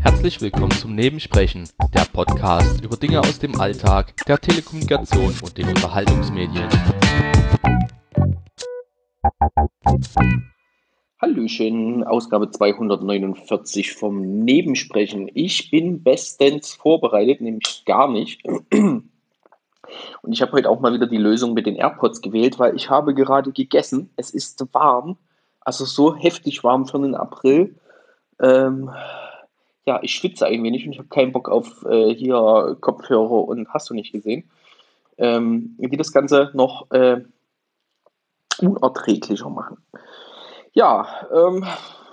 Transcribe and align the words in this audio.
Herzlich 0.00 0.40
willkommen 0.40 0.72
zum 0.72 0.96
Nebensprechen, 0.96 1.68
der 1.94 2.04
Podcast 2.12 2.82
über 2.82 2.96
Dinge 2.96 3.20
aus 3.20 3.38
dem 3.38 3.60
Alltag, 3.60 4.16
der 4.26 4.40
Telekommunikation 4.40 5.34
und 5.42 5.56
den 5.56 5.68
Unterhaltungsmedien. 5.68 6.68
Hallöchen, 11.20 12.02
Ausgabe 12.02 12.50
249 12.50 13.94
vom 13.94 14.44
Nebensprechen. 14.44 15.30
Ich 15.32 15.70
bin 15.70 16.02
bestens 16.02 16.74
vorbereitet, 16.74 17.40
nämlich 17.40 17.84
gar 17.86 18.10
nicht. 18.10 18.42
Und 20.22 20.32
ich 20.32 20.42
habe 20.42 20.52
heute 20.52 20.68
auch 20.70 20.80
mal 20.80 20.92
wieder 20.92 21.06
die 21.06 21.16
Lösung 21.16 21.54
mit 21.54 21.66
den 21.66 21.76
AirPods 21.76 22.20
gewählt, 22.20 22.58
weil 22.58 22.74
ich 22.74 22.90
habe 22.90 23.14
gerade 23.14 23.52
gegessen. 23.52 24.10
Es 24.16 24.30
ist 24.30 24.66
warm, 24.72 25.16
also 25.66 25.84
so 25.84 26.14
heftig 26.14 26.62
warm 26.62 26.86
für 26.86 27.00
den 27.00 27.16
April. 27.16 27.74
Ähm, 28.40 28.88
ja, 29.84 29.98
ich 30.00 30.14
schwitze 30.14 30.46
ein 30.46 30.62
wenig 30.62 30.86
und 30.86 30.92
ich 30.92 30.98
habe 30.98 31.08
keinen 31.08 31.32
Bock 31.32 31.48
auf 31.48 31.84
äh, 31.84 32.14
hier 32.14 32.76
Kopfhörer 32.80 33.48
und 33.48 33.68
hast 33.70 33.90
du 33.90 33.94
nicht 33.94 34.12
gesehen. 34.12 34.48
Ähm, 35.18 35.74
die 35.78 35.96
das 35.96 36.12
Ganze 36.12 36.50
noch 36.54 36.88
äh, 36.92 37.20
unerträglicher 38.60 39.50
machen. 39.50 39.78
Ja, 40.72 41.08
ähm, 41.34 41.64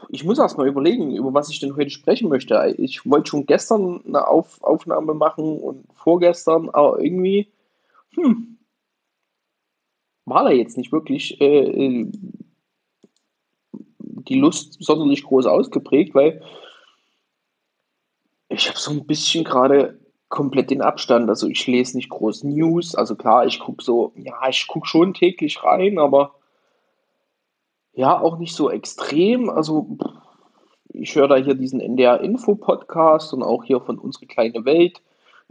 ich 0.10 0.24
muss 0.24 0.40
erst 0.40 0.58
mal 0.58 0.68
überlegen, 0.68 1.16
über 1.16 1.32
was 1.36 1.50
ich 1.50 1.60
denn 1.60 1.76
heute 1.76 1.92
sprechen 1.92 2.30
möchte. 2.30 2.74
Ich 2.80 3.08
wollte 3.08 3.30
schon 3.30 3.46
gestern 3.46 4.04
eine 4.08 4.28
Auf 4.28 4.64
Aufnahme 4.64 5.14
machen 5.14 5.60
und 5.60 5.86
vorgestern, 5.94 6.72
aber 6.72 7.00
irgendwie 7.00 7.52
hm, 8.16 8.58
war 10.26 10.44
da 10.44 10.50
jetzt 10.50 10.76
nicht 10.76 10.92
wirklich 10.92 11.40
äh, 11.40 12.10
die 14.28 14.40
Lust 14.40 14.78
sonderlich 14.84 15.24
groß 15.24 15.46
ausgeprägt, 15.46 16.16
weil 16.16 16.42
ich 18.50 18.68
habe 18.70 18.78
so 18.78 18.92
ein 18.92 19.06
bisschen 19.06 19.44
gerade 19.44 20.00
komplett 20.30 20.70
den 20.70 20.82
Abstand. 20.82 21.30
Also 21.30 21.48
ich 21.48 21.66
lese 21.68 21.98
nicht 21.98 22.10
groß 22.10 22.44
News. 22.44 22.96
Also 22.96 23.16
klar, 23.16 23.46
ich 23.46 23.60
gucke 23.60 23.84
so, 23.84 24.14
ja, 24.16 24.48
ich 24.50 24.68
gucke 24.68 24.88
schon 24.88 25.14
täglich 25.14 25.64
rein, 25.64 26.00
aber 26.00 26.36
ja, 27.94 28.20
auch 28.20 28.38
nicht 28.38 28.56
so 28.56 28.70
extrem. 28.70 29.50
Also 29.50 29.98
ich 30.90 31.16
höre 31.16 31.28
da 31.28 31.36
hier 31.36 31.56
diesen 31.56 31.80
NDR-Info-Podcast 31.80 33.34
und 33.34 33.44
auch 33.44 33.64
hier 33.64 33.82
von 33.82 34.00
Unsere 34.00 34.26
kleine 34.26 34.66
Welt 34.66 35.02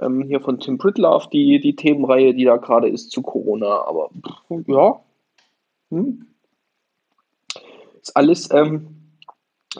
ähm, 0.00 0.22
hier 0.22 0.40
von 0.40 0.58
Tim 0.58 0.78
Pritlove 0.78 1.28
die, 1.30 1.60
die 1.60 1.76
Themenreihe, 1.76 2.34
die 2.34 2.44
da 2.44 2.56
gerade 2.56 2.88
ist 2.88 3.10
zu 3.10 3.22
Corona. 3.22 3.84
Aber 3.86 4.10
ja, 4.66 5.00
hm. 5.90 6.26
Ist 8.02 8.16
alles 8.16 8.50
ähm, 8.52 9.18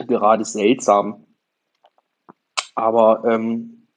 gerade 0.07 0.45
seltsam. 0.45 1.25
Aber 2.75 3.23
ähm, 3.25 3.87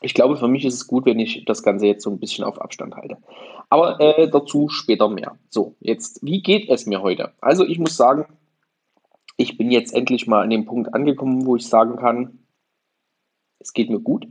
ich 0.00 0.14
glaube, 0.14 0.36
für 0.36 0.48
mich 0.48 0.64
ist 0.64 0.74
es 0.74 0.86
gut, 0.86 1.06
wenn 1.06 1.18
ich 1.18 1.44
das 1.44 1.62
Ganze 1.62 1.86
jetzt 1.86 2.02
so 2.02 2.10
ein 2.10 2.18
bisschen 2.18 2.44
auf 2.44 2.60
Abstand 2.60 2.94
halte. 2.94 3.18
Aber 3.70 4.00
äh, 4.00 4.28
dazu 4.28 4.68
später 4.68 5.08
mehr. 5.08 5.38
So, 5.48 5.76
jetzt, 5.80 6.22
wie 6.22 6.42
geht 6.42 6.68
es 6.68 6.86
mir 6.86 7.02
heute? 7.02 7.32
Also 7.40 7.64
ich 7.64 7.78
muss 7.78 7.96
sagen, 7.96 8.26
ich 9.36 9.56
bin 9.56 9.70
jetzt 9.70 9.94
endlich 9.94 10.26
mal 10.26 10.42
an 10.42 10.50
dem 10.50 10.66
Punkt 10.66 10.92
angekommen, 10.92 11.46
wo 11.46 11.56
ich 11.56 11.66
sagen 11.66 11.96
kann, 11.96 12.46
es 13.58 13.72
geht 13.72 13.90
mir 13.90 14.00
gut. 14.00 14.26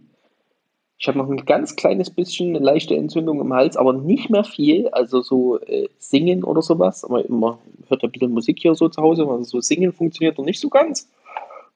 Ich 1.02 1.08
habe 1.08 1.18
noch 1.18 1.28
ein 1.28 1.46
ganz 1.48 1.76
kleines 1.76 2.12
bisschen 2.12 2.56
eine 2.56 2.64
leichte 2.64 2.96
Entzündung 2.96 3.42
im 3.42 3.52
Hals, 3.52 3.76
aber 3.76 3.92
nicht 3.92 4.30
mehr 4.30 4.44
viel. 4.44 4.88
Also 4.90 5.22
so 5.22 5.60
äh, 5.62 5.90
singen 5.98 6.44
oder 6.44 6.62
sowas. 6.62 7.04
Aber 7.04 7.24
man 7.28 7.58
hört 7.88 8.04
ja 8.04 8.08
ein 8.08 8.12
bisschen 8.12 8.32
Musik 8.32 8.60
hier 8.60 8.76
so 8.76 8.88
zu 8.88 9.02
Hause. 9.02 9.24
Also 9.24 9.44
so 9.44 9.62
singen 9.62 9.94
funktioniert 9.94 10.38
noch 10.38 10.46
nicht 10.46 10.60
so 10.60 10.70
ganz. 10.70 11.10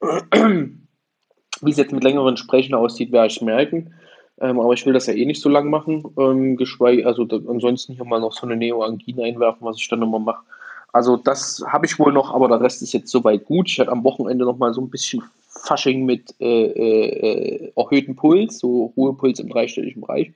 Wie 0.00 1.70
es 1.70 1.76
jetzt 1.76 1.90
mit 1.90 2.04
längeren 2.04 2.36
Sprechen 2.36 2.76
aussieht, 2.76 3.10
werde 3.10 3.26
ich 3.26 3.42
merken. 3.42 3.94
Ähm, 4.38 4.60
aber 4.60 4.74
ich 4.74 4.86
will 4.86 4.92
das 4.92 5.06
ja 5.06 5.14
eh 5.14 5.24
nicht 5.24 5.42
so 5.42 5.48
lang 5.48 5.70
machen. 5.70 6.04
Ähm, 6.16 6.56
geschweige, 6.56 7.04
also 7.04 7.24
da, 7.24 7.40
ansonsten 7.48 7.94
hier 7.94 8.04
mal 8.04 8.20
noch 8.20 8.32
so 8.32 8.46
eine 8.46 8.54
Neoangine 8.54 9.24
einwerfen, 9.24 9.66
was 9.66 9.78
ich 9.78 9.88
dann 9.88 10.02
immer 10.02 10.20
mache. 10.20 10.44
Also 10.92 11.16
das 11.16 11.64
habe 11.66 11.86
ich 11.86 11.98
wohl 11.98 12.12
noch, 12.12 12.32
aber 12.32 12.46
der 12.46 12.60
Rest 12.60 12.80
ist 12.80 12.92
jetzt 12.92 13.10
soweit 13.10 13.44
gut. 13.46 13.68
Ich 13.68 13.80
hatte 13.80 13.90
am 13.90 14.04
Wochenende 14.04 14.44
noch 14.44 14.56
mal 14.56 14.72
so 14.72 14.80
ein 14.80 14.88
bisschen 14.88 15.24
Fasching 15.66 16.04
mit 16.04 16.34
äh, 16.40 16.66
äh, 16.66 17.72
erhöhtem 17.76 18.16
Puls, 18.16 18.58
so 18.58 18.92
Ruhepuls 18.96 19.40
im 19.40 19.48
dreistelligen 19.48 20.02
Bereich. 20.02 20.32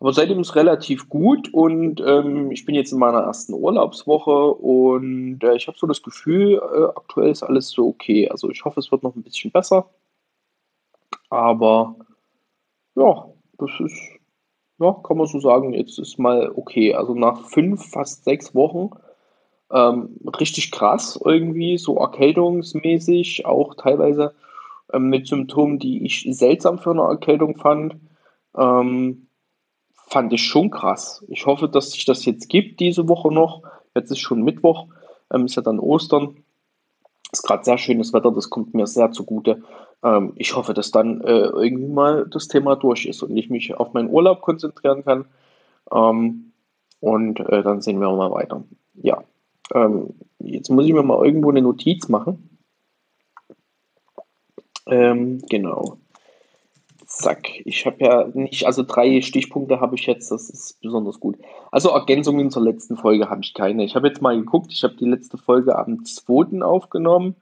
Aber 0.00 0.14
seitdem 0.14 0.40
ist 0.40 0.48
es 0.48 0.56
relativ 0.56 1.10
gut 1.10 1.52
und 1.52 2.00
ähm, 2.00 2.50
ich 2.50 2.64
bin 2.64 2.74
jetzt 2.74 2.90
in 2.90 2.98
meiner 2.98 3.20
ersten 3.20 3.52
Urlaubswoche 3.52 4.54
und 4.54 5.44
äh, 5.44 5.56
ich 5.56 5.66
habe 5.66 5.76
so 5.76 5.86
das 5.86 6.02
Gefühl, 6.02 6.54
äh, 6.54 6.84
aktuell 6.96 7.30
ist 7.30 7.42
alles 7.42 7.68
so 7.68 7.88
okay. 7.88 8.28
Also 8.30 8.50
ich 8.50 8.64
hoffe, 8.64 8.80
es 8.80 8.90
wird 8.90 9.02
noch 9.02 9.14
ein 9.14 9.22
bisschen 9.22 9.50
besser. 9.50 9.90
Aber 11.28 11.96
ja, 12.96 13.26
das 13.58 13.70
ist, 13.78 14.00
ja, 14.78 14.92
kann 15.04 15.18
man 15.18 15.26
so 15.26 15.38
sagen, 15.38 15.74
jetzt 15.74 15.98
ist 15.98 16.18
mal 16.18 16.50
okay. 16.56 16.94
Also 16.94 17.14
nach 17.14 17.44
fünf, 17.44 17.90
fast 17.90 18.24
sechs 18.24 18.54
Wochen 18.54 18.90
ähm, 19.72 20.16
richtig 20.38 20.70
krass 20.70 21.18
irgendwie, 21.24 21.78
so 21.78 21.96
erkältungsmäßig, 21.98 23.46
auch 23.46 23.74
teilweise 23.74 24.34
ähm, 24.92 25.08
mit 25.08 25.26
Symptomen, 25.26 25.78
die 25.78 26.04
ich 26.04 26.26
seltsam 26.30 26.78
für 26.78 26.90
eine 26.90 27.02
Erkältung 27.02 27.56
fand. 27.56 27.96
Ähm, 28.56 29.28
fand 30.08 30.32
ich 30.32 30.42
schon 30.42 30.70
krass. 30.70 31.24
Ich 31.28 31.46
hoffe, 31.46 31.68
dass 31.68 31.92
sich 31.92 32.04
das 32.04 32.24
jetzt 32.24 32.48
gibt 32.48 32.80
diese 32.80 33.08
Woche 33.08 33.32
noch. 33.32 33.62
Jetzt 33.94 34.10
ist 34.10 34.18
schon 34.18 34.42
Mittwoch, 34.42 34.86
ähm, 35.32 35.46
ist 35.46 35.56
ja 35.56 35.62
dann 35.62 35.78
Ostern. 35.78 36.44
Ist 37.32 37.44
gerade 37.44 37.62
sehr 37.62 37.78
schönes 37.78 38.12
Wetter, 38.12 38.32
das 38.32 38.50
kommt 38.50 38.74
mir 38.74 38.88
sehr 38.88 39.12
zugute. 39.12 39.62
Ähm, 40.02 40.32
ich 40.34 40.56
hoffe, 40.56 40.74
dass 40.74 40.90
dann 40.90 41.20
äh, 41.20 41.46
irgendwie 41.46 41.86
mal 41.86 42.26
das 42.28 42.48
Thema 42.48 42.74
durch 42.74 43.06
ist 43.06 43.22
und 43.22 43.36
ich 43.36 43.50
mich 43.50 43.74
auf 43.74 43.92
meinen 43.92 44.10
Urlaub 44.10 44.40
konzentrieren 44.40 45.04
kann. 45.04 45.26
Ähm, 45.92 46.52
und 46.98 47.38
äh, 47.40 47.62
dann 47.62 47.80
sehen 47.80 48.00
wir 48.00 48.10
mal 48.10 48.32
weiter. 48.32 48.64
Ja, 48.94 49.22
ähm, 49.74 50.14
jetzt 50.38 50.70
muss 50.70 50.86
ich 50.86 50.92
mir 50.92 51.02
mal 51.02 51.24
irgendwo 51.24 51.50
eine 51.50 51.62
Notiz 51.62 52.08
machen. 52.08 52.58
Ähm, 54.86 55.40
genau. 55.48 55.98
Zack. 57.06 57.48
Ich 57.64 57.86
habe 57.86 58.04
ja 58.04 58.28
nicht, 58.34 58.66
also 58.66 58.82
drei 58.82 59.20
Stichpunkte 59.20 59.80
habe 59.80 59.96
ich 59.96 60.06
jetzt, 60.06 60.30
das 60.30 60.48
ist 60.48 60.80
besonders 60.80 61.18
gut. 61.18 61.38
Also 61.70 61.90
Ergänzungen 61.90 62.50
zur 62.50 62.62
letzten 62.62 62.96
Folge 62.96 63.28
habe 63.28 63.42
ich 63.42 63.54
keine. 63.54 63.84
Ich 63.84 63.96
habe 63.96 64.08
jetzt 64.08 64.22
mal 64.22 64.36
geguckt, 64.36 64.72
ich 64.72 64.84
habe 64.84 64.94
die 64.94 65.08
letzte 65.08 65.36
Folge 65.36 65.76
am 65.76 66.04
2. 66.04 66.62
aufgenommen, 66.62 67.36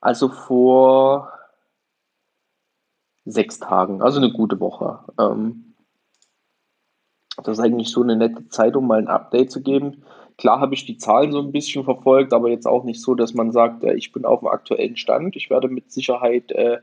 also 0.00 0.28
vor 0.28 1.32
sechs 3.24 3.58
Tagen, 3.58 4.02
also 4.02 4.18
eine 4.18 4.30
gute 4.30 4.60
Woche. 4.60 5.00
Ähm, 5.18 5.74
das 7.42 7.58
ist 7.58 7.64
eigentlich 7.64 7.90
so 7.90 8.02
eine 8.02 8.16
nette 8.16 8.48
Zeit, 8.48 8.76
um 8.76 8.86
mal 8.86 8.98
ein 8.98 9.08
Update 9.08 9.50
zu 9.50 9.62
geben. 9.62 10.04
Klar 10.36 10.60
habe 10.60 10.74
ich 10.74 10.84
die 10.84 10.98
Zahlen 10.98 11.32
so 11.32 11.40
ein 11.40 11.52
bisschen 11.52 11.84
verfolgt, 11.84 12.32
aber 12.32 12.50
jetzt 12.50 12.66
auch 12.66 12.84
nicht 12.84 13.00
so, 13.00 13.14
dass 13.14 13.34
man 13.34 13.52
sagt, 13.52 13.84
äh, 13.84 13.94
ich 13.94 14.12
bin 14.12 14.24
auf 14.24 14.40
dem 14.40 14.48
aktuellen 14.48 14.96
Stand. 14.96 15.36
Ich 15.36 15.50
werde 15.50 15.68
mit 15.68 15.92
Sicherheit 15.92 16.50
äh, 16.52 16.78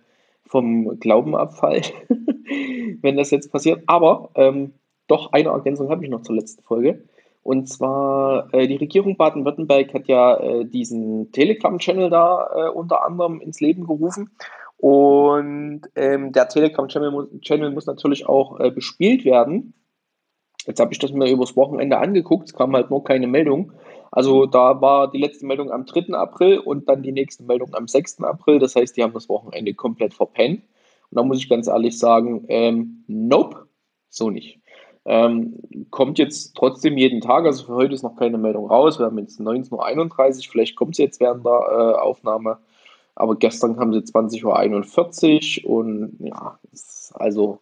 vom 0.46 1.00
Glauben 1.00 1.36
abfallen, 1.36 1.84
wenn 3.02 3.18
das 3.18 3.32
jetzt 3.32 3.52
passiert. 3.52 3.84
Aber 3.88 4.30
ähm, 4.36 4.74
doch 5.08 5.34
eine 5.34 5.50
Ergänzung 5.50 5.90
habe 5.90 6.04
ich 6.04 6.10
noch 6.10 6.22
zur 6.22 6.36
letzten 6.36 6.64
Folge. 6.64 7.04
Und 7.44 7.68
zwar, 7.68 8.54
äh, 8.54 8.68
die 8.68 8.76
Regierung 8.76 9.18
Baden-Württemberg 9.18 9.94
hat 9.94 10.08
ja 10.08 10.38
äh, 10.38 10.66
diesen 10.66 11.32
Telegram-Channel 11.32 12.10
da 12.10 12.50
äh, 12.56 12.70
unter 12.70 13.04
anderem 13.04 13.42
ins 13.42 13.60
Leben 13.60 13.86
gerufen. 13.86 14.30
Und 14.78 15.82
ähm, 15.96 16.32
der 16.32 16.48
Telegram-Channel 16.50 17.40
Channel 17.42 17.72
muss 17.72 17.86
natürlich 17.86 18.28
auch 18.28 18.60
äh, 18.60 18.72
bespielt 18.72 19.26
werden. 19.26 19.74
Jetzt 20.66 20.80
habe 20.80 20.94
ich 20.94 21.00
das 21.00 21.12
mir 21.12 21.30
übers 21.30 21.56
Wochenende 21.56 21.98
angeguckt, 21.98 22.50
es 22.50 22.54
kam 22.54 22.76
halt 22.76 22.90
nur 22.90 23.04
keine 23.04 23.28
Meldung. 23.28 23.74
Also 24.12 24.46
da 24.46 24.82
war 24.82 25.10
die 25.10 25.20
letzte 25.20 25.46
Meldung 25.46 25.72
am 25.72 25.86
3. 25.86 26.14
April 26.14 26.60
und 26.60 26.88
dann 26.90 27.02
die 27.02 27.14
nächste 27.14 27.44
Meldung 27.44 27.74
am 27.74 27.88
6. 27.88 28.22
April. 28.24 28.60
Das 28.60 28.76
heißt, 28.76 28.96
die 28.96 29.04
haben 29.04 29.14
das 29.14 29.30
Wochenende 29.30 29.74
komplett 29.74 30.14
verpennt. 30.14 30.64
Und 31.10 31.18
da 31.18 31.24
muss 31.24 31.38
ich 31.38 31.50
ganz 31.50 31.68
ehrlich 31.68 31.98
sagen, 31.98 32.46
ähm, 32.50 33.04
nope, 33.08 33.68
so 34.10 34.30
nicht. 34.30 34.60
Ähm, 35.06 35.58
kommt 35.90 36.20
jetzt 36.20 36.56
trotzdem 36.56 36.98
jeden 36.98 37.22
Tag, 37.22 37.46
also 37.46 37.66
für 37.66 37.74
heute 37.74 37.96
ist 37.96 38.04
noch 38.04 38.16
keine 38.16 38.38
Meldung 38.38 38.68
raus. 38.68 39.00
Wir 39.00 39.08
haben 39.08 39.18
jetzt 39.18 39.40
19.31 39.40 40.38
Uhr, 40.38 40.52
vielleicht 40.52 40.76
kommt 40.76 40.92
es 40.92 41.00
jetzt 41.00 41.20
während 41.20 41.46
der 41.46 41.96
äh, 41.96 42.00
Aufnahme. 42.00 42.60
Aber 43.16 43.36
gestern 43.36 43.80
haben 43.80 43.94
sie 43.94 44.00
20.41 44.00 45.66
Uhr 45.66 45.76
und 45.76 46.18
ja, 46.20 46.60
also 47.14 47.60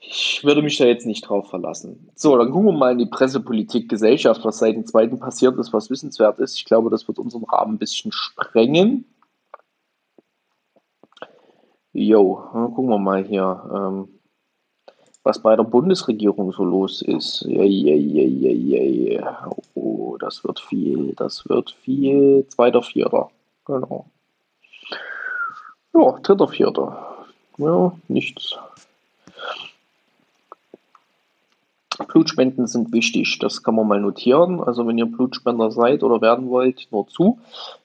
ich 0.00 0.42
würde 0.42 0.62
mich 0.62 0.78
da 0.78 0.86
jetzt 0.86 1.06
nicht 1.06 1.28
drauf 1.28 1.50
verlassen. 1.50 2.10
So, 2.14 2.36
dann 2.36 2.50
gucken 2.50 2.68
wir 2.68 2.78
mal 2.78 2.92
in 2.92 2.98
die 2.98 3.06
Pressepolitik 3.06 3.88
Gesellschaft, 3.88 4.44
was 4.44 4.58
seit 4.58 4.74
dem 4.74 4.86
zweiten 4.86 5.18
passiert 5.18 5.58
ist, 5.58 5.72
was 5.72 5.90
wissenswert 5.90 6.38
ist. 6.38 6.56
Ich 6.56 6.64
glaube, 6.64 6.88
das 6.88 7.06
wird 7.06 7.18
unseren 7.18 7.44
Rahmen 7.44 7.74
ein 7.74 7.78
bisschen 7.78 8.10
sprengen. 8.10 9.04
Jo, 11.92 12.34
gucken 12.52 12.88
wir 12.88 12.98
mal 12.98 13.24
hier. 13.24 13.70
Ähm, 13.74 14.08
was 15.22 15.42
bei 15.42 15.54
der 15.54 15.64
Bundesregierung 15.64 16.50
so 16.52 16.64
los 16.64 17.02
ist. 17.02 17.42
Ja, 17.46 17.62
ja, 17.62 17.94
ja, 17.94 18.52
ja, 18.52 18.82
ja. 18.82 19.50
Oh, 19.74 20.16
das 20.18 20.42
wird 20.44 20.60
viel, 20.60 21.12
das 21.14 21.46
wird 21.46 21.72
viel. 21.72 22.46
Zweiter, 22.48 22.82
vierter. 22.82 23.30
Genau. 23.66 24.06
Ja, 25.92 26.18
dritter, 26.22 26.48
vierter. 26.48 27.26
Ja, 27.58 27.92
nichts. 28.08 28.56
Blutspenden 32.08 32.66
sind 32.66 32.92
wichtig, 32.92 33.38
das 33.38 33.62
kann 33.62 33.74
man 33.74 33.88
mal 33.88 34.00
notieren. 34.00 34.60
Also 34.60 34.86
wenn 34.86 34.98
ihr 34.98 35.06
Blutspender 35.06 35.70
seid 35.70 36.02
oder 36.02 36.20
werden 36.20 36.48
wollt, 36.48 36.88
nur 36.90 37.06
zu. 37.08 37.38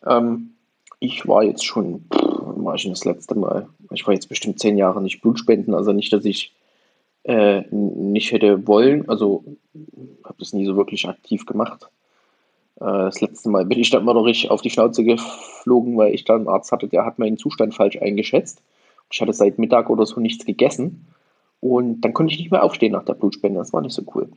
Ähm, 0.06 0.52
ich 1.00 1.28
war 1.28 1.44
jetzt 1.44 1.66
schon, 1.66 2.06
war 2.10 2.76
ich 2.76 2.88
das 2.88 3.06
letzte 3.06 3.36
Mal, 3.36 3.68
ich 3.92 4.06
war 4.08 4.14
jetzt 4.14 4.30
bestimmt 4.30 4.60
zehn 4.60 4.78
Jahre 4.78 5.02
nicht 5.02 5.22
Blutspenden, 5.22 5.74
also 5.74 5.92
nicht, 5.92 6.12
dass 6.14 6.26
ich 6.26 6.54
äh, 7.24 7.64
nicht 7.72 8.32
hätte 8.32 8.68
wollen, 8.68 9.10
also 9.10 9.44
habe 10.24 10.36
das 10.40 10.54
nie 10.54 10.66
so 10.66 10.76
wirklich 10.76 11.08
aktiv 11.08 11.46
gemacht. 11.46 11.90
Äh, 12.80 12.86
das 12.86 13.22
letzte 13.22 13.50
Mal 13.50 13.66
bin 13.66 13.80
ich 13.80 13.90
dann 13.90 14.06
mal 14.06 14.14
noch 14.14 14.26
richtig 14.26 14.52
auf 14.52 14.62
die 14.62 14.70
Schnauze 14.70 15.04
geflogen, 15.04 15.98
weil 15.98 16.14
ich 16.14 16.24
dann 16.24 16.42
einen 16.42 16.48
Arzt 16.48 16.72
hatte, 16.72 16.88
der 16.88 17.06
hat 17.06 17.20
meinen 17.20 17.38
Zustand 17.38 17.76
falsch 17.76 17.98
eingeschätzt. 18.02 18.62
Ich 19.12 19.22
hatte 19.22 19.34
seit 19.34 19.60
Mittag 19.60 19.90
oder 19.90 20.06
so 20.06 20.20
nichts 20.20 20.46
gegessen 20.46 21.08
und 21.66 22.02
dann 22.02 22.14
konnte 22.14 22.32
ich 22.32 22.40
nicht 22.40 22.52
mehr 22.52 22.64
aufstehen 22.64 22.92
nach 22.92 23.06
der 23.06 23.16
Blutspende. 23.16 23.58
Das 23.58 23.74
war 23.74 23.82
nicht 23.82 23.96
so 23.96 24.04
cool. 24.14 24.32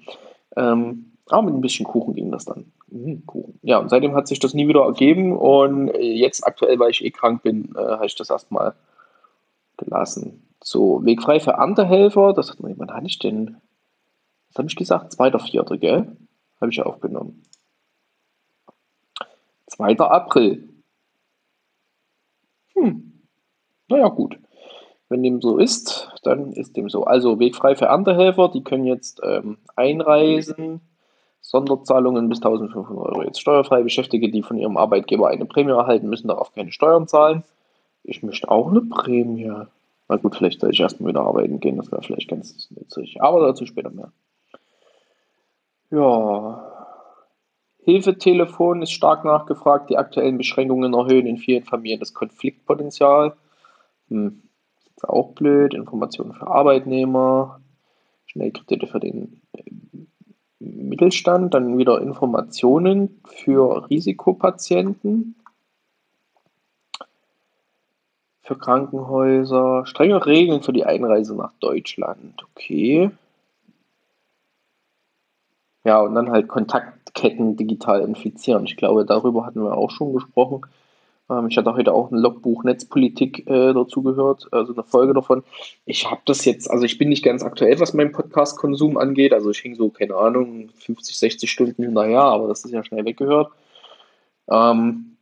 Ähm, 0.56 1.12
aber 1.26 1.42
mit 1.42 1.54
ein 1.54 1.60
bisschen 1.60 1.84
Kuchen 1.84 2.14
ging 2.14 2.30
das 2.30 2.46
dann. 2.46 2.72
Mhm, 2.90 3.26
Kuchen. 3.26 3.58
Ja, 3.60 3.76
und 3.78 3.90
seitdem 3.90 4.14
hat 4.14 4.26
sich 4.26 4.38
das 4.38 4.54
nie 4.54 4.66
wieder 4.66 4.84
ergeben. 4.84 5.36
Und 5.36 5.88
jetzt 5.98 6.46
aktuell, 6.46 6.78
weil 6.78 6.90
ich 6.90 7.04
eh 7.04 7.10
krank 7.10 7.42
bin, 7.42 7.74
äh, 7.76 7.80
habe 7.80 8.06
ich 8.06 8.14
das 8.14 8.30
erstmal 8.30 8.74
gelassen. 9.76 10.48
So, 10.64 11.04
wegfrei 11.04 11.38
für 11.38 11.50
Erntehelfer. 11.50 12.32
Das 12.32 12.50
hat, 12.50 12.56
wann 12.60 12.90
hatte 12.90 13.06
ich 13.06 13.18
denn? 13.18 13.58
Was 14.48 14.56
habe 14.56 14.68
ich 14.68 14.76
gesagt? 14.76 15.12
Zweiter, 15.12 15.38
vierter, 15.38 15.76
gell? 15.76 16.16
Habe 16.62 16.70
ich 16.70 16.78
ja 16.78 16.86
aufgenommen. 16.86 17.42
2. 19.66 19.98
April. 19.98 20.66
Hm. 22.74 23.20
Naja, 23.88 24.08
gut. 24.08 24.38
Wenn 25.08 25.22
dem 25.22 25.40
so 25.40 25.56
ist, 25.58 26.12
dann 26.22 26.52
ist 26.52 26.76
dem 26.76 26.90
so. 26.90 27.04
Also 27.04 27.38
wegfrei 27.40 27.74
für 27.74 27.86
Erntehelfer, 27.86 28.48
die 28.48 28.62
können 28.62 28.84
jetzt 28.84 29.20
ähm, 29.24 29.58
einreisen. 29.74 30.80
Sonderzahlungen 31.40 32.28
bis 32.28 32.38
1500 32.38 33.06
Euro. 33.06 33.22
Jetzt 33.22 33.40
steuerfrei 33.40 33.82
Beschäftigte, 33.82 34.28
die 34.28 34.42
von 34.42 34.58
ihrem 34.58 34.76
Arbeitgeber 34.76 35.28
eine 35.28 35.46
Prämie 35.46 35.70
erhalten, 35.70 36.10
müssen 36.10 36.28
darauf 36.28 36.52
keine 36.52 36.72
Steuern 36.72 37.08
zahlen. 37.08 37.42
Ich 38.04 38.22
möchte 38.22 38.50
auch 38.50 38.68
eine 38.68 38.82
Prämie. 38.82 39.50
Na 40.08 40.16
gut, 40.16 40.36
vielleicht 40.36 40.60
soll 40.60 40.72
ich 40.72 40.80
erstmal 40.80 41.10
wieder 41.10 41.22
arbeiten 41.22 41.60
gehen, 41.60 41.78
das 41.78 41.90
wäre 41.90 42.02
vielleicht 42.02 42.28
ganz 42.28 42.70
nützlich. 42.70 43.22
Aber 43.22 43.40
dazu 43.40 43.64
später 43.64 43.90
mehr. 43.90 44.12
Ja. 45.90 46.64
Hilfetelefon 47.82 48.82
ist 48.82 48.92
stark 48.92 49.24
nachgefragt. 49.24 49.88
Die 49.88 49.96
aktuellen 49.96 50.36
Beschränkungen 50.36 50.92
erhöhen 50.92 51.26
in 51.26 51.38
vielen 51.38 51.64
Familien 51.64 52.00
das 52.00 52.12
Konfliktpotenzial. 52.12 53.34
Hm 54.08 54.42
ist 54.98 55.08
auch 55.08 55.32
blöd. 55.32 55.74
Informationen 55.74 56.34
für 56.34 56.48
Arbeitnehmer, 56.48 57.60
Schnellkredite 58.26 58.86
für 58.86 59.00
den 59.00 59.40
äh, 59.52 59.62
Mittelstand, 60.58 61.54
dann 61.54 61.78
wieder 61.78 62.00
Informationen 62.00 63.20
für 63.24 63.88
Risikopatienten, 63.88 65.36
für 68.42 68.58
Krankenhäuser, 68.58 69.86
strenge 69.86 70.26
Regeln 70.26 70.62
für 70.62 70.72
die 70.72 70.84
Einreise 70.84 71.36
nach 71.36 71.52
Deutschland. 71.60 72.44
Okay. 72.54 73.10
Ja, 75.84 76.00
und 76.00 76.14
dann 76.14 76.30
halt 76.30 76.48
Kontaktketten 76.48 77.56
digital 77.56 78.00
infizieren. 78.00 78.64
Ich 78.64 78.76
glaube, 78.76 79.04
darüber 79.04 79.46
hatten 79.46 79.62
wir 79.62 79.76
auch 79.76 79.90
schon 79.90 80.12
gesprochen. 80.12 80.62
Ähm, 81.30 81.48
ich 81.48 81.56
hatte 81.56 81.74
heute 81.74 81.92
auch 81.92 82.10
ein 82.10 82.18
Logbuch 82.18 82.64
Netzpolitik 82.64 83.46
äh, 83.48 83.72
dazu 83.72 84.02
gehört, 84.02 84.48
also 84.52 84.72
eine 84.72 84.82
Folge 84.82 85.14
davon. 85.14 85.42
Ich 85.84 86.10
habe 86.10 86.20
das 86.24 86.44
jetzt, 86.44 86.70
also 86.70 86.84
ich 86.84 86.98
bin 86.98 87.08
nicht 87.08 87.24
ganz 87.24 87.42
aktuell, 87.42 87.78
was 87.80 87.94
meinen 87.94 88.12
Podcast-Konsum 88.12 88.96
angeht. 88.96 89.32
Also 89.32 89.50
ich 89.50 89.58
hing 89.58 89.74
so, 89.74 89.90
keine 89.90 90.16
Ahnung, 90.16 90.70
50, 90.78 91.18
60 91.18 91.50
Stunden 91.50 91.82
hinterher, 91.82 92.22
aber 92.22 92.48
das 92.48 92.64
ist 92.64 92.72
ja 92.72 92.84
schnell 92.84 93.04
weggehört. 93.04 93.52
Ähm, 94.48 95.17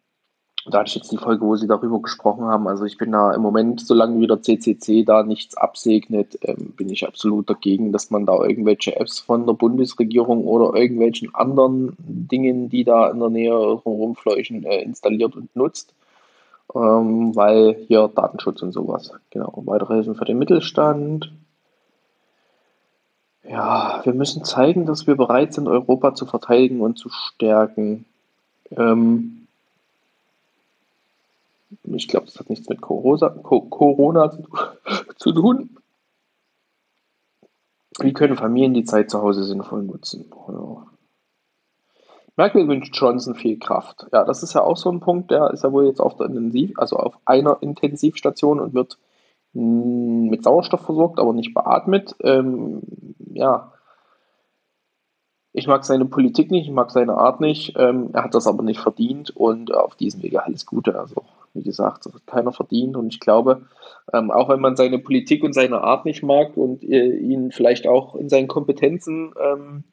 da 0.71 0.81
hatte 0.81 0.89
ich 0.89 0.95
jetzt 0.97 1.13
die 1.13 1.17
Folge, 1.17 1.45
wo 1.45 1.57
sie 1.57 1.67
darüber 1.67 2.01
gesprochen 2.01 2.45
haben. 2.45 2.67
Also 2.67 2.85
ich 2.85 2.99
bin 2.99 3.13
da 3.13 3.33
im 3.33 3.43
Moment, 3.43 3.81
solange 3.81 4.21
wieder 4.21 4.43
CCC 4.43 5.05
da 5.05 5.23
nichts 5.23 5.57
absegnet, 5.57 6.39
ähm, 6.43 6.73
bin 6.77 6.89
ich 6.91 7.07
absolut 7.07 7.49
dagegen, 7.49 7.93
dass 7.93 8.11
man 8.11 8.27
da 8.27 8.43
irgendwelche 8.43 8.97
Apps 8.97 9.21
von 9.21 9.47
der 9.47 9.55
Bundesregierung 9.55 10.45
oder 10.45 10.79
irgendwelchen 10.79 11.35
anderen 11.35 11.97
Dingen, 11.99 12.69
die 12.69 12.85
da 12.85 13.11
in 13.11 13.21
der 13.21 13.31
Nähe 13.31 13.55
rumfleuchen, 13.55 14.65
äh, 14.65 14.83
installiert 14.83 15.37
und 15.37 15.55
nutzt. 15.55 15.95
Ähm, 16.75 17.37
weil 17.37 17.77
hier 17.87 18.11
Datenschutz 18.15 18.61
und 18.63 18.73
sowas. 18.73 19.13
Genau. 19.31 19.53
Weitere 19.67 19.95
Hilfen 19.95 20.17
für 20.17 20.25
den 20.25 20.39
Mittelstand. 20.39 21.33
Ja, 23.49 24.01
wir 24.03 24.15
müssen 24.15 24.43
zeigen, 24.43 24.87
dass 24.87 25.07
wir 25.07 25.15
bereit 25.15 25.55
sind, 25.55 25.69
Europa 25.69 26.15
zu 26.15 26.27
verteidigen 26.27 26.81
und 26.81 26.99
zu 26.99 27.09
stärken. 27.09 28.05
Ähm, 28.73 29.46
ich 31.85 32.09
glaube, 32.09 32.27
das 32.27 32.39
hat 32.39 32.49
nichts 32.49 32.69
mit 32.69 32.81
Corona 32.81 34.31
zu 35.17 35.33
tun. 35.33 35.71
Wie 37.99 38.13
können 38.13 38.37
Familien 38.37 38.75
die 38.75 38.85
Zeit 38.85 39.11
zu 39.11 39.23
Hause 39.23 39.45
sinnvoll 39.45 39.83
nutzen? 39.83 40.31
Merkel 42.37 42.69
wünscht 42.69 42.95
Johnson 42.95 43.35
viel 43.35 43.59
Kraft. 43.59 44.07
Ja, 44.13 44.25
das 44.25 44.43
ist 44.43 44.53
ja 44.53 44.61
auch 44.61 44.77
so 44.77 44.91
ein 44.91 45.01
Punkt, 45.01 45.31
der 45.31 45.51
ist 45.51 45.65
ja 45.65 45.73
wohl 45.73 45.87
jetzt 45.87 46.01
auf 46.01 46.21
Intensiv, 46.21 46.73
also 46.77 46.97
auf 46.97 47.15
einer 47.25 47.57
Intensivstation 47.63 48.61
und 48.61 48.75
wird 48.75 48.99
mit 49.55 50.45
Sauerstoff 50.45 50.83
versorgt, 50.83 51.19
aber 51.19 51.33
nicht 51.33 51.55
beatmet. 51.55 52.15
Ähm, 52.23 52.83
ja, 53.33 53.73
ich 55.55 55.67
mag 55.67 55.87
seine 55.87 56.05
Politik 56.05 56.51
nicht, 56.51 56.67
ich 56.67 56.75
mag 56.75 56.91
seine 56.91 57.15
Art 57.15 57.41
nicht. 57.41 57.73
Ähm, 57.79 58.11
er 58.13 58.25
hat 58.25 58.35
das 58.35 58.47
aber 58.47 58.63
nicht 58.63 58.81
verdient 58.81 59.31
und 59.31 59.75
auf 59.75 59.95
diesem 59.95 60.23
Wege 60.23 60.45
alles 60.45 60.67
Gute. 60.67 60.99
Also 60.99 61.23
wie 61.57 61.63
gesagt, 61.63 62.09
keiner 62.27 62.53
verdient. 62.53 62.97
Und 62.97 63.13
ich 63.13 63.21
glaube, 63.21 63.67
ähm, 64.13 64.31
auch 64.31 64.49
wenn 64.49 64.61
man 64.61 64.77
seine 64.77 64.99
Politik 64.99 65.43
und 65.43 65.53
seine 65.53 65.81
Art 65.81 66.05
nicht 66.05 66.23
mag 66.23 66.57
und 66.57 66.85
äh, 66.85 67.17
ihn 67.17 67.51
vielleicht 67.51 67.87
auch 67.87 68.15
in 68.15 68.29
seinen 68.29 68.49
Kompetenzen 68.49 69.33
ähm, 69.41 69.85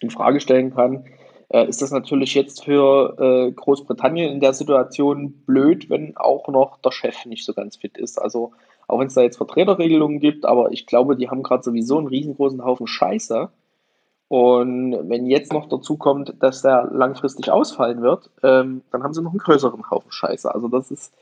in 0.00 0.10
Frage 0.10 0.40
stellen 0.40 0.74
kann, 0.74 1.04
äh, 1.50 1.68
ist 1.68 1.82
das 1.82 1.90
natürlich 1.90 2.34
jetzt 2.34 2.64
für 2.64 3.16
äh, 3.18 3.52
Großbritannien 3.52 4.32
in 4.32 4.40
der 4.40 4.54
Situation 4.54 5.44
blöd, 5.46 5.90
wenn 5.90 6.16
auch 6.16 6.48
noch 6.48 6.78
der 6.78 6.92
Chef 6.92 7.26
nicht 7.26 7.44
so 7.44 7.52
ganz 7.52 7.76
fit 7.76 7.98
ist. 7.98 8.20
Also 8.20 8.52
auch 8.88 8.98
wenn 8.98 9.06
es 9.06 9.14
da 9.14 9.22
jetzt 9.22 9.36
Vertreterregelungen 9.36 10.18
gibt, 10.18 10.44
aber 10.44 10.72
ich 10.72 10.86
glaube, 10.86 11.16
die 11.16 11.30
haben 11.30 11.42
gerade 11.42 11.62
sowieso 11.62 11.98
einen 11.98 12.08
riesengroßen 12.08 12.64
Haufen 12.64 12.86
Scheiße 12.86 13.50
und 14.32 15.10
wenn 15.10 15.26
jetzt 15.26 15.52
noch 15.52 15.68
dazu 15.68 15.98
kommt, 15.98 16.42
dass 16.42 16.62
der 16.62 16.88
langfristig 16.90 17.50
ausfallen 17.50 18.00
wird, 18.00 18.30
ähm, 18.42 18.80
dann 18.90 19.02
haben 19.02 19.12
sie 19.12 19.20
noch 19.20 19.32
einen 19.32 19.40
größeren 19.40 19.90
Haufen 19.90 20.10
Scheiße. 20.10 20.54
Also 20.54 20.68
das 20.68 20.90
ist, 20.90 21.12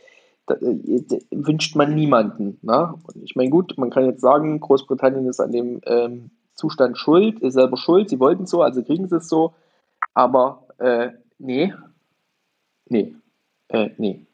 das, 0.46 0.62
äh, 0.62 1.20
wünscht 1.32 1.74
man 1.74 1.96
niemanden. 1.96 2.60
Ne? 2.62 2.94
Und 3.02 3.24
ich 3.24 3.34
meine, 3.34 3.50
gut, 3.50 3.76
man 3.78 3.90
kann 3.90 4.04
jetzt 4.04 4.20
sagen, 4.20 4.60
Großbritannien 4.60 5.26
ist 5.26 5.40
an 5.40 5.50
dem 5.50 5.80
ähm, 5.86 6.30
Zustand 6.54 6.98
schuld, 6.98 7.40
ist 7.40 7.54
selber 7.54 7.76
schuld, 7.76 8.08
sie 8.10 8.20
wollten 8.20 8.44
es 8.44 8.50
so, 8.50 8.62
also 8.62 8.80
kriegen 8.84 9.08
sie 9.08 9.16
es 9.16 9.28
so. 9.28 9.54
Aber 10.14 10.68
äh, 10.78 11.08
nee, 11.38 11.74
nee, 12.88 13.16
äh, 13.70 13.90
nee. 13.98 14.24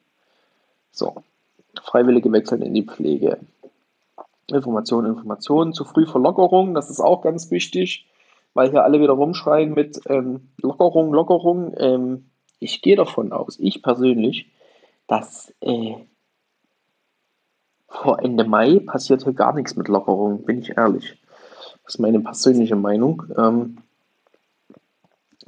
So, 0.91 1.23
Freiwillige 1.83 2.31
wechseln 2.31 2.61
in 2.61 2.75
die 2.75 2.85
Pflege. 2.85 3.39
Information, 4.49 5.07
Information, 5.07 5.73
zu 5.73 5.87
früh 5.87 6.05
Verlockerung, 6.05 6.75
das 6.75 6.91
ist 6.91 7.01
auch 7.01 7.23
ganz 7.23 7.51
wichtig 7.51 8.07
weil 8.57 8.71
hier 8.71 8.85
alle 8.85 9.01
wieder 9.01 9.13
rumschreien 9.13 9.75
mit 9.75 10.01
ähm, 10.07 10.49
Lockerung, 10.57 11.13
Lockerung. 11.13 11.75
Ähm, 11.77 12.31
ich 12.59 12.81
gehe 12.81 12.97
davon 12.97 13.33
aus, 13.33 13.59
ich 13.61 13.83
persönlich, 13.83 14.51
dass 15.07 15.53
äh, 15.61 15.95
vor 17.87 18.23
Ende 18.23 18.45
Mai 18.45 18.81
passiert 18.81 19.25
hier 19.25 19.35
gar 19.35 19.55
nichts 19.55 19.77
mit 19.77 19.89
Lockerung, 19.89 20.45
bin 20.45 20.59
ich 20.59 20.77
ehrlich. 20.77 21.21
Das 21.85 21.95
ist 21.95 22.01
meine 22.01 22.21
persönliche 22.21 22.77
Meinung. 22.77 23.25
Ähm, 23.37 23.77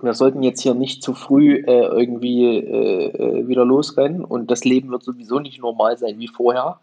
wir 0.01 0.15
sollten 0.15 0.43
jetzt 0.43 0.61
hier 0.61 0.75
nicht 0.75 1.03
zu 1.03 1.15
früh 1.15 1.65
äh, 1.67 1.87
irgendwie 1.87 2.59
äh, 2.59 3.07
äh 3.09 3.49
wieder 3.49 3.65
losrennen 3.65 4.23
und 4.23 4.51
das 4.51 4.65
Leben 4.65 4.91
wird 4.91 5.03
sowieso 5.03 5.41
nicht 5.41 5.61
normal 5.61 5.97
sein 5.97 6.19
wie 6.19 6.29
vorher. 6.29 6.79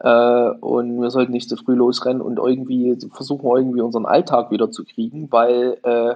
Äh, 0.00 0.50
und 0.60 1.00
wir 1.00 1.10
sollten 1.10 1.32
nicht 1.32 1.48
zu 1.48 1.56
früh 1.56 1.74
losrennen 1.74 2.22
und 2.22 2.38
irgendwie 2.38 2.96
versuchen, 3.12 3.48
irgendwie 3.48 3.80
unseren 3.80 4.06
Alltag 4.06 4.50
wieder 4.50 4.70
zu 4.70 4.84
kriegen, 4.84 5.30
weil 5.32 5.78
äh, 5.82 6.14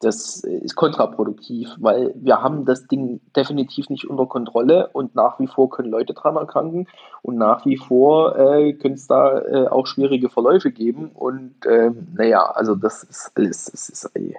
das 0.00 0.42
ist 0.44 0.76
kontraproduktiv, 0.76 1.76
weil 1.78 2.14
wir 2.16 2.40
haben 2.40 2.64
das 2.64 2.86
Ding 2.86 3.20
definitiv 3.36 3.90
nicht 3.90 4.08
unter 4.08 4.26
Kontrolle 4.26 4.88
und 4.94 5.14
nach 5.14 5.38
wie 5.38 5.46
vor 5.46 5.68
können 5.68 5.90
Leute 5.90 6.14
dran 6.14 6.36
erkranken 6.36 6.88
und 7.22 7.36
nach 7.36 7.66
wie 7.66 7.76
vor 7.76 8.34
äh, 8.36 8.72
können 8.72 8.94
es 8.94 9.06
da 9.06 9.38
äh, 9.40 9.68
auch 9.68 9.86
schwierige 9.86 10.30
Verläufe 10.30 10.70
geben 10.70 11.10
und 11.12 11.54
ähm, 11.68 12.08
naja, 12.16 12.50
also 12.50 12.74
das 12.74 13.04
ist 13.04 13.32
alles, 13.34 13.66
das 13.66 13.90
ist 13.90 14.10
ey. 14.14 14.36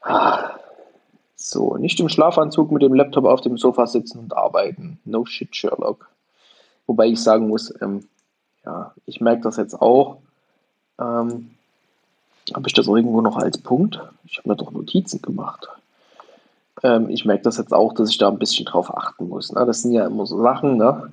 Ah. 0.00 0.52
So, 1.36 1.76
nicht 1.76 1.98
im 2.00 2.08
Schlafanzug 2.08 2.70
mit 2.70 2.82
dem 2.82 2.94
Laptop 2.94 3.24
auf 3.24 3.40
dem 3.40 3.58
Sofa 3.58 3.86
sitzen 3.86 4.20
und 4.20 4.36
arbeiten. 4.36 5.00
No 5.04 5.24
shit, 5.24 5.54
Sherlock. 5.54 6.08
Wobei 6.86 7.06
ich 7.06 7.22
sagen 7.22 7.48
muss, 7.48 7.72
ähm, 7.80 8.06
ja, 8.64 8.94
ich 9.06 9.20
merke 9.20 9.42
das 9.42 9.56
jetzt 9.56 9.80
auch. 9.80 10.18
Ähm, 10.98 11.50
habe 12.54 12.66
ich 12.66 12.74
das 12.74 12.86
irgendwo 12.86 13.20
noch 13.20 13.36
als 13.36 13.58
Punkt? 13.58 14.00
Ich 14.24 14.38
habe 14.38 14.50
mir 14.50 14.56
doch 14.56 14.72
Notizen 14.72 15.22
gemacht. 15.22 15.68
Ähm, 16.82 17.08
ich 17.08 17.24
merke 17.24 17.44
das 17.44 17.58
jetzt 17.58 17.72
auch, 17.72 17.92
dass 17.92 18.10
ich 18.10 18.18
da 18.18 18.28
ein 18.28 18.38
bisschen 18.38 18.66
drauf 18.66 18.94
achten 18.94 19.28
muss. 19.28 19.52
Ne? 19.52 19.64
Das 19.64 19.82
sind 19.82 19.92
ja 19.92 20.06
immer 20.06 20.26
so 20.26 20.40
Sachen, 20.42 20.76
ne? 20.76 21.10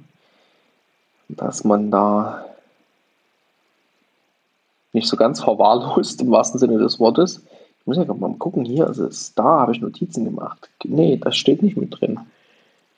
dass 1.29 1.63
man 1.63 1.91
da 1.91 2.45
nicht 4.93 5.07
so 5.07 5.15
ganz 5.15 5.41
verwahrlost 5.41 6.21
im 6.21 6.31
wahrsten 6.31 6.59
Sinne 6.59 6.79
des 6.79 6.99
Wortes. 6.99 7.43
Ich 7.79 7.87
muss 7.87 7.97
ja 7.97 8.05
mal 8.05 8.33
gucken, 8.37 8.65
hier 8.65 8.87
also 8.87 9.05
ist 9.05 9.37
da, 9.37 9.61
habe 9.61 9.71
ich 9.71 9.81
Notizen 9.81 10.25
gemacht. 10.25 10.69
Nee, 10.83 11.17
das 11.17 11.37
steht 11.37 11.61
nicht 11.61 11.77
mit 11.77 11.99
drin. 11.99 12.19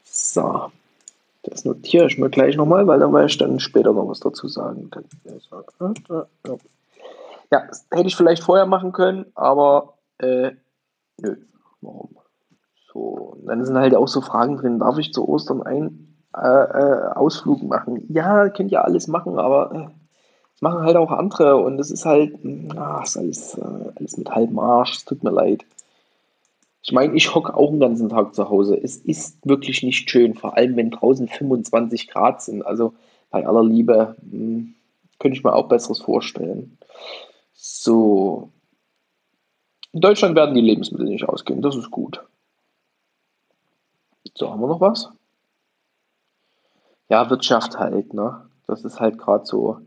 So, 0.03 0.71
das 1.43 1.65
notiere 1.65 2.07
ich 2.07 2.17
mir 2.17 2.29
gleich 2.29 2.55
nochmal, 2.55 2.85
weil 2.87 2.99
da 2.99 3.11
werde 3.11 3.27
ich 3.27 3.37
dann 3.37 3.59
später 3.59 3.93
noch 3.93 4.07
was 4.07 4.19
dazu 4.19 4.47
sagen. 4.47 4.89
Ja, 7.51 7.65
das 7.67 7.85
hätte 7.91 8.07
ich 8.07 8.15
vielleicht 8.15 8.43
vorher 8.43 8.65
machen 8.65 8.91
können, 8.91 9.25
aber 9.35 9.95
äh, 10.19 10.51
nö, 11.17 11.35
warum? 11.81 12.09
So, 12.93 13.37
dann 13.45 13.65
sind 13.65 13.77
halt 13.77 13.95
auch 13.95 14.07
so 14.07 14.21
Fragen 14.21 14.57
drin, 14.57 14.79
darf 14.79 14.97
ich 14.97 15.13
zu 15.13 15.27
Ostern 15.27 15.63
einen 15.63 16.15
äh, 16.35 16.47
äh, 16.47 17.13
Ausflug 17.15 17.63
machen? 17.63 18.05
Ja, 18.09 18.49
könnt 18.49 18.71
ihr 18.71 18.85
alles 18.85 19.07
machen, 19.07 19.39
aber 19.39 19.71
äh, 19.73 19.87
das 20.53 20.61
machen 20.61 20.83
halt 20.83 20.95
auch 20.95 21.11
andere 21.11 21.57
und 21.57 21.79
es 21.79 21.89
ist 21.89 22.05
halt, 22.05 22.37
ach, 22.77 23.03
ist 23.03 23.17
alles, 23.17 23.57
äh, 23.57 23.91
alles 23.95 24.17
mit 24.17 24.29
halbem 24.29 24.59
Arsch, 24.59 24.97
es 24.97 25.05
tut 25.05 25.23
mir 25.23 25.31
leid. 25.31 25.65
Ich 26.83 26.91
meine, 26.91 27.15
ich 27.15 27.35
hocke 27.35 27.55
auch 27.55 27.69
den 27.69 27.79
ganzen 27.79 28.09
Tag 28.09 28.33
zu 28.33 28.49
Hause. 28.49 28.75
Es 28.75 28.97
ist 28.97 29.45
wirklich 29.47 29.83
nicht 29.83 30.09
schön, 30.09 30.33
vor 30.33 30.57
allem 30.57 30.75
wenn 30.75 30.89
draußen 30.89 31.27
25 31.27 32.07
Grad 32.07 32.41
sind. 32.41 32.65
Also 32.65 32.93
bei 33.29 33.45
aller 33.45 33.63
Liebe 33.63 34.15
mh, 34.21 34.31
hm, 34.31 34.75
könnte 35.19 35.37
ich 35.37 35.43
mir 35.43 35.53
auch 35.53 35.67
Besseres 35.67 36.01
vorstellen. 36.01 36.77
So. 37.53 38.49
In 39.91 40.01
Deutschland 40.01 40.35
werden 40.35 40.55
die 40.55 40.61
Lebensmittel 40.61 41.07
nicht 41.07 41.27
ausgehen, 41.27 41.61
das 41.61 41.75
ist 41.75 41.91
gut. 41.91 42.23
So, 44.35 44.49
haben 44.49 44.61
wir 44.61 44.67
noch 44.67 44.81
was? 44.81 45.09
Ja, 47.09 47.29
Wirtschaft 47.29 47.77
halt, 47.77 48.13
ne? 48.13 48.49
Das 48.67 48.83
ist 48.85 48.99
halt 48.99 49.17
gerade 49.17 49.45
so. 49.45 49.81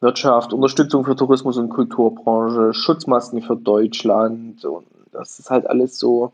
Wirtschaft, 0.00 0.52
Unterstützung 0.52 1.04
für 1.04 1.16
Tourismus 1.16 1.56
und 1.56 1.70
Kulturbranche, 1.70 2.74
Schutzmasken 2.74 3.42
für 3.42 3.56
Deutschland 3.56 4.64
und 4.64 4.86
das 5.18 5.38
ist 5.38 5.50
halt 5.50 5.66
alles 5.66 5.98
so. 5.98 6.32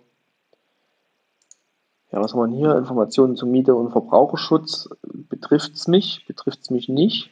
Ja, 2.11 2.21
was 2.21 2.35
haben 2.35 2.51
wir 2.51 2.57
hier? 2.57 2.77
Informationen 2.77 3.37
zum 3.37 3.51
Miete- 3.51 3.75
und 3.75 3.91
Verbraucherschutz. 3.91 4.91
Betrifft 5.03 5.73
es 5.75 5.89
mich? 5.89 6.27
Betrifft 6.27 6.61
es 6.61 6.71
mich 6.71 6.89
nicht? 6.89 7.31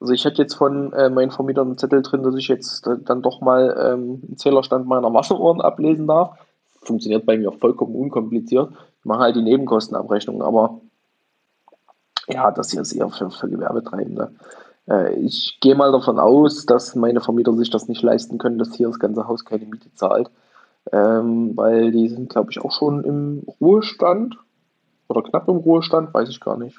Also 0.00 0.12
ich 0.12 0.24
hatte 0.24 0.40
jetzt 0.40 0.54
von 0.54 0.92
äh, 0.92 1.10
meinen 1.10 1.30
Vermietern 1.30 1.68
einen 1.68 1.78
Zettel 1.78 2.02
drin, 2.02 2.22
dass 2.22 2.36
ich 2.36 2.48
jetzt 2.48 2.86
äh, 2.86 2.96
dann 2.98 3.20
doch 3.20 3.40
mal 3.40 3.76
ähm, 3.78 4.22
einen 4.26 4.36
Zählerstand 4.36 4.86
meiner 4.86 5.12
Wasserohren 5.12 5.60
ablesen 5.60 6.06
darf. 6.06 6.38
Funktioniert 6.80 7.26
bei 7.26 7.36
mir 7.36 7.52
vollkommen 7.52 7.94
unkompliziert. 7.94 8.70
Ich 9.00 9.04
mache 9.04 9.20
halt 9.20 9.36
die 9.36 9.42
Nebenkostenabrechnung, 9.42 10.42
aber 10.42 10.80
ja, 12.28 12.50
das 12.50 12.70
hier 12.70 12.82
ist 12.82 12.92
eher 12.92 13.08
für, 13.10 13.30
für 13.30 13.48
Gewerbetreibende. 13.48 14.32
Äh, 14.88 15.14
ich 15.20 15.58
gehe 15.60 15.74
mal 15.74 15.92
davon 15.92 16.18
aus, 16.18 16.66
dass 16.66 16.94
meine 16.94 17.20
Vermieter 17.20 17.52
sich 17.54 17.70
das 17.70 17.88
nicht 17.88 18.02
leisten 18.02 18.38
können, 18.38 18.58
dass 18.58 18.74
hier 18.74 18.88
das 18.88 18.98
ganze 18.98 19.28
Haus 19.28 19.44
keine 19.44 19.66
Miete 19.66 19.92
zahlt. 19.94 20.30
Ähm, 20.92 21.56
weil 21.56 21.92
die 21.92 22.08
sind, 22.08 22.30
glaube 22.30 22.50
ich, 22.50 22.60
auch 22.60 22.72
schon 22.72 23.04
im 23.04 23.42
Ruhestand 23.60 24.38
oder 25.08 25.22
knapp 25.22 25.48
im 25.48 25.56
Ruhestand, 25.56 26.14
weiß 26.14 26.28
ich 26.30 26.40
gar 26.40 26.56
nicht. 26.56 26.78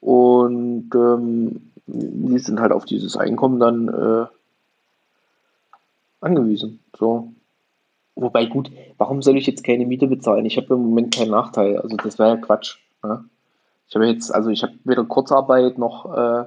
Und 0.00 0.90
ähm, 0.94 1.72
die 1.86 2.38
sind 2.38 2.60
halt 2.60 2.72
auf 2.72 2.84
dieses 2.84 3.16
Einkommen 3.16 3.58
dann 3.58 3.88
äh, 3.88 4.26
angewiesen. 6.20 6.80
So. 6.96 7.32
Wobei, 8.14 8.46
gut, 8.46 8.70
warum 8.98 9.22
soll 9.22 9.38
ich 9.38 9.46
jetzt 9.46 9.64
keine 9.64 9.86
Miete 9.86 10.06
bezahlen? 10.06 10.44
Ich 10.44 10.56
habe 10.56 10.74
im 10.74 10.82
Moment 10.82 11.14
keinen 11.14 11.30
Nachteil. 11.30 11.78
Also 11.78 11.96
das 11.96 12.18
wäre 12.18 12.30
ja 12.30 12.36
Quatsch. 12.36 12.78
Ne? 13.02 13.24
Ich 13.88 13.94
habe 13.94 14.06
jetzt, 14.06 14.32
also 14.32 14.50
ich 14.50 14.62
habe 14.62 14.74
weder 14.84 15.04
Kurzarbeit 15.04 15.78
noch 15.78 16.16
äh, 16.16 16.44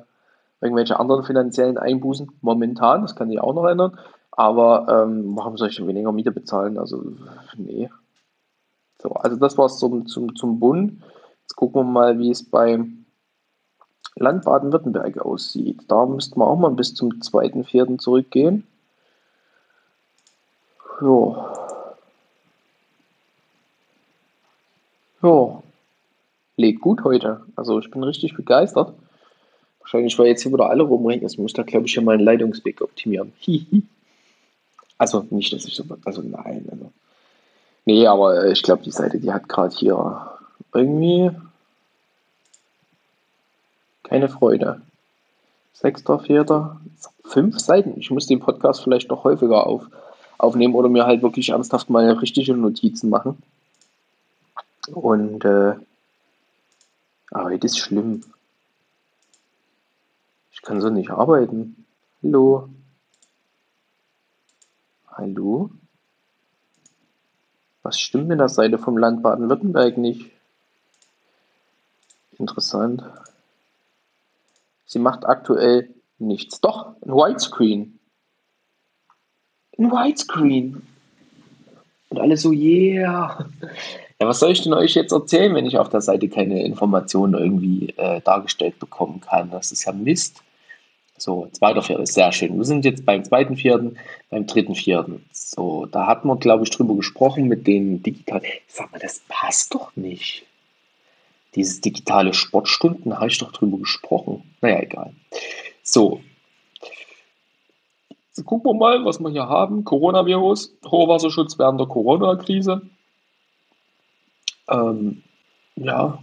irgendwelche 0.64 1.00
anderen 1.00 1.24
finanziellen 1.24 1.78
Einbußen 1.78 2.32
momentan, 2.42 3.02
das 3.02 3.16
kann 3.16 3.30
sich 3.30 3.40
auch 3.40 3.54
noch 3.54 3.66
ändern. 3.66 3.98
Aber 4.32 4.88
ähm, 4.90 5.36
warum 5.36 5.58
soll 5.58 5.70
ich 5.70 5.76
denn 5.76 5.88
weniger 5.88 6.12
Miete 6.12 6.32
bezahlen? 6.32 6.78
Also, 6.80 7.04
nee. 7.56 7.90
So, 9.02 9.10
also 9.12 9.36
das 9.38 9.58
war 9.58 9.66
es 9.66 9.78
zum, 9.78 10.08
zum, 10.08 10.36
zum 10.36 10.60
Bund. 10.60 11.04
Jetzt 11.42 11.56
gucken 11.56 11.82
wir 11.82 11.92
mal, 11.92 12.20
wie 12.20 12.32
es 12.32 12.50
beim 12.50 13.06
Land 14.16 14.46
Baden-Württemberg 14.46 15.20
aussieht. 15.20 15.82
Da 15.88 16.06
müssten 16.06 16.40
wir 16.40 16.48
auch 16.48 16.58
mal 16.58 16.72
bis 16.72 16.96
zum 16.96 17.10
2.4. 17.10 17.98
zurückgehen. 18.00 18.66
Ja. 21.02 21.54
Ja. 25.22 25.64
Legt 26.56 26.82
gut 26.82 27.04
heute. 27.04 27.42
Also 27.56 27.80
ich 27.80 27.90
bin 27.90 28.04
richtig 28.04 28.36
begeistert. 28.36 28.94
Wahrscheinlich, 29.84 30.18
weil 30.18 30.28
jetzt 30.28 30.42
hier 30.42 30.52
wieder 30.52 30.70
alle 30.70 30.84
rumrennen. 30.84 31.26
Ich 31.26 31.38
muss 31.38 31.54
da, 31.54 31.64
glaube 31.64 31.86
ich, 31.86 31.94
hier 31.94 32.02
meinen 32.02 32.22
Leitungsweg 32.22 32.82
optimieren. 32.82 33.34
also 34.98 35.28
nicht, 35.30 35.52
dass 35.54 35.66
ich 35.66 35.76
so. 35.76 35.84
Also 36.06 36.22
nein. 36.22 36.66
Also. 36.72 36.92
Nee, 37.86 38.08
aber 38.08 38.48
ich 38.48 38.64
glaube, 38.64 38.84
die 38.84 38.92
Seite, 38.92 39.20
die 39.20 39.32
hat 39.32 39.50
gerade 39.50 39.76
hier 39.76 40.32
irgendwie 40.74 41.32
keine 44.04 44.30
Freude. 44.30 44.82
Sechster, 45.74 46.20
vierter, 46.20 46.80
fünf 47.26 47.60
Seiten. 47.60 48.00
Ich 48.00 48.10
muss 48.10 48.28
den 48.28 48.40
Podcast 48.40 48.82
vielleicht 48.84 49.10
noch 49.10 49.24
häufiger 49.26 49.68
auf, 49.68 49.88
aufnehmen 50.38 50.76
oder 50.76 50.88
mir 50.88 51.06
halt 51.06 51.22
wirklich 51.22 51.50
ernsthaft 51.50 51.90
mal 51.90 52.10
richtige 52.10 52.54
Notizen 52.54 53.10
machen. 53.10 53.42
Und 54.88 55.44
äh, 55.44 55.74
aber 57.32 57.58
das 57.58 57.72
ist 57.72 57.80
schlimm. 57.80 58.24
Kann 60.64 60.80
so 60.80 60.90
nicht 60.90 61.12
arbeiten. 61.12 61.86
Hallo. 62.24 62.70
Hallo? 65.10 65.70
Was 67.84 68.00
stimmt 68.00 68.30
mit 68.30 68.40
der 68.40 68.48
Seite 68.48 68.78
vom 68.78 68.98
Land 68.98 69.22
Baden-Württemberg 69.22 69.98
nicht? 69.98 70.32
Interessant. 72.40 73.04
Sie 74.86 75.00
macht 75.00 75.26
aktuell 75.26 75.94
nichts. 76.18 76.62
Doch, 76.62 76.96
ein 77.02 77.12
Widescreen. 77.12 78.00
Ein 79.78 79.92
Widescreen. 79.92 80.88
Und 82.10 82.20
alle 82.20 82.38
so, 82.38 82.52
yeah. 82.52 83.46
Ja, 84.18 84.28
was 84.28 84.40
soll 84.40 84.52
ich 84.52 84.62
denn 84.62 84.74
euch 84.74 84.94
jetzt 84.94 85.12
erzählen, 85.12 85.54
wenn 85.56 85.66
ich 85.66 85.78
auf 85.78 85.90
der 85.90 86.00
Seite 86.00 86.30
keine 86.30 86.64
Informationen 86.64 87.34
irgendwie 87.34 87.90
äh, 87.98 88.22
dargestellt 88.22 88.80
bekommen 88.80 89.20
kann? 89.20 89.52
Das 89.52 89.74
ist 89.74 89.84
ja 89.84 89.92
Mist. 89.92 90.42
So, 91.18 91.48
zweiter 91.52 91.82
Viertel 91.82 92.04
ist 92.04 92.16
sehr 92.16 92.32
schön. 92.32 92.58
Wir 92.58 92.66
sind 92.66 92.86
jetzt 92.86 93.06
beim 93.06 93.24
zweiten 93.24 93.56
Vierten, 93.56 93.98
beim 94.30 94.48
dritten 94.48 94.76
Vierten. 94.76 95.24
So, 95.32 95.86
da 95.86 96.08
hatten 96.08 96.28
wir, 96.28 96.38
glaube 96.38 96.64
ich, 96.64 96.72
drüber 96.72 96.96
gesprochen 96.96 97.48
mit 97.48 97.68
den 97.68 98.02
digitalen. 98.02 98.44
Sag 98.68 98.92
mal, 98.92 99.00
das 99.00 99.22
passt 99.28 99.74
doch 99.74 99.96
nicht. 99.96 100.46
Dieses 101.56 101.82
digitale 101.82 102.34
Sportstunden, 102.34 103.16
habe 103.16 103.28
ich 103.28 103.38
doch 103.38 103.52
drüber 103.52 103.78
gesprochen. 103.78 104.44
Naja, 104.62 104.82
egal. 104.82 105.14
So. 105.84 106.22
Jetzt 108.36 108.46
gucken 108.46 108.72
wir 108.72 108.74
mal, 108.74 109.06
was 109.06 109.20
wir 109.20 109.30
hier 109.30 109.48
haben. 109.48 109.84
Coronavirus, 109.84 110.76
Hochwasserschutz 110.86 111.60
während 111.60 111.80
der 111.80 111.88
Corona-Krise. 111.88 112.82
Ähm, 114.68 115.22
ja. 115.76 116.18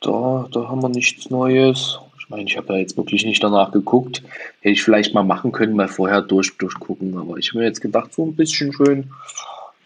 Da, 0.00 0.46
da 0.52 0.68
haben 0.68 0.82
wir 0.82 0.88
nichts 0.88 1.28
Neues. 1.30 1.98
Ich 2.28 2.30
meine, 2.30 2.44
ich 2.44 2.58
habe 2.58 2.74
ja 2.74 2.80
jetzt 2.80 2.98
wirklich 2.98 3.24
nicht 3.24 3.42
danach 3.42 3.72
geguckt. 3.72 4.22
Hätte 4.60 4.74
ich 4.74 4.82
vielleicht 4.82 5.14
mal 5.14 5.24
machen 5.24 5.50
können, 5.50 5.74
mal 5.74 5.88
vorher 5.88 6.20
durch, 6.20 6.58
durchgucken. 6.58 7.16
Aber 7.16 7.38
ich 7.38 7.48
habe 7.48 7.60
mir 7.60 7.64
jetzt 7.64 7.80
gedacht, 7.80 8.12
so 8.12 8.26
ein 8.26 8.36
bisschen 8.36 8.70
schön 8.74 9.10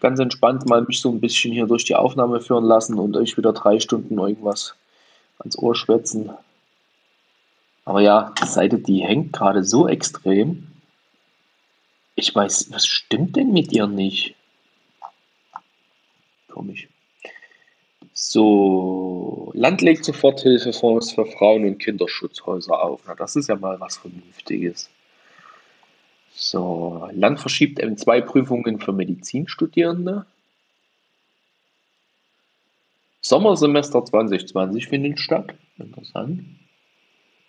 ganz 0.03 0.19
entspannt 0.19 0.67
mal 0.67 0.81
mich 0.81 0.99
so 0.99 1.09
ein 1.09 1.21
bisschen 1.21 1.53
hier 1.53 1.65
durch 1.65 1.85
die 1.85 1.95
Aufnahme 1.95 2.41
führen 2.41 2.65
lassen 2.65 2.99
und 2.99 3.15
euch 3.15 3.37
wieder 3.37 3.53
drei 3.53 3.79
Stunden 3.79 4.19
irgendwas 4.19 4.75
ans 5.39 5.57
Ohr 5.57 5.75
schwätzen. 5.75 6.29
Aber 7.85 8.01
ja, 8.01 8.33
die 8.41 8.47
Seite, 8.47 8.79
die 8.79 9.01
hängt 9.01 9.31
gerade 9.31 9.63
so 9.63 9.87
extrem. 9.87 10.67
Ich 12.15 12.35
weiß, 12.35 12.69
was 12.71 12.85
stimmt 12.85 13.37
denn 13.37 13.53
mit 13.53 13.71
ihr 13.71 13.87
nicht? 13.87 14.35
Komisch. 16.49 16.89
So, 18.13 19.51
Land 19.55 19.81
legt 19.81 20.05
Soforthilfefonds 20.05 21.13
für 21.13 21.25
Frauen- 21.25 21.65
und 21.65 21.79
Kinderschutzhäuser 21.79 22.79
auf. 22.83 23.01
Na, 23.07 23.15
das 23.15 23.35
ist 23.35 23.49
ja 23.49 23.55
mal 23.55 23.79
was 23.79 23.97
Vernünftiges. 23.97 24.89
So, 26.35 27.09
Land 27.13 27.39
verschiebt 27.39 27.83
M2-Prüfungen 27.83 28.79
für 28.79 28.93
Medizinstudierende. 28.93 30.25
Sommersemester 33.21 34.05
2020 34.05 34.87
findet 34.87 35.19
statt. 35.19 35.55
Interessant. 35.79 36.43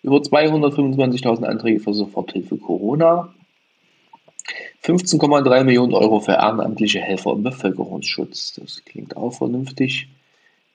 Über 0.01 0.17
225.000 0.17 1.43
Anträge 1.43 1.79
für 1.79 1.93
Soforthilfe 1.93 2.57
Corona. 2.57 3.33
15,3 4.83 5.63
Millionen 5.63 5.93
Euro 5.93 6.19
für 6.19 6.33
ehrenamtliche 6.33 7.01
Helfer 7.01 7.33
im 7.33 7.43
Bevölkerungsschutz. 7.43 8.53
Das 8.53 8.83
klingt 8.85 9.17
auch 9.17 9.31
vernünftig. 9.31 10.07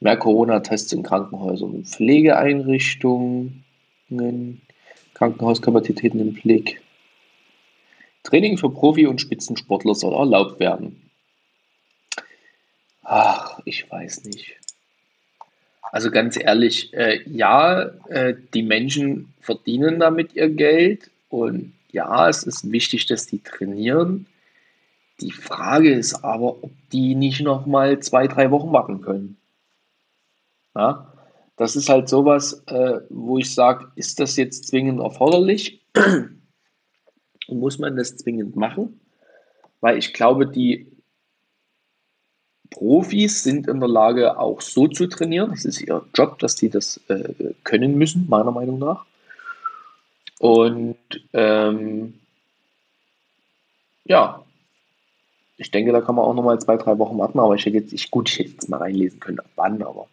Mehr 0.01 0.17
Corona-Tests 0.17 0.93
in 0.93 1.03
Krankenhäusern 1.03 1.71
und 1.71 1.87
Pflegeeinrichtungen. 1.87 3.63
Krankenhauskapazitäten 5.15 6.21
im 6.21 6.35
Blick. 6.35 6.81
Training 8.23 8.59
für 8.59 8.71
Profi- 8.71 9.07
und 9.07 9.21
Spitzensportler 9.21 9.95
soll 9.95 10.15
erlaubt 10.15 10.59
werden. 10.61 11.11
Ach, 13.03 13.61
ich 13.65 13.91
weiß 13.91 14.25
nicht. 14.25 14.57
Also 15.83 16.11
ganz 16.11 16.39
ehrlich, 16.39 16.95
äh, 16.95 17.21
ja, 17.29 17.91
äh, 18.09 18.35
die 18.55 18.63
Menschen 18.63 19.35
verdienen 19.41 19.99
damit 19.99 20.35
ihr 20.35 20.49
Geld 20.49 21.11
und 21.29 21.73
ja, 21.91 22.29
es 22.29 22.45
ist 22.45 22.71
wichtig, 22.71 23.07
dass 23.07 23.27
die 23.27 23.43
trainieren. 23.43 24.27
Die 25.21 25.33
Frage 25.33 25.93
ist 25.93 26.23
aber, 26.23 26.63
ob 26.63 26.71
die 26.93 27.15
nicht 27.15 27.41
noch 27.41 27.67
mal 27.67 27.99
zwei, 27.99 28.29
drei 28.29 28.51
Wochen 28.53 28.73
warten 28.73 29.01
können. 29.01 29.37
Ja, 30.75 31.13
das 31.57 31.77
ist 31.77 31.89
halt 31.89 32.09
sowas, 32.09 32.63
äh, 32.67 33.01
wo 33.11 33.39
ich 33.39 33.55
sage, 33.55 33.91
ist 33.97 34.21
das 34.21 34.37
jetzt 34.37 34.69
zwingend 34.69 35.01
erforderlich? 35.01 35.85
Muss 37.49 37.79
man 37.79 37.97
das 37.97 38.17
zwingend 38.17 38.57
machen? 38.57 39.01
Weil 39.81 39.99
ich 39.99 40.13
glaube, 40.13 40.47
die 40.47 40.91
Profis 42.71 43.43
sind 43.43 43.67
in 43.67 43.81
der 43.81 43.89
Lage, 43.89 44.39
auch 44.39 44.61
so 44.61 44.87
zu 44.87 45.07
trainieren. 45.09 45.51
Das 45.51 45.65
ist 45.65 45.81
ihr 45.81 46.03
Job, 46.15 46.39
dass 46.39 46.55
die 46.55 46.71
das 46.71 47.01
äh, 47.09 47.35
können 47.65 47.99
müssen, 47.99 48.27
meiner 48.29 48.53
Meinung 48.53 48.79
nach. 48.79 49.05
Und 50.39 50.97
ähm, 51.33 52.15
ja, 54.05 54.45
ich 55.57 55.71
denke, 55.71 55.93
da 55.93 56.01
kann 56.01 56.15
man 56.15 56.25
auch 56.25 56.33
noch 56.33 56.43
mal 56.43 56.59
zwei, 56.59 56.77
drei 56.77 56.97
Wochen 56.99 57.19
warten. 57.19 57.39
Aber 57.39 57.55
ich 57.55 57.67
hätte 57.67 57.77
jetzt, 57.77 57.93
ich, 57.93 58.11
gut, 58.11 58.31
ich 58.31 58.39
hätte 58.39 58.53
jetzt 58.53 58.69
mal 58.71 58.79
reinlesen 58.79 59.21
können, 59.21 59.41
ab 59.41 59.51
wann, 59.57 59.83
aber 59.83 60.09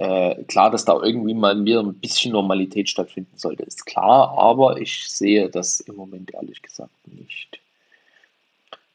äh, 0.00 0.44
klar, 0.44 0.70
dass 0.70 0.86
da 0.86 0.98
irgendwie 1.02 1.34
mal 1.34 1.62
wieder 1.62 1.80
ein 1.80 1.92
bisschen 1.92 2.32
Normalität 2.32 2.88
stattfinden 2.88 3.36
sollte, 3.36 3.64
ist 3.64 3.84
klar. 3.84 4.38
Aber 4.38 4.80
ich 4.80 5.06
sehe 5.10 5.50
das 5.50 5.80
im 5.80 5.94
Moment 5.96 6.32
ehrlich 6.32 6.62
gesagt 6.62 6.90
nicht. 7.04 7.60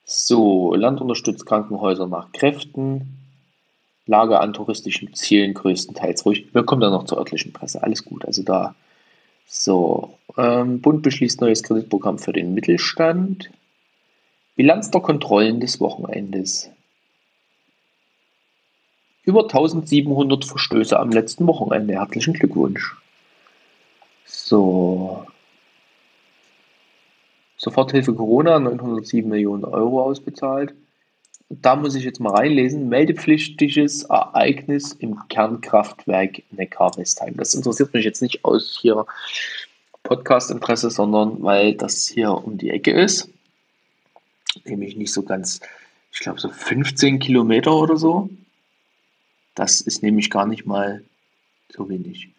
So, 0.04 0.74
Land 0.74 1.02
unterstützt 1.02 1.46
Krankenhäuser 1.46 2.08
nach 2.08 2.32
Kräften. 2.32 3.20
Lage 4.08 4.40
an 4.40 4.54
touristischen 4.54 5.14
Zielen 5.14 5.54
größtenteils 5.54 6.26
ruhig. 6.26 6.48
Wir 6.54 6.64
kommen 6.64 6.82
dann 6.82 6.92
noch 6.92 7.06
zur 7.06 7.20
örtlichen 7.20 7.54
Presse. 7.54 7.84
Alles 7.84 8.04
gut. 8.04 8.26
Also 8.26 8.42
da 8.42 8.74
so, 9.46 10.18
ähm, 10.38 10.82
Bund 10.82 11.04
beschließt 11.04 11.40
neues 11.40 11.62
Kreditprogramm 11.62 12.18
für 12.18 12.34
den 12.34 12.56
Mittelstand. 12.56 13.52
Bilanz 14.56 14.90
der 14.90 15.02
Kontrollen 15.02 15.60
des 15.60 15.80
Wochenendes. 15.80 16.72
Über 19.26 19.44
1700 19.44 20.46
Verstöße 20.46 21.00
am 21.00 21.10
letzten 21.10 21.48
Wochenende. 21.48 21.96
Herzlichen 21.96 22.34
Glückwunsch. 22.34 22.96
So. 24.26 25.26
Soforthilfe 27.58 28.14
Corona 28.14 28.60
907 28.60 29.28
Millionen 29.28 29.66
Euro 29.66 30.04
ausbezahlt. 30.04 30.76
Da 31.50 31.76
muss 31.76 31.96
ich 31.96 32.04
jetzt 32.04 32.20
mal 32.20 32.36
reinlesen. 32.36 32.90
Meldepflichtiges 32.90 34.04
Ereignis 34.04 34.94
im 34.94 35.28
Kernkraftwerk 35.28 36.44
Neckar-Westheim. 36.52 37.36
Das 37.38 37.56
interessiert 37.56 37.94
mich 37.94 38.06
jetzt 38.06 38.22
nicht 38.22 38.46
aus 38.46 38.78
hier 38.80 39.06
Podcast-Interesse, 40.04 40.92
sondern 40.92 41.42
weil 41.42 41.74
das 41.74 42.08
hier 42.08 42.32
um 42.32 42.58
die 42.60 42.70
Ecke 42.70 42.92
ist. 42.92 43.30
Nämlich 44.66 44.96
nicht 44.96 45.14
so 45.14 45.24
ganz, 45.24 45.62
ich 46.12 46.20
glaube 46.20 46.40
so 46.40 46.50
15 46.50 47.20
Kilometer 47.20 47.76
oder 47.76 47.98
so. 47.98 48.30
Das 49.56 49.82
ist 49.82 50.04
nämlich 50.04 50.30
gar 50.30 50.46
nicht 50.46 50.66
mal 50.66 51.04
so 51.70 51.90
wenig. 51.90 52.30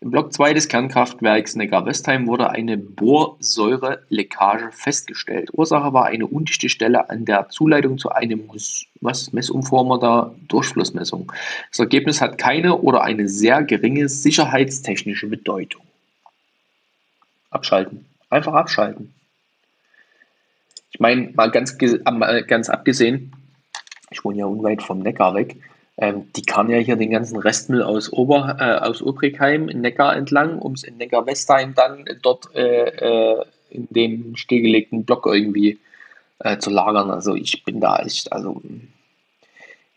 Im 0.00 0.10
Block 0.10 0.32
2 0.32 0.52
des 0.54 0.66
Kernkraftwerks 0.66 1.54
Neckar-Westheim 1.54 2.26
wurde 2.26 2.50
eine 2.50 2.76
Borsäureleckage 2.76 4.72
festgestellt. 4.72 5.50
Ursache 5.52 5.92
war 5.92 6.06
eine 6.06 6.26
undichte 6.26 6.68
Stelle 6.68 7.08
an 7.08 7.24
der 7.24 7.48
Zuleitung 7.50 7.98
zu 7.98 8.10
einem 8.10 8.50
Messumformer 9.00 10.00
der 10.00 10.34
Durchflussmessung. 10.48 11.30
Das 11.70 11.78
Ergebnis 11.78 12.20
hat 12.20 12.36
keine 12.36 12.78
oder 12.78 13.04
eine 13.04 13.28
sehr 13.28 13.62
geringe 13.62 14.08
sicherheitstechnische 14.08 15.28
Bedeutung. 15.28 15.82
Abschalten. 17.50 18.04
Einfach 18.28 18.54
abschalten. 18.54 19.14
Ich 20.90 20.98
meine, 20.98 21.30
mal 21.34 21.52
ganz, 21.52 21.78
ganz 21.78 22.68
abgesehen, 22.68 23.32
ich 24.10 24.24
wohne 24.24 24.38
ja 24.38 24.46
unweit 24.46 24.82
vom 24.82 24.98
Neckar 24.98 25.34
weg, 25.34 25.56
ähm, 25.98 26.30
die 26.34 26.42
kann 26.42 26.70
ja 26.70 26.78
hier 26.78 26.96
den 26.96 27.10
ganzen 27.10 27.38
Restmüll 27.38 27.82
aus, 27.82 28.12
Ober, 28.12 28.56
äh, 28.58 28.84
aus 28.86 29.02
Obrigheim 29.02 29.68
in 29.68 29.82
Neckar 29.82 30.16
entlang, 30.16 30.58
um 30.58 30.72
es 30.72 30.84
in 30.84 30.96
Neckar-Westheim 30.96 31.74
dann 31.74 32.04
dort 32.22 32.54
äh, 32.54 32.88
äh, 32.88 33.44
in 33.70 33.88
den 33.90 34.36
stillgelegten 34.36 35.04
Block 35.04 35.26
irgendwie 35.26 35.78
äh, 36.38 36.58
zu 36.58 36.70
lagern. 36.70 37.10
Also 37.10 37.34
ich 37.34 37.64
bin 37.64 37.80
da 37.80 37.98
echt, 37.98 38.32
also 38.32 38.62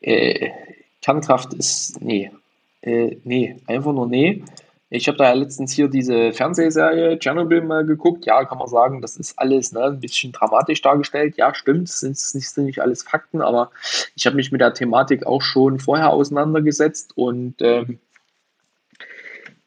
äh, 0.02 0.50
Kernkraft 1.02 1.54
ist, 1.54 2.02
nee, 2.02 2.32
äh, 2.82 3.18
nee, 3.24 3.56
einfach 3.68 3.94
nur 3.94 4.08
nee. 4.08 4.44
Ich 4.90 5.08
habe 5.08 5.18
da 5.18 5.34
letztens 5.34 5.74
hier 5.74 5.88
diese 5.88 6.32
Fernsehserie 6.32 7.18
Chernobyl 7.18 7.62
mal 7.62 7.86
geguckt. 7.86 8.26
Ja, 8.26 8.46
kann 8.46 8.60
man 8.60 8.68
sagen, 8.68 9.02
das 9.02 9.18
ist 9.18 9.38
alles 9.40 9.72
ne, 9.72 9.84
ein 9.84 10.00
bisschen 10.00 10.32
dramatisch 10.32 10.82
dargestellt. 10.82 11.38
Ja, 11.38 11.56
stimmt, 11.56 11.90
es 11.90 12.02
sind 12.02 12.36
nicht, 12.36 12.58
nicht 12.58 12.82
alles 12.82 13.02
Fakten, 13.04 13.42
aber 13.42 13.72
ich 14.16 14.26
habe 14.26 14.36
mich 14.36 14.52
mit 14.52 14.62
der 14.62 14.74
Thematik 14.74 15.26
auch 15.26 15.42
schon 15.42 15.80
vorher 15.80 16.12
auseinandergesetzt 16.12 17.18
und 17.18 17.56
ähm, 17.62 18.00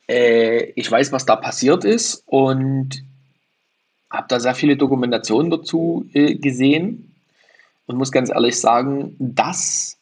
äh, 0.08 0.70
ich 0.76 0.90
weiß, 0.90 1.10
was 1.12 1.26
da 1.26 1.36
passiert 1.36 1.84
ist 1.84 2.22
und 2.26 3.04
habe 4.10 4.26
da 4.28 4.40
sehr 4.40 4.54
viele 4.54 4.76
Dokumentationen 4.76 5.50
dazu 5.50 6.08
äh, 6.14 6.36
gesehen 6.36 7.14
und 7.86 7.96
muss 7.96 8.12
ganz 8.12 8.30
ehrlich 8.30 8.58
sagen, 8.58 9.16
das 9.18 9.97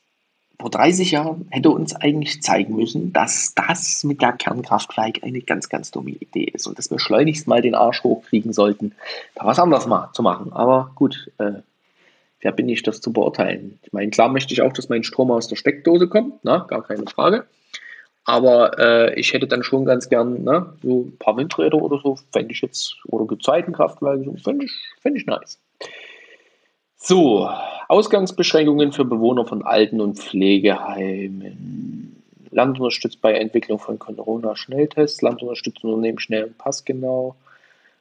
vor 0.58 0.70
30 0.70 1.10
Jahren 1.10 1.46
hätte 1.50 1.70
uns 1.70 1.94
eigentlich 1.94 2.42
zeigen 2.42 2.76
müssen, 2.76 3.12
dass 3.12 3.54
das 3.54 4.04
mit 4.04 4.22
der 4.22 4.32
Kernkraftwerk 4.32 5.22
eine 5.22 5.40
ganz, 5.40 5.68
ganz 5.68 5.90
dumme 5.90 6.10
Idee 6.10 6.44
ist 6.44 6.66
und 6.66 6.78
dass 6.78 6.90
wir 6.90 6.98
schleunigst 6.98 7.46
mal 7.46 7.62
den 7.62 7.74
Arsch 7.74 8.02
hochkriegen 8.02 8.52
sollten, 8.52 8.92
da 9.34 9.44
was 9.44 9.58
anderes 9.58 9.86
mal 9.86 10.10
zu 10.12 10.22
machen. 10.22 10.52
Aber 10.52 10.90
gut, 10.94 11.30
äh, 11.38 11.52
wer 12.40 12.52
bin 12.52 12.68
ich, 12.68 12.82
das 12.82 13.00
zu 13.00 13.12
beurteilen? 13.12 13.78
Ich 13.82 13.92
meine, 13.92 14.10
klar 14.10 14.28
möchte 14.28 14.54
ich 14.54 14.62
auch, 14.62 14.72
dass 14.72 14.88
mein 14.88 15.04
Strom 15.04 15.30
aus 15.30 15.48
der 15.48 15.56
Steckdose 15.56 16.08
kommt, 16.08 16.34
na, 16.42 16.58
gar 16.68 16.82
keine 16.82 17.04
Frage. 17.06 17.46
Aber 18.24 18.78
äh, 18.78 19.20
ich 19.20 19.32
hätte 19.32 19.46
dann 19.46 19.62
schon 19.62 19.84
ganz 19.84 20.08
gern 20.08 20.42
ne, 20.42 20.74
so 20.82 21.02
ein 21.02 21.16
paar 21.18 21.36
Windräder 21.36 21.80
oder 21.80 22.00
so, 22.02 22.18
fände 22.32 22.52
ich 22.52 22.60
jetzt, 22.60 22.96
oder 23.06 23.24
Gezeitenkraftwerke, 23.26 24.24
so, 24.24 24.34
fände 24.42 24.64
ich, 24.64 24.72
fänd 25.00 25.16
ich 25.16 25.26
nice. 25.26 25.60
So, 27.08 27.48
Ausgangsbeschränkungen 27.86 28.90
für 28.90 29.04
Bewohner 29.04 29.46
von 29.46 29.62
Alten- 29.62 30.00
und 30.00 30.18
Pflegeheimen. 30.18 32.20
Land 32.50 32.80
unterstützt 32.80 33.20
bei 33.20 33.34
Entwicklung 33.34 33.78
von 33.78 33.96
Corona-Schnelltests. 33.96 35.22
Land 35.22 35.40
unterstützt 35.40 35.84
Unternehmen 35.84 36.18
schnell 36.18 36.42
und 36.42 36.58
passgenau. 36.58 37.36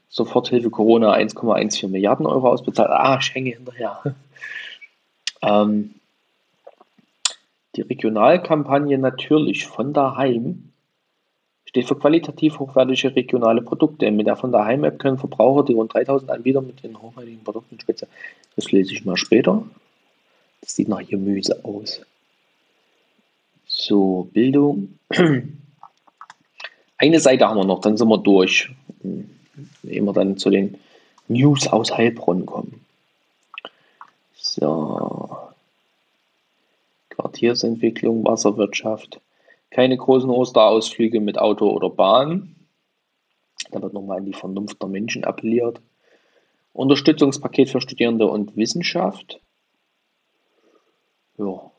Soforthilfe 0.10 0.72
Corona 0.72 1.14
1,14 1.14 1.90
Milliarden 1.90 2.26
Euro 2.26 2.50
ausbezahlt. 2.50 2.90
Ah, 2.90 3.20
ich 3.22 3.32
hänge 3.36 3.52
hinterher. 3.52 4.02
ähm, 5.44 5.94
die 7.76 7.82
Regionalkampagne 7.82 8.98
natürlich 8.98 9.68
von 9.68 9.94
daheim 9.94 10.72
steht 11.76 11.90
für 11.90 12.00
qualitativ 12.00 12.60
hochwertige 12.60 13.14
regionale 13.18 13.62
Produkte. 13.62 14.10
Mit 14.10 14.28
der 14.28 14.38
von 14.38 14.54
daheim 14.54 14.86
App 14.86 14.98
können 14.98 15.18
Verbraucher 15.18 15.66
die 15.66 15.74
rund 15.74 15.94
3000 15.94 16.32
Anbieter 16.32 16.62
mit 16.62 16.82
den 16.82 17.02
hochwertigen 17.02 17.44
Produkten 17.44 17.78
spitze. 17.82 18.08
Das 18.56 18.72
lese 18.72 18.94
ich 18.94 19.04
mal 19.04 19.18
später. 19.18 19.62
Das 20.62 20.74
sieht 20.74 20.88
nach 20.88 21.06
Gemüse 21.06 21.66
aus. 21.66 22.00
So, 23.68 24.30
Bildung. 24.32 24.98
Eine 26.98 27.20
Seite 27.20 27.46
haben 27.46 27.58
wir 27.58 27.66
noch, 27.66 27.82
dann 27.82 27.98
sind 27.98 28.08
wir 28.08 28.20
durch. 28.20 28.72
Ehe 29.84 30.02
wir 30.02 30.14
dann 30.14 30.38
zu 30.38 30.50
den 30.50 30.78
News 31.28 31.68
aus 31.68 31.92
Heilbronn 31.92 32.46
kommen. 32.46 32.86
So. 34.34 35.38
Quartiersentwicklung, 37.10 38.24
Wasserwirtschaft. 38.24 39.20
Keine 39.76 39.98
großen 39.98 40.30
Osterausflüge 40.30 41.20
mit 41.20 41.38
Auto 41.38 41.70
oder 41.70 41.90
Bahn. 41.90 42.56
Da 43.72 43.82
wird 43.82 43.92
nochmal 43.92 44.20
an 44.20 44.26
die 44.26 44.32
Vernunft 44.32 44.82
der 44.82 44.88
Menschen 44.88 45.26
appelliert. 45.26 45.82
Unterstützungspaket 46.72 47.70
für 47.70 47.82
Studierende 47.82 48.28
und 48.28 48.56
Wissenschaft. 48.56 49.42
Ja. 51.38 51.72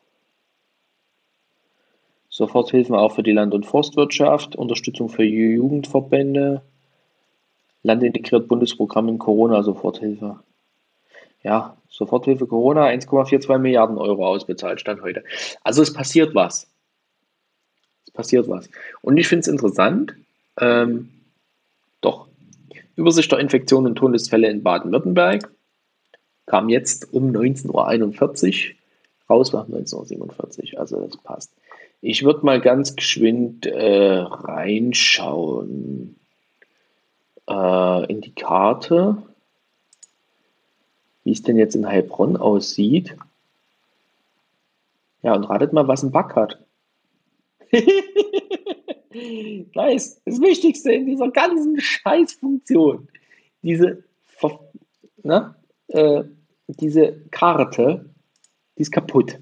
Soforthilfen 2.29 2.95
auch 2.95 3.13
für 3.13 3.23
die 3.23 3.33
Land- 3.33 3.55
und 3.55 3.65
Forstwirtschaft, 3.65 4.57
Unterstützung 4.57 5.09
für 5.09 5.25
Jugendverbände, 5.25 6.61
Landintegriert 7.83 8.47
Bundesprogramm 8.47 9.09
in 9.09 9.17
Corona-Soforthilfe. 9.19 10.41
Ja, 11.43 11.79
Soforthilfe 11.89 12.47
Corona, 12.47 12.89
1,42 12.89 13.57
Milliarden 13.57 13.97
Euro 13.97 14.27
ausbezahlt, 14.27 14.83
stand 14.83 15.01
heute. 15.01 15.25
Also 15.63 15.81
es 15.81 15.95
passiert 15.95 16.35
was. 16.35 16.71
Passiert 18.17 18.49
was. 18.49 18.69
Und 19.03 19.19
ich 19.19 19.29
finde 19.29 19.43
es 19.43 19.49
interessant, 19.49 20.15
ähm, 20.59 21.11
doch, 22.01 22.27
Übersicht 22.97 23.31
der 23.31 23.39
Infektionen 23.41 23.89
und 23.89 23.97
Todesfälle 23.97 24.49
in 24.49 24.63
Baden-Württemberg 24.63 25.51
kam 26.47 26.69
jetzt 26.69 27.13
um 27.13 27.31
19.41 27.31 28.71
Uhr 28.71 28.77
raus, 29.29 29.53
war 29.53 29.67
19.47 29.67 30.75
Uhr, 30.75 30.81
also 30.81 31.07
das 31.07 31.17
passt. 31.19 31.53
Ich 32.01 32.25
würde 32.25 32.47
mal 32.47 32.61
ganz 32.61 32.97
geschwind 32.97 33.67
äh, 33.67 34.19
reinschauen 34.19 36.17
äh, 37.49 38.13
in 38.13 38.21
die 38.21 38.35
Karte, 38.35 39.17
wie 41.25 41.33
es 41.33 41.43
denn 41.43 41.57
jetzt 41.57 41.75
in 41.75 41.87
Heilbronn 41.87 42.37
aussieht. 42.37 43.17
Ja, 45.23 45.35
und 45.35 45.45
ratet 45.45 45.73
mal, 45.73 45.89
was 45.89 46.05
ein 46.05 46.13
Bug 46.13 46.37
hat. 46.37 46.59
nice. 49.75 50.21
Das 50.25 50.41
Wichtigste 50.41 50.93
in 50.93 51.07
dieser 51.07 51.31
ganzen 51.31 51.81
Scheißfunktion. 51.81 53.09
Diese, 53.63 54.05
ne, 55.23 55.55
äh, 55.89 56.25
diese 56.69 57.21
Karte, 57.31 58.09
die 58.77 58.83
ist 58.83 58.93
kaputt. 58.93 59.39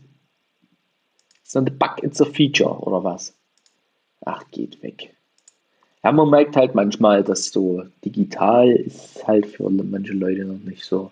Ist 1.45 1.57
ein 1.57 1.79
Bug, 1.79 2.03
it's 2.03 2.21
a 2.21 2.25
feature, 2.25 2.79
oder 2.81 3.05
was? 3.05 3.35
Ach, 4.25 4.43
geht 4.51 4.83
weg. 4.83 5.15
Ja, 6.03 6.13
man 6.13 6.31
merkt 6.31 6.57
halt 6.57 6.75
manchmal, 6.75 7.23
dass 7.23 7.47
so 7.47 7.85
digital 8.05 8.71
ist 8.71 9.27
halt 9.27 9.47
für 9.47 9.69
manche 9.71 10.13
Leute 10.13 10.45
noch 10.45 10.59
nicht 10.59 10.85
so. 10.85 11.11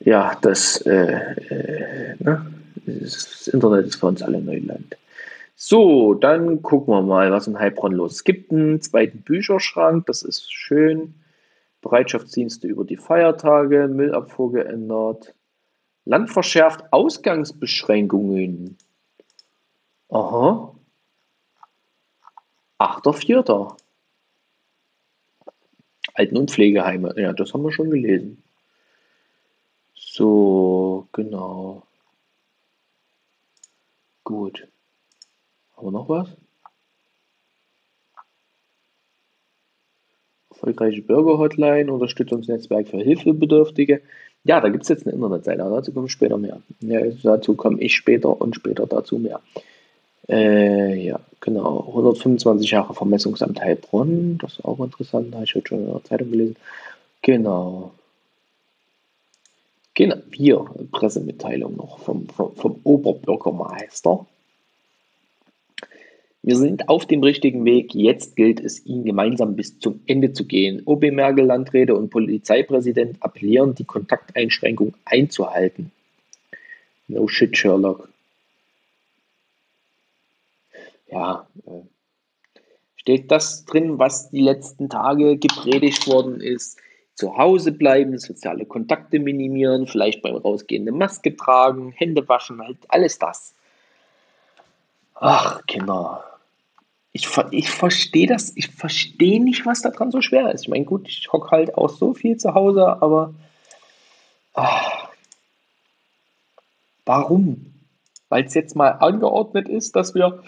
Ja, 0.00 0.36
das, 0.40 0.80
äh, 0.82 1.34
äh, 1.48 2.16
ne? 2.18 2.61
Das 2.86 3.48
Internet 3.48 3.86
ist 3.86 3.96
für 3.96 4.06
uns 4.06 4.22
alle 4.22 4.40
Neuland. 4.40 4.96
So, 5.54 6.14
dann 6.14 6.62
gucken 6.62 6.92
wir 6.94 7.02
mal, 7.02 7.30
was 7.30 7.46
in 7.46 7.58
Heilbronn 7.58 7.92
los 7.92 8.12
ist. 8.12 8.18
Es 8.18 8.24
gibt 8.24 8.50
einen 8.50 8.80
zweiten 8.80 9.22
Bücherschrank, 9.22 10.06
das 10.06 10.22
ist 10.22 10.52
schön. 10.52 11.14
Bereitschaftsdienste 11.82 12.66
über 12.68 12.84
die 12.84 12.96
Feiertage, 12.96 13.88
Müllabfuhr 13.88 14.52
geändert. 14.52 15.34
Land 16.04 16.30
verschärft 16.30 16.92
Ausgangsbeschränkungen. 16.92 18.76
Aha. 20.08 20.74
8.4. 22.78 23.76
Alten- 26.14 26.36
und 26.36 26.50
Pflegeheime. 26.50 27.14
Ja, 27.16 27.32
das 27.32 27.54
haben 27.54 27.62
wir 27.62 27.72
schon 27.72 27.90
gelesen. 27.90 28.42
So, 29.94 31.06
genau. 31.12 31.86
Gut. 34.24 34.68
Haben 35.76 35.86
wir 35.86 35.90
noch 35.92 36.08
was? 36.08 36.28
Erfolgreiche 40.50 41.02
Bürgerhotline, 41.02 41.90
Unterstützungsnetzwerk 41.90 42.88
für 42.88 42.98
Hilfebedürftige. 42.98 44.02
Ja, 44.44 44.60
da 44.60 44.68
gibt 44.68 44.84
es 44.84 44.88
jetzt 44.88 45.06
eine 45.06 45.14
Internetseite, 45.14 45.64
aber 45.64 45.76
dazu 45.76 45.92
komme 45.92 46.06
ich 46.06 46.12
später 46.12 46.38
mehr. 46.38 46.62
Ja, 46.80 47.00
dazu 47.22 47.54
komme 47.54 47.80
ich 47.80 47.94
später 47.94 48.40
und 48.40 48.54
später 48.54 48.86
dazu 48.86 49.18
mehr. 49.18 49.40
Äh, 50.28 51.04
ja, 51.04 51.20
genau. 51.40 51.80
125 51.88 52.70
Jahre 52.70 52.94
Vermessungsamt 52.94 53.60
Heilbronn. 53.60 54.38
Das 54.38 54.54
ist 54.54 54.64
auch 54.64 54.78
interessant. 54.80 55.34
Habe 55.34 55.44
ich 55.44 55.54
heute 55.54 55.68
schon 55.68 55.80
in 55.80 55.92
der 55.92 56.04
Zeitung 56.04 56.30
gelesen. 56.30 56.56
Genau. 57.22 57.92
Genau. 59.94 60.16
Hier, 60.32 60.64
Pressemitteilung 60.90 61.76
noch 61.76 61.98
vom, 61.98 62.26
vom, 62.28 62.54
vom 62.56 62.80
Oberbürgermeister. 62.84 64.26
Wir 66.44 66.56
sind 66.56 66.88
auf 66.88 67.06
dem 67.06 67.22
richtigen 67.22 67.64
Weg. 67.64 67.94
Jetzt 67.94 68.34
gilt 68.34 68.58
es, 68.58 68.84
ihn 68.84 69.04
gemeinsam 69.04 69.54
bis 69.54 69.78
zum 69.78 70.00
Ende 70.06 70.32
zu 70.32 70.44
gehen. 70.44 70.82
OB 70.86 71.12
Merkel, 71.12 71.44
Landräte 71.44 71.94
und 71.94 72.10
Polizeipräsident 72.10 73.22
appellieren, 73.22 73.76
die 73.76 73.84
Kontakteinschränkung 73.84 74.94
einzuhalten. 75.04 75.92
No 77.06 77.28
shit, 77.28 77.56
Sherlock. 77.56 78.08
Ja, 81.12 81.46
äh, 81.66 81.82
steht 82.96 83.30
das 83.30 83.64
drin, 83.64 83.98
was 83.98 84.30
die 84.30 84.40
letzten 84.40 84.88
Tage 84.88 85.36
gepredigt 85.36 86.08
worden 86.08 86.40
ist? 86.40 86.78
Zu 87.14 87.36
Hause 87.36 87.72
bleiben, 87.72 88.18
soziale 88.18 88.64
Kontakte 88.66 89.18
minimieren, 89.18 89.86
vielleicht 89.86 90.22
beim 90.22 90.36
Rausgehen 90.36 90.82
eine 90.82 90.96
Maske 90.96 91.36
tragen, 91.36 91.92
Hände 91.92 92.28
waschen, 92.28 92.60
halt 92.62 92.78
alles 92.88 93.18
das. 93.18 93.54
Ach, 95.14 95.64
Kinder 95.66 96.24
ich, 97.12 97.28
ich 97.50 97.70
verstehe 97.70 98.26
das, 98.26 98.52
ich 98.56 98.68
verstehe 98.68 99.42
nicht, 99.42 99.66
was 99.66 99.82
daran 99.82 100.10
so 100.10 100.22
schwer 100.22 100.50
ist. 100.52 100.62
Ich 100.62 100.68
meine, 100.68 100.84
gut, 100.84 101.08
ich 101.08 101.30
hocke 101.30 101.50
halt 101.50 101.74
auch 101.74 101.90
so 101.90 102.14
viel 102.14 102.38
zu 102.38 102.54
Hause, 102.54 103.02
aber 103.02 103.34
ach, 104.54 105.08
warum? 107.04 107.74
Weil 108.30 108.44
es 108.44 108.54
jetzt 108.54 108.76
mal 108.76 108.92
angeordnet 108.92 109.68
ist, 109.68 109.94
dass 109.94 110.14
wir, 110.14 110.42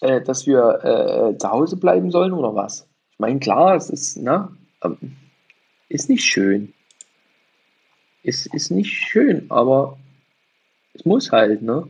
äh, 0.00 0.20
dass 0.22 0.46
wir 0.46 0.84
äh, 0.84 1.38
zu 1.38 1.50
Hause 1.50 1.76
bleiben 1.76 2.12
sollen 2.12 2.32
oder 2.32 2.54
was? 2.54 2.86
Ich 3.10 3.18
meine, 3.18 3.40
klar, 3.40 3.74
es 3.74 3.90
ist, 3.90 4.16
ne, 4.16 4.56
ähm, 4.82 5.16
ist 5.88 6.08
nicht 6.08 6.24
schön. 6.24 6.74
Es 8.22 8.46
ist 8.46 8.70
nicht 8.70 8.92
schön, 8.92 9.46
aber 9.48 9.98
es 10.94 11.04
muss 11.04 11.32
halt, 11.32 11.62
ne? 11.62 11.88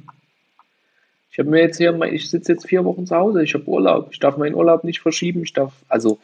Ich 1.31 1.39
habe 1.39 1.51
mir 1.51 1.61
jetzt 1.61 1.79
hier, 1.79 1.95
ich 2.03 2.31
sitze 2.31 2.53
jetzt 2.53 2.67
vier 2.67 2.85
Wochen 2.85 3.07
zu 3.07 3.17
Hause, 3.17 3.43
ich 3.43 3.55
habe 3.55 3.69
Urlaub, 3.69 4.09
ich 4.11 4.19
darf 4.19 4.37
meinen 4.37 4.55
Urlaub 4.55 4.85
nicht 4.85 5.01
verschieben, 5.01 5.43
ich 5.43 5.53
darf, 5.53 5.73
also, 5.89 6.19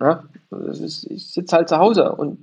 ja, 0.00 0.24
ist, 0.70 1.10
ich 1.10 1.26
sitze 1.30 1.56
halt 1.56 1.68
zu 1.68 1.78
Hause 1.78 2.12
und 2.12 2.38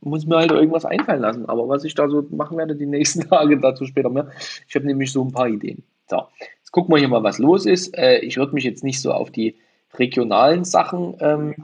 muss 0.00 0.26
mir 0.26 0.36
halt 0.36 0.50
irgendwas 0.50 0.84
einfallen 0.84 1.20
lassen. 1.20 1.46
Aber 1.46 1.68
was 1.68 1.84
ich 1.84 1.94
da 1.94 2.08
so 2.08 2.26
machen 2.30 2.56
werde 2.56 2.74
die 2.74 2.86
nächsten 2.86 3.20
Tage, 3.28 3.58
dazu 3.58 3.84
später 3.86 4.10
mehr. 4.10 4.30
Ich 4.68 4.74
habe 4.74 4.86
nämlich 4.86 5.12
so 5.12 5.24
ein 5.24 5.32
paar 5.32 5.48
Ideen. 5.48 5.82
So, 6.08 6.22
jetzt 6.58 6.72
gucken 6.72 6.94
wir 6.94 6.98
hier 6.98 7.08
mal, 7.08 7.22
was 7.22 7.38
los 7.38 7.66
ist. 7.66 7.96
Äh, 7.96 8.18
ich 8.20 8.36
würde 8.36 8.54
mich 8.54 8.64
jetzt 8.64 8.84
nicht 8.84 9.00
so 9.00 9.12
auf 9.12 9.30
die 9.30 9.56
regionalen 9.94 10.64
Sachen 10.64 11.16
ähm, 11.20 11.54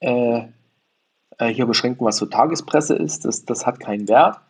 äh, 0.00 0.42
äh 1.38 1.48
hier 1.48 1.66
beschränken, 1.66 2.04
was 2.04 2.16
so 2.16 2.26
Tagespresse 2.26 2.94
ist. 2.94 3.24
Das, 3.24 3.44
das 3.44 3.66
hat 3.66 3.80
keinen 3.80 4.08
Wert. 4.08 4.40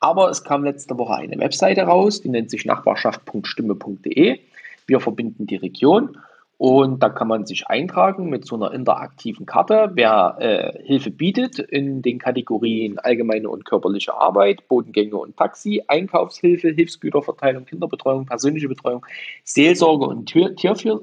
Aber 0.00 0.30
es 0.30 0.42
kam 0.42 0.64
letzte 0.64 0.98
Woche 0.98 1.14
eine 1.14 1.38
Webseite 1.38 1.82
raus, 1.82 2.20
die 2.20 2.28
nennt 2.28 2.50
sich 2.50 2.64
nachbarschaft.stimme.de. 2.64 4.40
Wir 4.86 5.00
verbinden 5.00 5.46
die 5.46 5.56
Region 5.56 6.18
und 6.64 7.02
da 7.02 7.08
kann 7.08 7.26
man 7.26 7.44
sich 7.44 7.66
eintragen 7.66 8.30
mit 8.30 8.46
so 8.46 8.54
einer 8.54 8.72
interaktiven 8.72 9.46
Karte, 9.46 9.90
wer 9.94 10.36
äh, 10.38 10.84
Hilfe 10.84 11.10
bietet 11.10 11.58
in 11.58 12.02
den 12.02 12.20
Kategorien 12.20 13.00
allgemeine 13.00 13.48
und 13.48 13.64
körperliche 13.64 14.14
Arbeit, 14.14 14.68
Bodengänge 14.68 15.16
und 15.16 15.36
Taxi, 15.36 15.82
Einkaufshilfe, 15.88 16.68
Hilfsgüterverteilung, 16.68 17.64
Kinderbetreuung, 17.64 18.26
persönliche 18.26 18.68
Betreuung, 18.68 19.04
Seelsorge 19.42 20.06
und 20.06 20.26
Tier, 20.26 20.54
Tierver 20.54 21.00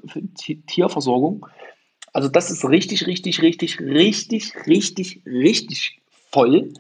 Tierversorgung. 0.65 1.45
Also 2.13 2.27
das 2.27 2.49
ist 2.49 2.65
richtig, 2.67 3.07
richtig, 3.07 3.41
richtig, 3.41 3.79
richtig, 3.79 4.53
richtig, 4.67 5.21
richtig 5.25 6.01
voll. 6.31 6.73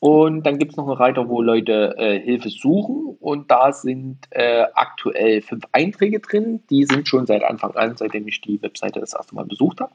Und 0.00 0.42
dann 0.44 0.58
gibt 0.58 0.72
es 0.72 0.76
noch 0.76 0.86
einen 0.86 0.96
Reiter, 0.96 1.28
wo 1.28 1.40
Leute 1.40 1.94
äh, 1.96 2.20
Hilfe 2.20 2.50
suchen. 2.50 3.16
Und 3.20 3.50
da 3.50 3.72
sind 3.72 4.18
äh, 4.30 4.66
aktuell 4.74 5.40
fünf 5.40 5.64
Einträge 5.72 6.20
drin. 6.20 6.62
Die 6.68 6.84
sind 6.84 7.08
schon 7.08 7.26
seit 7.26 7.42
Anfang 7.42 7.74
an, 7.76 7.96
seitdem 7.96 8.28
ich 8.28 8.40
die 8.42 8.60
Webseite 8.60 9.00
das 9.00 9.14
erste 9.14 9.34
Mal 9.34 9.46
besucht 9.46 9.80
habe. 9.80 9.92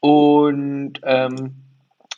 Und 0.00 1.00
ähm, 1.04 1.54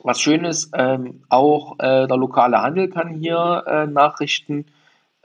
was 0.03 0.21
schön 0.21 0.45
ist, 0.45 0.73
ähm, 0.75 1.23
auch 1.29 1.79
äh, 1.79 2.09
der 2.09 2.17
lokale 2.17 2.61
Handel 2.61 2.89
kann 2.89 3.15
hier 3.15 3.65
äh, 3.67 3.87
Nachrichten 3.87 4.67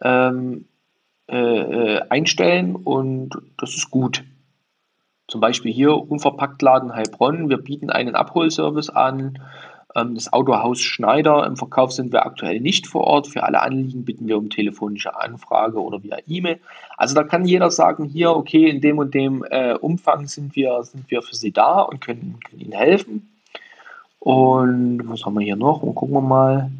ähm, 0.02 0.66
äh, 1.28 1.36
äh, 1.38 2.02
einstellen 2.10 2.76
und 2.76 3.32
das 3.58 3.76
ist 3.76 3.90
gut. 3.90 4.24
Zum 5.28 5.42
Beispiel 5.42 5.74
hier 5.74 5.96
Unverpacktladen 5.96 6.94
Heilbronn. 6.94 7.50
Wir 7.50 7.58
bieten 7.58 7.90
einen 7.90 8.16
Abholservice 8.16 8.90
an 8.90 9.40
Ähm, 9.96 10.16
das 10.16 10.32
Autohaus 10.34 10.82
Schneider 10.82 11.46
im 11.48 11.56
Verkauf 11.56 11.94
sind 11.94 12.12
wir 12.12 12.26
aktuell 12.26 12.60
nicht 12.60 12.86
vor 12.88 13.06
Ort. 13.06 13.28
Für 13.28 13.44
alle 13.44 13.62
Anliegen 13.62 14.06
bitten 14.06 14.28
wir 14.28 14.38
um 14.38 14.50
telefonische 14.50 15.16
Anfrage 15.16 15.82
oder 15.82 16.04
via 16.04 16.18
E-Mail. 16.28 16.60
Also 16.98 17.16
da 17.16 17.24
kann 17.24 17.46
jeder 17.46 17.72
sagen, 17.72 18.06
hier, 18.06 18.32
okay, 18.32 18.70
in 18.70 18.82
dem 18.82 18.98
und 19.00 19.14
dem 19.14 19.44
äh, 19.50 19.74
Umfang 19.74 20.28
sind 20.28 20.56
wir, 20.56 20.84
sind 20.84 21.10
wir 21.10 21.22
für 21.22 21.36
Sie 21.36 21.52
da 21.52 21.82
und 21.82 22.02
können, 22.02 22.40
können 22.48 22.62
Ihnen 22.62 22.74
helfen. 22.74 23.30
Und 24.20 25.02
was 25.06 25.26
haben 25.26 25.36
wir 25.36 25.46
hier 25.46 25.56
noch? 25.56 25.82
Und 25.82 25.96
gucken 25.96 26.16
wir 26.16 26.22
mal. 26.22 26.72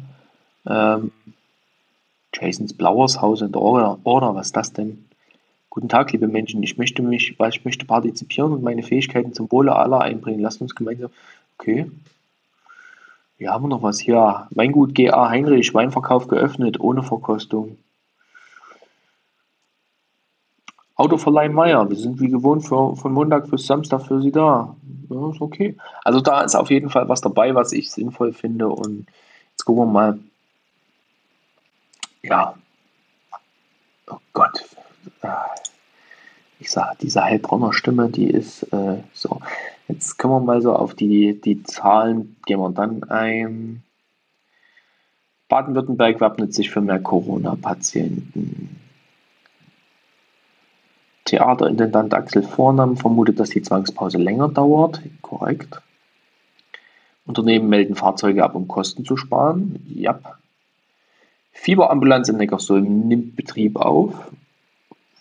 Ähm, 0.68 1.12
Jasons 2.34 2.74
Blauers 2.74 3.22
Haus 3.22 3.40
in 3.40 3.52
der 3.52 3.62
Order. 3.62 3.98
Order, 4.04 4.34
was 4.34 4.46
ist 4.46 4.56
das 4.56 4.72
denn? 4.72 5.05
Guten 5.76 5.90
Tag, 5.90 6.10
liebe 6.12 6.26
Menschen. 6.26 6.62
Ich 6.62 6.78
möchte 6.78 7.02
mich, 7.02 7.38
weil 7.38 7.50
ich 7.50 7.66
möchte 7.66 7.84
partizipieren 7.84 8.50
und 8.50 8.62
meine 8.62 8.82
Fähigkeiten 8.82 9.34
zum 9.34 9.52
Wohle 9.52 9.76
aller 9.76 10.00
einbringen. 10.00 10.40
Lasst 10.40 10.62
uns 10.62 10.74
gemeinsam. 10.74 11.10
Okay, 11.58 11.90
wir 13.36 13.50
haben 13.50 13.68
noch 13.68 13.82
was 13.82 14.00
hier. 14.00 14.46
Weingut 14.52 14.94
GA 14.94 15.28
Heinrich, 15.28 15.74
Weinverkauf 15.74 16.28
geöffnet, 16.28 16.80
ohne 16.80 17.02
Verkostung. 17.02 17.76
Autoverleih 20.94 21.50
Meier, 21.50 21.90
wir 21.90 21.96
sind 21.98 22.20
wie 22.20 22.30
gewohnt 22.30 22.66
für, 22.66 22.96
von 22.96 23.12
Montag 23.12 23.50
bis 23.50 23.66
Samstag 23.66 24.00
für 24.00 24.22
Sie 24.22 24.32
da. 24.32 24.74
Ja, 25.10 25.30
ist 25.30 25.42
okay. 25.42 25.76
Also 26.04 26.22
da 26.22 26.40
ist 26.40 26.54
auf 26.54 26.70
jeden 26.70 26.88
Fall 26.88 27.06
was 27.10 27.20
dabei, 27.20 27.54
was 27.54 27.72
ich 27.72 27.90
sinnvoll 27.90 28.32
finde. 28.32 28.70
Und 28.70 29.06
jetzt 29.50 29.66
gucken 29.66 29.82
wir 29.82 29.92
mal. 29.92 30.18
Ja. 32.22 32.54
Oh 34.06 34.16
Gott. 34.32 34.64
Ich 35.55 35.55
sage, 36.70 36.96
diese 37.02 37.24
Heilbronner 37.24 37.72
Stimme, 37.72 38.08
die 38.08 38.30
ist 38.30 38.62
äh, 38.72 39.02
so. 39.12 39.40
Jetzt 39.88 40.18
können 40.18 40.34
wir 40.34 40.40
mal 40.40 40.60
so 40.60 40.74
auf 40.74 40.94
die, 40.94 41.40
die 41.40 41.62
Zahlen, 41.62 42.36
gehen 42.46 42.58
wir 42.58 42.70
dann 42.70 43.04
ein. 43.04 43.82
Baden-Württemberg 45.48 46.20
wappnet 46.20 46.52
sich 46.54 46.70
für 46.70 46.80
mehr 46.80 46.98
Corona-Patienten. 46.98 48.80
Theaterintendant 51.24 52.14
Axel 52.14 52.42
Vornam 52.42 52.96
vermutet, 52.96 53.38
dass 53.38 53.50
die 53.50 53.62
Zwangspause 53.62 54.18
länger 54.18 54.48
dauert. 54.48 55.02
Korrekt. 55.22 55.82
Unternehmen 57.26 57.68
melden 57.68 57.96
Fahrzeuge 57.96 58.44
ab, 58.44 58.54
um 58.54 58.68
Kosten 58.68 59.04
zu 59.04 59.16
sparen. 59.16 59.84
Ja. 59.88 60.20
Fieberambulanz 61.52 62.28
in 62.28 62.36
Neckarsulm 62.36 63.08
nimmt 63.08 63.34
Betrieb 63.34 63.76
auf. 63.76 64.30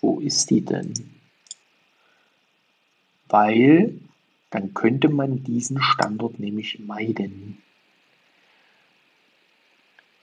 Wo 0.01 0.19
ist 0.19 0.49
die 0.51 0.61
denn? 0.61 1.14
Weil 3.29 3.93
dann 4.51 4.73
könnte 4.73 5.09
man 5.09 5.43
diesen 5.43 5.81
Standort 5.81 6.39
nämlich 6.39 6.79
meiden. 6.79 7.57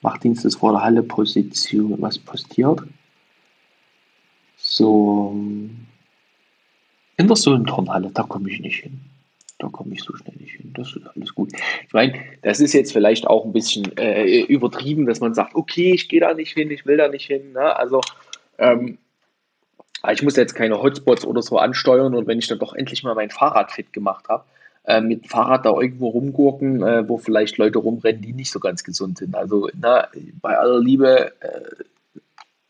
Wachdienst 0.00 0.44
ist 0.44 0.56
vor 0.56 0.72
der 0.72 0.82
Halle 0.82 1.02
Position, 1.02 2.00
was 2.00 2.18
postiert. 2.18 2.82
So, 4.56 5.36
in 7.16 7.26
der 7.26 7.36
Solenturnhalle, 7.36 8.10
da 8.12 8.22
komme 8.22 8.50
ich 8.50 8.60
nicht 8.60 8.82
hin. 8.82 9.00
Da 9.58 9.68
komme 9.68 9.94
ich 9.94 10.02
so 10.02 10.16
schnell 10.16 10.34
nicht 10.38 10.54
hin. 10.54 10.72
Das 10.74 10.96
ist 10.96 11.06
alles 11.06 11.34
gut. 11.34 11.52
Ich 11.86 11.92
meine, 11.92 12.18
das 12.42 12.58
ist 12.58 12.72
jetzt 12.72 12.92
vielleicht 12.92 13.26
auch 13.26 13.44
ein 13.44 13.52
bisschen 13.52 13.96
äh, 13.96 14.40
übertrieben, 14.42 15.06
dass 15.06 15.20
man 15.20 15.34
sagt, 15.34 15.54
okay, 15.54 15.92
ich 15.92 16.08
gehe 16.08 16.20
da 16.20 16.34
nicht 16.34 16.54
hin, 16.54 16.70
ich 16.70 16.84
will 16.84 16.96
da 16.96 17.08
nicht 17.08 17.26
hin. 17.26 17.52
Ne? 17.52 17.76
Also, 17.76 18.00
ähm, 18.58 18.98
ich 20.10 20.22
muss 20.22 20.36
jetzt 20.36 20.54
keine 20.54 20.82
Hotspots 20.82 21.24
oder 21.24 21.42
so 21.42 21.58
ansteuern 21.58 22.14
und 22.14 22.26
wenn 22.26 22.38
ich 22.38 22.48
dann 22.48 22.58
doch 22.58 22.74
endlich 22.74 23.02
mal 23.04 23.14
mein 23.14 23.30
Fahrrad 23.30 23.70
fit 23.70 23.92
gemacht 23.92 24.28
habe, 24.28 24.44
äh, 24.84 25.00
mit 25.00 25.28
Fahrrad 25.28 25.64
da 25.64 25.70
irgendwo 25.70 26.08
rumgurken, 26.08 26.82
äh, 26.82 27.08
wo 27.08 27.18
vielleicht 27.18 27.58
Leute 27.58 27.78
rumrennen, 27.78 28.22
die 28.22 28.32
nicht 28.32 28.50
so 28.50 28.58
ganz 28.58 28.82
gesund 28.82 29.18
sind. 29.18 29.36
Also 29.36 29.68
na, 29.78 30.08
bei 30.40 30.58
aller 30.58 30.80
Liebe, 30.80 31.32
äh, 31.40 31.84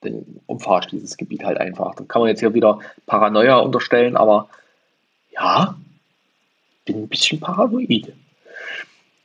dann 0.03 0.25
umfahre 0.47 0.81
ich 0.81 0.87
dieses 0.89 1.17
Gebiet 1.17 1.45
halt 1.45 1.59
einfach. 1.59 1.95
Dann 1.95 2.09
kann 2.09 2.21
man 2.21 2.29
jetzt 2.29 2.41
hier 2.41 2.55
wieder 2.55 2.81
Paranoia 3.07 3.59
unterstellen, 3.59 4.17
aber 4.17 4.49
ja, 5.31 5.77
bin 6.85 7.03
ein 7.05 7.09
bisschen 7.09 7.41
paranoid. 7.41 8.13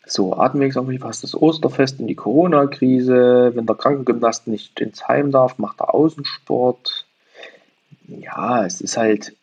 So, 0.06 0.38
Atemwegsanfall 0.38 1.00
fast 1.00 1.24
das 1.24 1.36
Osterfest 1.36 2.00
in 2.00 2.08
die 2.08 2.15
Corona-Krise. 2.15 3.52
Wenn 3.54 3.65
der 3.65 3.76
Krankengymnast 3.76 4.48
nicht 4.48 4.80
ins 4.80 5.06
Heim 5.08 5.32
darf, 5.32 5.58
macht 5.58 5.82
er 5.82 5.93
Außensport 5.93 7.07
ja, 8.08 8.65
es 8.65 8.82
ist 8.82 8.98
halt, 8.98 9.36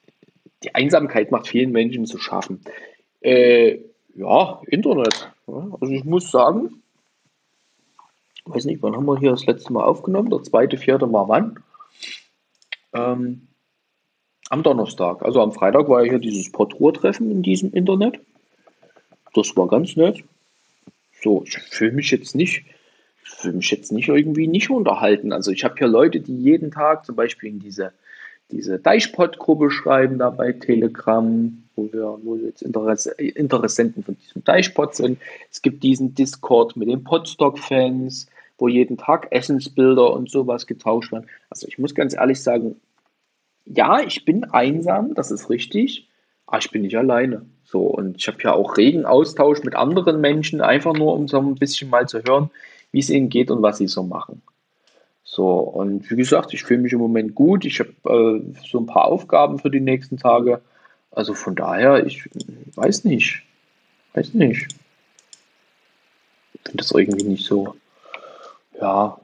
die 0.63 0.75
Einsamkeit 0.75 1.31
macht 1.31 1.49
vielen 1.49 1.73
Menschen 1.73 2.07
zu 2.07 2.19
schaffen. 2.19 2.61
Äh, 3.21 3.79
ja, 4.15 4.61
Internet. 4.67 5.31
Also 5.47 5.93
ich 5.93 6.05
muss 6.05 6.31
sagen, 6.31 6.83
weiß 8.47 8.65
nicht, 8.65 8.83
wann 8.83 8.97
haben 8.97 9.07
wir 9.07 9.19
hier 9.19 9.31
das 9.31 9.47
letzte 9.47 9.73
Mal 9.73 9.85
aufgenommen? 9.85 10.31
Der 10.31 10.43
zweite, 10.43 10.77
vierte 10.77 11.07
Mal 11.07 11.29
wann? 11.29 11.61
Ähm, 12.93 13.49
am 14.51 14.63
Donnerstag. 14.63 15.23
Also 15.23 15.43
am 15.43 15.53
Freitag 15.53 15.89
war 15.89 16.05
ja 16.05 16.11
hier 16.11 16.19
dieses 16.19 16.51
Portruhr-Treffen 16.53 17.31
in 17.31 17.43
diesem 17.43 17.73
Internet. 17.73 18.21
Das 19.35 19.57
war 19.57 19.69
ganz 19.69 19.97
nett. 19.97 20.23
So, 21.23 21.43
ich 21.45 21.59
fühle 21.59 21.93
mich 21.93 22.11
jetzt 22.11 22.35
nicht, 22.35 22.65
ich 23.25 23.31
fühle 23.31 23.55
mich 23.55 23.71
jetzt 23.71 23.91
nicht 23.91 24.09
irgendwie 24.09 24.47
nicht 24.47 24.71
unterhalten. 24.71 25.33
Also 25.33 25.51
ich 25.51 25.65
habe 25.65 25.75
hier 25.77 25.89
Leute, 25.89 26.21
die 26.21 26.37
jeden 26.37 26.71
Tag 26.71 27.05
zum 27.05 27.17
Beispiel 27.17 27.49
in 27.49 27.59
diese 27.59 27.93
diese 28.51 28.79
Deichpod-Gruppe 28.79 29.71
schreiben 29.71 30.19
da 30.19 30.31
bei 30.31 30.53
Telegram, 30.53 31.63
wo 31.77 31.93
wir, 31.93 32.19
wo 32.23 32.37
jetzt 32.37 32.63
Interesse, 32.63 33.13
Interessenten 33.13 34.05
von 34.05 34.17
diesem 34.17 34.45
Deichpod 34.45 34.95
sind. 34.95 35.19
Es 35.51 35.63
gibt 35.63 35.83
diesen 35.83 36.15
Discord 36.15 36.77
mit 36.77 36.89
den 36.89 37.05
Podstock-Fans, 37.05 38.29
wo 38.59 38.69
jeden 38.69 38.97
Tag 38.97 39.29
Essensbilder 39.31 40.13
und 40.13 40.31
sowas 40.31 40.67
getauscht 40.67 41.13
werden. 41.13 41.27
Also 41.51 41.67
ich 41.67 41.79
muss 41.79 41.95
ganz 41.95 42.15
ehrlich 42.15 42.43
sagen, 42.43 42.77
ja, 43.65 44.01
ich 44.01 44.25
bin 44.25 44.45
einsam, 44.45 45.15
das 45.15 45.31
ist 45.31 45.51
richtig, 45.51 46.09
aber 46.47 46.59
ich 46.59 46.71
bin 46.71 46.83
nicht 46.83 46.97
alleine. 46.97 47.47
So, 47.65 47.81
und 47.81 48.19
ich 48.19 48.29
habe 48.29 48.39
ja 48.43 48.53
auch 48.53 48.77
regen 48.77 49.07
Austausch 49.07 49.63
mit 49.65 49.75
anderen 49.75 50.21
Menschen, 50.21 50.61
einfach 50.61 50.93
nur 50.93 51.15
um 51.15 51.29
so 51.29 51.39
ein 51.39 51.55
bisschen 51.55 51.91
mal 51.91 52.07
zu 52.07 52.23
hören, 52.23 52.51
wie 52.93 53.01
es 53.01 53.11
ihnen 53.11 53.31
geht 53.31 53.51
und 53.51 53.63
was 53.63 53.79
sie 53.79 53.89
so 53.89 54.03
machen. 54.03 54.43
So, 55.35 55.59
und 55.59 56.09
wie 56.13 56.15
gesagt, 56.15 56.55
ich 56.55 56.63
fühle 56.63 56.83
mich 56.83 56.93
im 56.93 57.01
Moment 57.01 57.35
gut. 57.35 57.65
Ich 57.65 57.81
habe 57.81 57.91
äh, 58.05 58.55
so 58.65 58.79
ein 58.79 58.87
paar 58.87 59.07
Aufgaben 59.07 59.59
für 59.59 59.69
die 59.69 59.81
nächsten 59.81 60.17
Tage. 60.17 60.61
Also 61.11 61.35
von 61.35 61.57
daher, 61.57 62.07
ich 62.07 62.31
weiß 62.77 63.03
nicht. 63.03 63.43
Weiß 64.13 64.33
nicht. 64.35 64.69
Ich 66.53 66.61
finde 66.63 66.77
das 66.77 66.93
irgendwie 66.93 67.25
nicht 67.25 67.45
so. 67.45 67.75
Ja. 68.81 69.19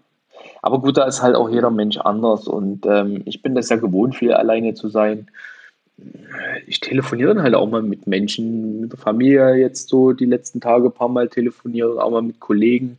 Aber 0.63 0.81
gut, 0.81 0.97
da 0.97 1.05
ist 1.05 1.23
halt 1.23 1.37
auch 1.37 1.49
jeder 1.49 1.71
Mensch 1.71 1.99
anders 1.99 2.49
und 2.49 2.87
ähm, 2.87 3.23
ich 3.25 3.41
bin 3.41 3.55
das 3.55 3.69
ja 3.69 3.77
gewohnt, 3.77 4.17
viel 4.17 4.33
alleine 4.33 4.75
zu 4.75 4.89
sein. 4.89 5.31
Ich 6.67 6.81
telefoniere 6.81 7.37
dann 7.37 7.45
halt 7.45 7.55
auch 7.55 7.71
mal 7.71 7.83
mit 7.83 8.09
Menschen, 8.09 8.81
mit 8.81 8.93
der 8.93 8.99
Familie 8.99 9.55
jetzt 9.55 9.89
so 9.89 10.13
die 10.13 10.27
letzten 10.27 10.61
Tage 10.61 10.87
ein 10.87 10.93
paar 10.93 11.09
Mal 11.09 11.29
telefoniert, 11.29 11.99
auch 11.99 12.11
mal 12.11 12.23
mit 12.23 12.41
Kollegen. 12.41 12.99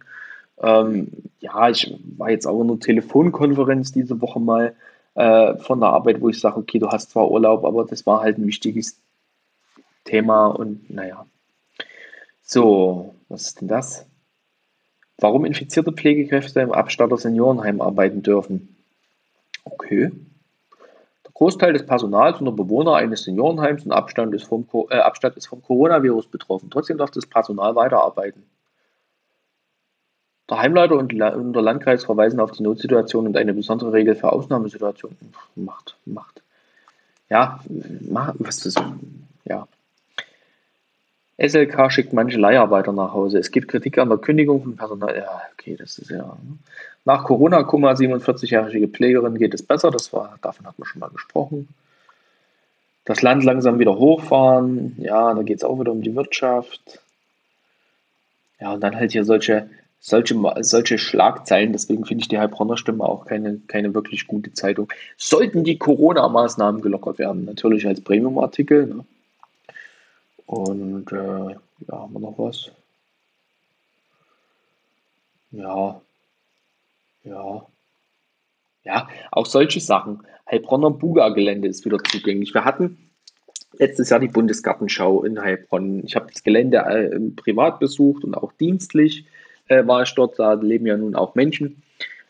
Ähm, 0.62 1.12
ja, 1.39 1.69
ich 1.69 1.93
war 2.17 2.30
jetzt 2.30 2.45
auch 2.45 2.62
in 2.62 2.69
einer 2.69 2.80
Telefonkonferenz 2.80 3.91
diese 3.91 4.21
Woche 4.21 4.39
mal 4.39 4.76
äh, 5.15 5.56
von 5.58 5.80
der 5.80 5.89
Arbeit, 5.89 6.21
wo 6.21 6.30
ich 6.30 6.39
sage, 6.39 6.58
okay, 6.58 6.80
du 6.80 6.88
hast 6.89 7.12
zwar 7.12 7.30
Urlaub, 7.30 7.65
aber 7.65 7.86
das 7.86 8.06
war 8.06 8.21
halt 8.21 8.38
ein 8.38 8.47
wichtiges 8.47 9.02
Thema 10.06 10.47
und 10.47 10.89
naja. 10.89 11.26
So, 12.43 13.15
was 13.30 13.47
ist 13.47 13.62
denn 13.62 13.67
das? 13.67 14.06
Warum 15.17 15.45
infizierte 15.45 15.91
Pflegekräfte 15.91 16.62
im 16.62 16.71
Abstatter 16.71 17.17
Seniorenheim 17.17 17.82
arbeiten 17.82 18.24
dürfen? 18.24 18.76
Okay. 19.63 20.12
Der 21.26 21.32
Großteil 21.34 21.74
des 21.74 21.86
Personals 21.86 22.39
und 22.39 22.45
der 22.45 22.52
Bewohner 22.52 22.95
eines 22.95 23.24
Seniorenheims 23.24 23.86
und 23.86 23.91
Abstand 23.91 24.34
ist 24.34 24.45
vom, 24.45 24.67
äh, 24.89 24.97
Abstand 24.97 25.38
ist 25.38 25.47
vom 25.47 25.62
Coronavirus 25.62 26.28
betroffen. 26.28 26.69
Trotzdem 26.71 26.97
darf 26.97 27.12
das 27.12 27.26
Personal 27.26 27.76
weiterarbeiten. 27.76 28.43
Der 30.51 30.59
Heimleiter 30.59 30.95
und 30.95 31.13
der 31.13 31.61
Landkreis 31.61 32.03
verweisen 32.03 32.41
auf 32.41 32.51
die 32.51 32.61
Notsituation 32.61 33.25
und 33.25 33.37
eine 33.37 33.53
besondere 33.53 33.93
Regel 33.93 34.15
für 34.15 34.33
Ausnahmesituationen. 34.33 35.17
Macht, 35.55 35.95
macht. 36.03 36.41
Ja, 37.29 37.61
macht, 38.01 38.35
was 38.39 38.65
ist, 38.65 38.83
ja. 39.45 39.65
SLK 41.37 41.89
schickt 41.89 42.11
manche 42.11 42.37
Leiharbeiter 42.37 42.91
nach 42.91 43.13
Hause. 43.13 43.39
Es 43.39 43.51
gibt 43.51 43.69
Kritik 43.69 43.97
an 43.97 44.09
der 44.09 44.17
Kündigung 44.17 44.61
von 44.61 44.75
Personal. 44.75 45.15
Ja, 45.15 45.41
okay, 45.53 45.77
das 45.77 45.97
ist 45.97 46.11
ja. 46.11 46.35
Nach 47.05 47.23
Corona-Kummer, 47.23 47.93
47-jährige 47.93 48.89
Pflegerin 48.89 49.37
geht 49.37 49.53
es 49.53 49.63
besser. 49.63 49.89
Das 49.89 50.11
war, 50.11 50.37
davon 50.41 50.67
hat 50.67 50.77
man 50.77 50.85
schon 50.85 50.99
mal 50.99 51.09
gesprochen. 51.11 51.69
Das 53.05 53.21
Land 53.21 53.45
langsam 53.45 53.79
wieder 53.79 53.95
hochfahren. 53.95 54.97
Ja, 54.99 55.33
da 55.33 55.43
geht 55.43 55.59
es 55.59 55.63
auch 55.63 55.79
wieder 55.79 55.93
um 55.93 56.01
die 56.01 56.13
Wirtschaft. 56.13 56.99
Ja, 58.59 58.73
und 58.73 58.81
dann 58.81 58.97
halt 58.97 59.13
hier 59.13 59.23
solche 59.23 59.69
solche, 60.01 60.35
solche 60.61 60.97
Schlagzeilen. 60.97 61.71
Deswegen 61.71 62.05
finde 62.05 62.23
ich 62.23 62.27
die 62.27 62.39
Heilbronner 62.39 62.75
Stimme 62.75 63.05
auch 63.05 63.25
keine, 63.25 63.59
keine 63.67 63.93
wirklich 63.93 64.27
gute 64.27 64.51
Zeitung. 64.51 64.91
Sollten 65.15 65.63
die 65.63 65.77
Corona-Maßnahmen 65.77 66.81
gelockert 66.81 67.19
werden, 67.19 67.45
natürlich 67.45 67.87
als 67.87 68.01
Premium-Artikel. 68.01 68.87
Ne? 68.87 69.05
Und 70.47 71.11
äh, 71.11 71.55
ja, 71.87 71.91
haben 71.91 72.13
wir 72.13 72.19
noch 72.19 72.37
was? 72.37 72.71
Ja, 75.51 76.01
ja. 77.23 77.65
Ja, 78.83 79.07
auch 79.31 79.45
solche 79.45 79.79
Sachen. 79.79 80.23
Heilbronner 80.49 80.89
Buga-Gelände 80.89 81.67
ist 81.67 81.85
wieder 81.85 81.99
zugänglich. 82.03 82.53
Wir 82.53 82.65
hatten 82.65 83.11
letztes 83.73 84.09
Jahr 84.09 84.19
die 84.19 84.27
Bundesgartenschau 84.27 85.23
in 85.23 85.39
Heilbronn. 85.39 86.03
Ich 86.03 86.15
habe 86.15 86.31
das 86.31 86.41
Gelände 86.41 86.77
äh, 86.77 87.19
privat 87.35 87.79
besucht 87.79 88.23
und 88.23 88.33
auch 88.33 88.51
dienstlich 88.53 89.27
äh, 89.71 89.88
war 89.88 90.03
ich 90.03 90.13
dort. 90.13 90.38
Da 90.38 90.53
leben 90.53 90.86
ja 90.86 90.97
nun 90.97 91.15
auch 91.15 91.36
Menschen. 91.36 91.84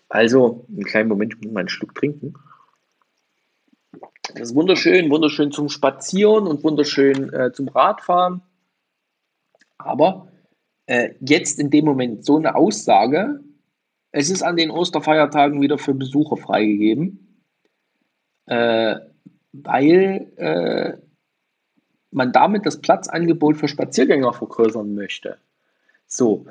Also, 0.10 0.66
einen 0.70 0.84
kleinen 0.84 1.10
Moment, 1.10 1.34
ich 1.34 1.42
muss 1.42 1.52
mal 1.52 1.62
einen 1.62 1.70
Schluck 1.70 1.96
trinken. 1.96 2.36
Das 4.34 4.50
ist 4.50 4.56
wunderschön, 4.56 5.10
wunderschön 5.10 5.52
zum 5.52 5.68
Spazieren 5.68 6.48
und 6.48 6.64
wunderschön 6.64 7.34
äh, 7.34 7.52
zum 7.52 7.68
Radfahren. 7.68 8.42
Aber 9.78 10.28
äh, 10.86 11.16
jetzt 11.20 11.60
in 11.60 11.70
dem 11.70 11.86
Moment 11.86 12.26
so 12.26 12.38
eine 12.38 12.56
Aussage, 12.56 13.40
es 14.12 14.30
ist 14.30 14.44
an 14.44 14.58
den 14.58 14.70
Osterfeiertagen 14.70 15.62
wieder 15.62 15.78
für 15.78 15.94
Besucher 15.94 16.38
freigegeben, 16.38 17.44
äh, 18.46 18.98
weil 19.54 20.32
äh, 20.36 20.98
man 22.12 22.32
damit 22.32 22.66
das 22.66 22.80
Platzangebot 22.82 23.58
für 23.58 23.68
Spaziergänger 23.68 24.34
vergrößern 24.34 24.94
möchte. 24.94 25.38
So, 26.08 26.46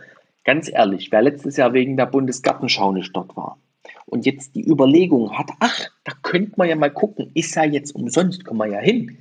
ganz 0.45 0.71
ehrlich, 0.71 1.11
wer 1.13 1.23
letztes 1.23 1.57
Jahr 1.57 1.73
wegen 1.73 1.97
der 1.97 2.07
Bundesgartenschau 2.07 2.93
nicht 2.93 3.15
dort 3.15 3.37
war 3.37 3.59
und 4.07 4.27
jetzt 4.27 4.55
die 4.55 4.67
Überlegung 4.67 5.37
hat, 5.39 5.51
ach, 5.61 5.87
da 6.05 6.13
könnte 6.23 6.55
man 6.57 6.69
ja 6.69 6.77
mal 6.77 6.93
gucken, 6.93 7.31
ist 7.35 7.55
ja 7.55 7.65
jetzt 7.65 7.95
umsonst, 7.95 8.45
kommen 8.45 8.61
wir 8.61 8.67
ja 8.67 8.81
hin. 8.81 9.19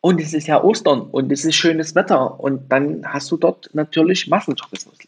Und 0.00 0.20
es 0.20 0.34
ist 0.34 0.46
ja 0.46 0.62
Ostern 0.62 1.00
und 1.00 1.32
es 1.32 1.44
ist 1.44 1.54
schönes 1.54 1.94
Wetter 1.94 2.38
und 2.38 2.70
dann 2.70 3.06
hast 3.06 3.30
du 3.30 3.38
dort 3.38 3.70
natürlich 3.72 4.28
Massentourismus. 4.28 4.98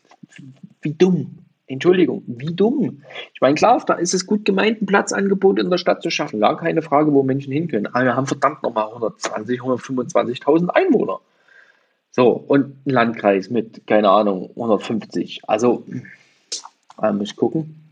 Wie 0.80 0.94
dumm. 0.94 1.38
Entschuldigung, 1.68 2.22
wie 2.26 2.54
dumm. 2.54 3.02
Ich 3.34 3.40
meine, 3.40 3.56
klar, 3.56 3.82
da 3.84 3.94
ist 3.94 4.14
es 4.14 4.26
gut 4.26 4.44
gemeint, 4.44 4.80
ein 4.80 4.86
Platzangebot 4.86 5.58
in 5.58 5.68
der 5.68 5.78
Stadt 5.78 6.00
zu 6.00 6.10
schaffen. 6.10 6.40
Gar 6.40 6.56
keine 6.56 6.80
Frage, 6.80 7.12
wo 7.12 7.24
Menschen 7.24 7.52
hin 7.52 7.66
können. 7.66 7.88
Aber 7.88 8.04
wir 8.04 8.16
haben 8.16 8.26
verdammt 8.26 8.62
nochmal 8.62 8.86
120, 8.86 9.60
125.000 9.60 10.68
Einwohner. 10.68 11.20
So, 12.16 12.30
und 12.30 12.86
ein 12.86 12.90
Landkreis 12.90 13.50
mit, 13.50 13.86
keine 13.86 14.08
Ahnung, 14.08 14.48
150. 14.56 15.42
Also, 15.46 15.84
äh, 17.02 17.12
muss 17.12 17.28
ich 17.28 17.36
gucken. 17.36 17.90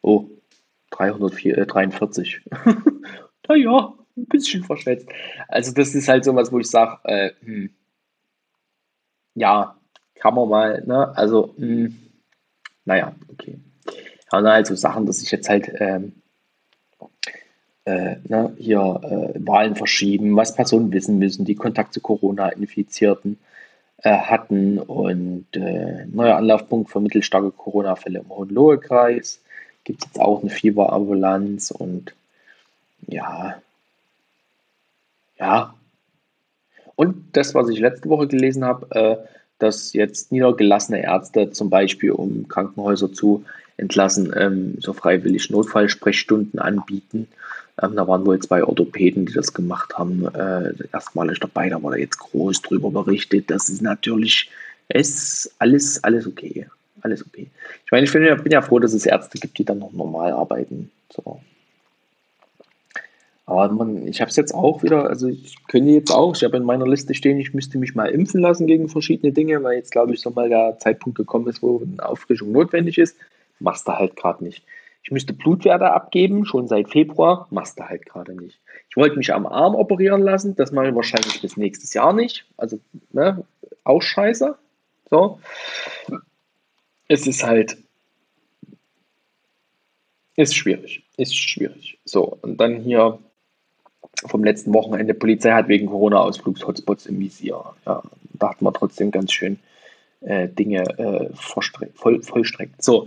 Oh, 0.00 0.26
343. 0.90 2.42
naja, 3.48 3.94
ein 4.16 4.26
bisschen 4.26 4.62
verschätzt. 4.62 5.08
Also, 5.48 5.72
das 5.72 5.96
ist 5.96 6.06
halt 6.06 6.24
so 6.24 6.36
was, 6.36 6.52
wo 6.52 6.60
ich 6.60 6.70
sage, 6.70 7.00
äh, 7.02 7.30
hm, 7.40 7.70
ja, 9.34 9.76
kann 10.14 10.34
man 10.36 10.48
mal, 10.48 10.84
ne? 10.86 11.16
Also, 11.16 11.52
hm, 11.56 11.98
naja, 12.84 13.12
okay. 13.32 13.58
Ja, 14.30 14.38
und 14.38 14.46
halt 14.46 14.68
so 14.68 14.76
Sachen, 14.76 15.04
dass 15.06 15.20
ich 15.20 15.32
jetzt 15.32 15.48
halt 15.48 15.68
ähm, 15.80 16.12
äh, 17.84 18.16
ne, 18.24 18.52
hier 18.56 19.00
äh, 19.02 19.46
Wahlen 19.46 19.76
verschieben, 19.76 20.36
was 20.36 20.54
Personen 20.54 20.92
wissen 20.92 21.18
müssen, 21.18 21.44
die 21.44 21.54
Kontakt 21.54 21.92
zu 21.92 22.00
Corona-Infizierten 22.00 23.38
äh, 23.98 24.16
hatten 24.16 24.78
und 24.78 25.46
äh, 25.54 26.06
neuer 26.06 26.36
Anlaufpunkt 26.36 26.90
für 26.90 27.00
mittelstarke 27.00 27.50
Corona-Fälle 27.50 28.20
im 28.20 28.28
Hohenlohe-Kreis. 28.28 29.40
Gibt 29.84 30.02
es 30.02 30.06
jetzt 30.06 30.20
auch 30.20 30.40
eine 30.40 30.50
Fieberambulanz 30.50 31.70
und 31.70 32.14
ja, 33.06 33.56
ja. 35.38 35.74
Und 36.96 37.36
das, 37.36 37.54
was 37.54 37.68
ich 37.68 37.80
letzte 37.80 38.08
Woche 38.08 38.28
gelesen 38.28 38.64
habe, 38.64 38.86
äh, 38.94 39.16
dass 39.58 39.92
jetzt 39.92 40.32
niedergelassene 40.32 41.02
Ärzte 41.02 41.50
zum 41.50 41.70
Beispiel, 41.70 42.12
um 42.12 42.48
Krankenhäuser 42.48 43.12
zu 43.12 43.44
entlassen, 43.76 44.32
ähm, 44.36 44.76
so 44.80 44.92
freiwillig 44.92 45.50
Notfallsprechstunden 45.50 46.58
anbieten. 46.60 47.28
Ähm, 47.82 47.96
da 47.96 48.06
waren 48.06 48.24
wohl 48.24 48.38
zwei 48.38 48.62
Orthopäden, 48.62 49.26
die 49.26 49.32
das 49.32 49.52
gemacht 49.52 49.98
haben. 49.98 50.26
Äh, 50.34 50.72
erstmalig 50.92 51.40
dabei, 51.40 51.68
da 51.68 51.82
wurde 51.82 51.98
jetzt 51.98 52.18
groß 52.18 52.62
drüber 52.62 52.90
berichtet. 52.90 53.50
Das 53.50 53.68
ist 53.68 53.82
natürlich, 53.82 54.50
ist 54.88 55.54
alles, 55.58 56.02
alles 56.04 56.26
okay. 56.26 56.66
Alles 57.02 57.26
okay. 57.26 57.48
Ich 57.84 57.92
meine, 57.92 58.04
ich 58.04 58.12
bin 58.12 58.24
ja, 58.24 58.34
bin 58.34 58.52
ja 58.52 58.62
froh, 58.62 58.78
dass 58.78 58.94
es 58.94 59.06
Ärzte 59.06 59.38
gibt, 59.38 59.58
die 59.58 59.64
dann 59.64 59.80
noch 59.80 59.92
normal 59.92 60.32
arbeiten. 60.32 60.90
So. 61.10 61.40
Aber 63.46 63.68
man, 63.74 64.06
ich 64.08 64.20
habe 64.20 64.30
es 64.30 64.36
jetzt 64.36 64.54
auch 64.54 64.82
wieder, 64.82 65.08
also 65.08 65.28
ich 65.28 65.56
könnte 65.68 65.90
jetzt 65.90 66.10
auch, 66.10 66.34
ich 66.34 66.44
habe 66.44 66.56
in 66.56 66.64
meiner 66.64 66.86
Liste 66.86 67.12
stehen, 67.12 67.38
ich 67.38 67.52
müsste 67.52 67.76
mich 67.76 67.94
mal 67.94 68.06
impfen 68.06 68.40
lassen 68.40 68.66
gegen 68.66 68.88
verschiedene 68.88 69.32
Dinge, 69.32 69.62
weil 69.62 69.76
jetzt 69.76 69.90
glaube 69.90 70.14
ich 70.14 70.20
so 70.20 70.30
mal 70.30 70.48
der 70.48 70.78
Zeitpunkt 70.78 71.18
gekommen 71.18 71.46
ist, 71.48 71.62
wo 71.62 71.82
eine 71.82 72.08
Auffrischung 72.08 72.52
notwendig 72.52 72.96
ist. 72.96 73.16
Machst 73.60 73.86
du 73.86 73.92
halt 73.92 74.16
gerade 74.16 74.42
nicht. 74.42 74.62
Ich 75.04 75.10
müsste 75.10 75.34
Blutwerte 75.34 75.92
abgeben, 75.92 76.46
schon 76.46 76.66
seit 76.66 76.88
Februar, 76.88 77.46
machst 77.50 77.78
du 77.78 77.84
halt 77.84 78.06
gerade 78.06 78.34
nicht. 78.34 78.58
Ich 78.88 78.96
wollte 78.96 79.16
mich 79.16 79.34
am 79.34 79.46
Arm 79.46 79.74
operieren 79.74 80.22
lassen, 80.22 80.56
das 80.56 80.72
mache 80.72 80.88
ich 80.88 80.94
wahrscheinlich 80.94 81.42
bis 81.42 81.58
nächstes 81.58 81.92
Jahr 81.92 82.14
nicht. 82.14 82.46
Also, 82.56 82.80
ne, 83.12 83.44
auch 83.84 84.00
scheiße. 84.00 84.56
So. 85.10 85.40
Es 87.06 87.26
ist 87.26 87.44
halt, 87.44 87.76
ist 90.36 90.56
schwierig. 90.56 91.04
Ist 91.18 91.36
schwierig. 91.36 91.98
So, 92.06 92.38
und 92.40 92.58
dann 92.58 92.76
hier 92.76 93.18
vom 94.26 94.42
letzten 94.42 94.72
Wochenende. 94.72 95.12
Polizei 95.12 95.52
hat 95.52 95.68
wegen 95.68 95.86
Corona-Ausflugs-Hotspots 95.86 97.06
im 97.06 97.20
Visier. 97.20 97.62
Ja, 97.84 98.02
da 98.32 98.50
hat 98.50 98.62
man 98.62 98.72
trotzdem 98.72 99.10
ganz 99.10 99.32
schön 99.32 99.58
äh, 100.22 100.48
Dinge 100.48 100.82
äh, 100.98 101.28
voll, 101.34 102.22
vollstreckt. 102.22 102.82
So, 102.82 103.06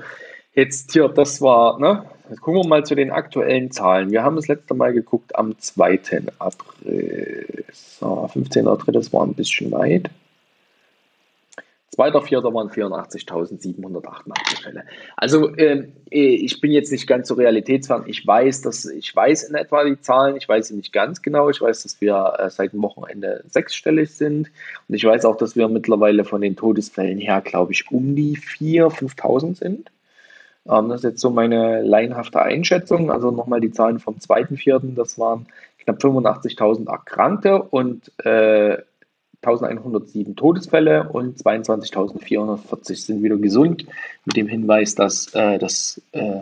jetzt 0.57 0.91
hier, 0.91 1.07
das 1.07 1.41
war, 1.41 1.79
ne? 1.79 2.03
Jetzt 2.29 2.41
gucken 2.41 2.63
wir 2.63 2.67
mal 2.67 2.85
zu 2.85 2.95
den 2.95 3.11
aktuellen 3.11 3.71
Zahlen. 3.71 4.11
Wir 4.11 4.23
haben 4.23 4.35
das 4.35 4.49
letzte 4.49 4.73
Mal 4.73 4.91
geguckt 4.91 5.33
am 5.35 5.57
2. 5.57 6.23
April. 6.39 7.63
So, 7.71 8.27
15. 8.27 8.67
April, 8.67 8.93
das 8.95 9.13
war 9.13 9.25
ein 9.25 9.33
bisschen 9.33 9.71
weit. 9.71 10.09
2.4. 11.95 12.53
waren 12.53 12.69
84.788 12.69 14.61
Fälle. 14.61 14.83
Also 15.15 15.57
ähm, 15.57 15.93
äh, 16.11 16.35
ich 16.35 16.59
bin 16.59 16.71
jetzt 16.71 16.91
nicht 16.91 17.07
ganz 17.07 17.29
so 17.29 17.35
realitätsfern. 17.35 18.03
Ich 18.07 18.27
weiß, 18.27 18.61
dass 18.61 18.85
ich 18.85 19.15
weiß 19.15 19.43
in 19.43 19.55
etwa 19.55 19.83
die 19.83 19.99
Zahlen. 20.01 20.35
Ich 20.35 20.47
weiß 20.47 20.67
sie 20.67 20.75
nicht 20.75 20.91
ganz 20.91 21.21
genau. 21.21 21.49
Ich 21.49 21.61
weiß, 21.61 21.83
dass 21.83 22.01
wir 22.01 22.35
äh, 22.37 22.49
seit 22.49 22.73
dem 22.73 22.83
Wochenende 22.83 23.43
sechsstellig 23.47 24.11
sind. 24.11 24.51
Und 24.87 24.95
ich 24.95 25.05
weiß 25.05 25.25
auch, 25.25 25.37
dass 25.37 25.55
wir 25.55 25.69
mittlerweile 25.69 26.23
von 26.23 26.41
den 26.41 26.55
Todesfällen 26.55 27.19
her, 27.19 27.41
glaube 27.41 27.71
ich, 27.71 27.89
um 27.89 28.15
die 28.15 28.37
4.000, 28.37 29.15
5.000 29.15 29.57
sind. 29.57 29.89
Ähm, 30.69 30.89
das 30.89 31.01
ist 31.01 31.11
jetzt 31.11 31.21
so 31.21 31.29
meine 31.29 31.81
laienhafte 31.81 32.41
Einschätzung. 32.41 33.11
Also 33.11 33.31
nochmal 33.31 33.61
die 33.61 33.71
Zahlen 33.71 33.99
vom 33.99 34.15
2.4. 34.15 34.95
Das 34.95 35.19
waren 35.19 35.45
knapp 35.79 36.03
85.000 36.03 36.89
Erkrankte 36.89 37.61
und 37.61 38.11
äh, 38.25 38.77
1107 39.41 40.35
Todesfälle 40.35 41.07
und 41.09 41.37
22.440 41.37 42.95
sind 42.95 43.23
wieder 43.23 43.37
gesund, 43.37 43.85
mit 44.25 44.35
dem 44.35 44.47
Hinweis, 44.47 44.95
dass 44.95 45.31
äh, 45.33 45.57
das 45.59 46.01
äh, 46.11 46.41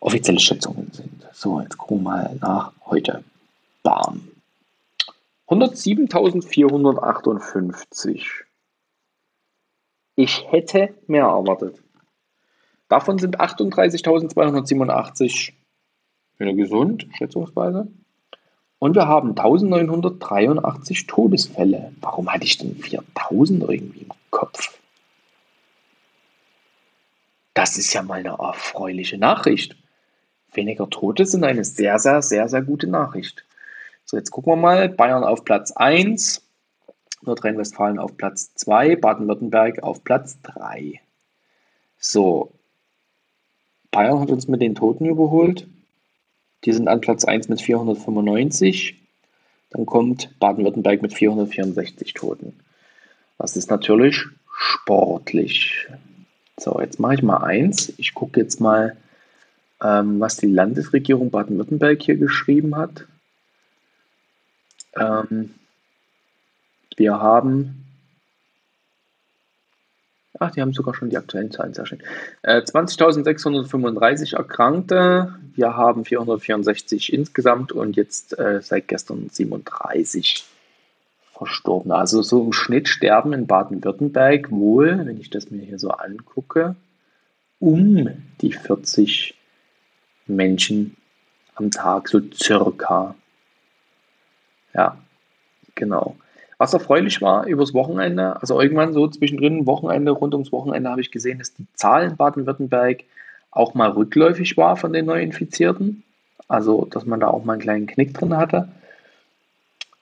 offizielle 0.00 0.38
Schätzungen 0.38 0.92
sind. 0.92 1.26
So, 1.32 1.58
jetzt 1.60 1.78
gucken 1.78 2.04
wir 2.04 2.10
mal 2.10 2.36
nach 2.40 2.72
heute. 2.84 3.24
Bam. 3.82 4.28
107.458. 5.48 8.22
Ich 10.16 10.44
hätte 10.50 10.92
mehr 11.06 11.24
erwartet. 11.24 11.80
Davon 12.88 13.18
sind 13.18 13.40
38.287 13.40 15.52
wieder 16.38 16.54
gesund, 16.54 17.06
schätzungsweise. 17.16 17.88
Und 18.78 18.94
wir 18.94 19.08
haben 19.08 19.30
1983 19.30 21.06
Todesfälle. 21.06 21.92
Warum 22.00 22.32
hatte 22.32 22.44
ich 22.44 22.58
denn 22.58 22.76
4000 22.76 23.62
irgendwie 23.62 24.02
im 24.02 24.12
Kopf? 24.30 24.78
Das 27.54 27.78
ist 27.78 27.92
ja 27.94 28.02
mal 28.02 28.20
eine 28.20 28.36
erfreuliche 28.38 29.16
Nachricht. 29.16 29.76
Weniger 30.52 30.90
Tote 30.90 31.24
sind 31.24 31.44
eine 31.44 31.64
sehr, 31.64 31.98
sehr, 31.98 32.20
sehr, 32.20 32.48
sehr 32.48 32.62
gute 32.62 32.86
Nachricht. 32.86 33.44
So, 34.04 34.18
jetzt 34.18 34.30
gucken 34.30 34.52
wir 34.52 34.56
mal. 34.56 34.90
Bayern 34.90 35.24
auf 35.24 35.44
Platz 35.44 35.72
1, 35.72 36.42
Nordrhein-Westfalen 37.22 37.98
auf 37.98 38.16
Platz 38.16 38.54
2, 38.54 38.96
Baden-Württemberg 38.96 39.82
auf 39.82 40.04
Platz 40.04 40.38
3. 40.42 41.00
So, 41.98 42.52
Bayern 43.96 44.20
hat 44.20 44.30
uns 44.30 44.46
mit 44.46 44.60
den 44.60 44.74
Toten 44.74 45.06
überholt. 45.06 45.66
Die 46.66 46.72
sind 46.74 46.86
an 46.86 47.00
Platz 47.00 47.24
1 47.24 47.48
mit 47.48 47.62
495. 47.62 48.94
Dann 49.70 49.86
kommt 49.86 50.38
Baden-Württemberg 50.38 51.00
mit 51.00 51.14
464 51.14 52.12
Toten. 52.12 52.52
Das 53.38 53.56
ist 53.56 53.70
natürlich 53.70 54.26
sportlich. 54.54 55.88
So, 56.58 56.78
jetzt 56.78 57.00
mache 57.00 57.14
ich 57.14 57.22
mal 57.22 57.38
eins. 57.38 57.94
Ich 57.96 58.12
gucke 58.12 58.38
jetzt 58.38 58.60
mal, 58.60 58.98
ähm, 59.82 60.20
was 60.20 60.36
die 60.36 60.46
Landesregierung 60.46 61.30
Baden-Württemberg 61.30 62.02
hier 62.02 62.18
geschrieben 62.18 62.76
hat. 62.76 63.06
Ähm, 64.94 65.54
wir 66.98 67.18
haben 67.18 67.85
Ach, 70.38 70.50
die 70.50 70.60
haben 70.60 70.72
sogar 70.72 70.94
schon 70.94 71.10
die 71.10 71.16
aktuellen 71.16 71.50
Zahlen, 71.50 71.74
sehr 71.74 71.86
schön. 71.86 72.02
Äh, 72.42 72.60
20.635 72.60 74.36
Erkrankte. 74.36 75.34
Wir 75.54 75.76
haben 75.76 76.04
464 76.04 77.12
insgesamt 77.12 77.72
und 77.72 77.96
jetzt 77.96 78.38
äh, 78.38 78.60
seit 78.60 78.88
gestern 78.88 79.28
37 79.30 80.44
Verstorbene. 81.32 81.94
Also 81.94 82.22
so 82.22 82.42
im 82.44 82.52
Schnitt 82.52 82.88
sterben 82.88 83.32
in 83.32 83.46
Baden-Württemberg 83.46 84.50
wohl, 84.50 85.06
wenn 85.06 85.20
ich 85.20 85.30
das 85.30 85.50
mir 85.50 85.62
hier 85.62 85.78
so 85.78 85.90
angucke, 85.90 86.76
um 87.58 88.08
die 88.40 88.52
40 88.52 89.34
Menschen 90.26 90.96
am 91.54 91.70
Tag, 91.70 92.08
so 92.08 92.20
circa. 92.34 93.14
Ja, 94.74 94.98
genau. 95.74 96.16
Was 96.58 96.72
erfreulich 96.72 97.20
war 97.20 97.46
übers 97.46 97.74
Wochenende, 97.74 98.40
also 98.40 98.58
irgendwann 98.60 98.94
so 98.94 99.06
zwischendrin, 99.08 99.66
Wochenende, 99.66 100.12
rund 100.12 100.34
ums 100.34 100.52
Wochenende 100.52 100.88
habe 100.88 101.02
ich 101.02 101.10
gesehen, 101.10 101.38
dass 101.38 101.54
die 101.54 101.66
Zahl 101.74 102.04
in 102.04 102.16
Baden-Württemberg 102.16 103.04
auch 103.50 103.74
mal 103.74 103.90
rückläufig 103.90 104.56
war 104.56 104.76
von 104.76 104.92
den 104.92 105.06
Neuinfizierten. 105.06 106.04
Also, 106.48 106.84
dass 106.86 107.06
man 107.06 107.20
da 107.20 107.28
auch 107.28 107.44
mal 107.44 107.52
einen 107.54 107.62
kleinen 107.62 107.86
Knick 107.86 108.14
drin 108.14 108.36
hatte. 108.36 108.68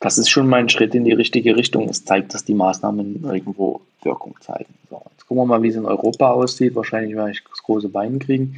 Das 0.01 0.19
ist 0.19 0.29
schon 0.29 0.49
mal 0.49 0.61
ein 0.61 0.69
Schritt 0.69 0.95
in 0.95 1.05
die 1.05 1.13
richtige 1.13 1.57
Richtung. 1.57 1.89
Es 1.89 2.05
zeigt, 2.05 2.35
dass 2.35 2.45
die 2.45 2.55
Maßnahmen 2.55 3.25
irgendwo 3.25 3.81
Wirkung 4.03 4.37
zeigen. 4.41 4.75
So, 4.91 5.01
jetzt 5.13 5.27
gucken 5.27 5.43
wir 5.43 5.47
mal, 5.47 5.63
wie 5.63 5.69
es 5.69 5.77
in 5.77 5.87
Europa 5.87 6.31
aussieht. 6.31 6.75
Wahrscheinlich 6.75 7.17
werde 7.17 7.31
ich 7.31 7.43
das 7.49 7.63
große 7.63 7.89
Bein 7.89 8.19
kriegen. 8.19 8.57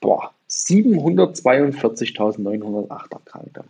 Boah, 0.00 0.32
742.908 0.50 3.12
Erkrankte. 3.12 3.64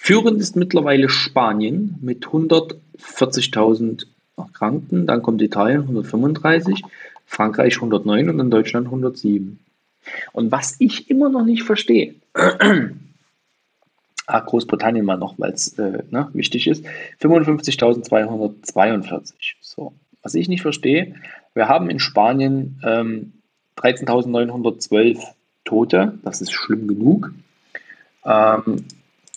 Führend 0.00 0.40
ist 0.40 0.54
mittlerweile 0.54 1.08
Spanien 1.10 1.96
mit 2.00 2.24
140.000 2.24 4.06
Erkrankten, 4.38 5.06
dann 5.06 5.22
kommt 5.22 5.42
Italien 5.42 5.82
135, 5.82 6.82
Frankreich 7.26 7.74
109 7.74 8.30
und 8.30 8.40
in 8.40 8.50
Deutschland 8.50 8.86
107. 8.86 9.58
Und 10.32 10.52
was 10.52 10.76
ich 10.78 11.10
immer 11.10 11.28
noch 11.28 11.44
nicht 11.44 11.64
verstehe, 11.64 12.14
ah, 14.26 14.40
Großbritannien 14.40 15.04
mal 15.04 15.18
noch, 15.18 15.34
weil 15.36 15.52
es 15.52 15.78
äh, 15.78 16.04
ne, 16.10 16.30
wichtig 16.32 16.68
ist, 16.68 16.86
55.242. 17.20 19.32
So, 19.60 19.92
was 20.22 20.34
ich 20.34 20.48
nicht 20.48 20.62
verstehe, 20.62 21.16
wir 21.54 21.68
haben 21.68 21.90
in 21.90 21.98
Spanien 21.98 22.80
ähm, 22.82 23.34
13.912 23.76 25.18
Tote, 25.64 26.18
das 26.22 26.40
ist 26.40 26.52
schlimm 26.52 26.86
genug. 26.86 27.32
Ähm, 28.24 28.86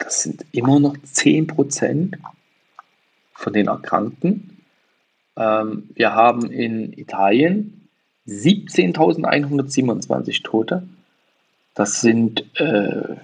das 0.04 0.24
sind 0.24 0.44
immer 0.52 0.80
noch 0.80 0.98
10% 0.98 2.18
von 3.34 3.54
den 3.54 3.68
Erkrankten. 3.68 4.58
Ähm, 5.38 5.90
wir 5.94 6.14
haben 6.14 6.52
in 6.52 6.92
Italien 6.94 7.88
17.127 8.28 10.44
Tote. 10.44 10.88
Das 11.74 12.02
sind 12.02 12.46
äh, 12.60 13.16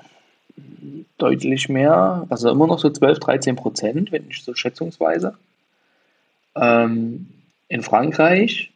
deutlich 1.17 1.67
mehr, 1.69 2.25
also 2.30 2.49
immer 2.49 2.65
noch 2.67 2.80
so 2.80 2.89
12, 2.89 3.19
13 3.19 3.55
Prozent, 3.55 4.11
wenn 4.11 4.30
ich 4.30 4.43
so 4.43 4.53
schätzungsweise. 4.53 5.38
Ähm, 6.55 7.28
in 7.67 7.84
Frankreich 7.84 8.71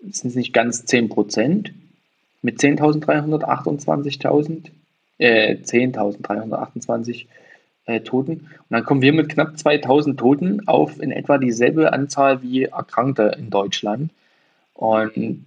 sind 0.00 0.30
es 0.30 0.36
nicht 0.36 0.52
ganz 0.52 0.84
10 0.84 1.08
Prozent 1.08 1.72
mit 2.42 2.60
10.328.000 2.60 4.70
äh, 5.18 5.56
10.328 5.56 7.26
äh, 7.86 8.00
Toten. 8.00 8.32
Und 8.32 8.70
dann 8.70 8.84
kommen 8.84 9.02
wir 9.02 9.12
mit 9.12 9.28
knapp 9.28 9.54
2.000 9.54 10.16
Toten 10.16 10.66
auf 10.68 11.00
in 11.00 11.10
etwa 11.10 11.38
dieselbe 11.38 11.92
Anzahl 11.92 12.42
wie 12.42 12.64
Erkrankte 12.64 13.34
in 13.38 13.50
Deutschland. 13.50 14.10
Und 14.74 15.44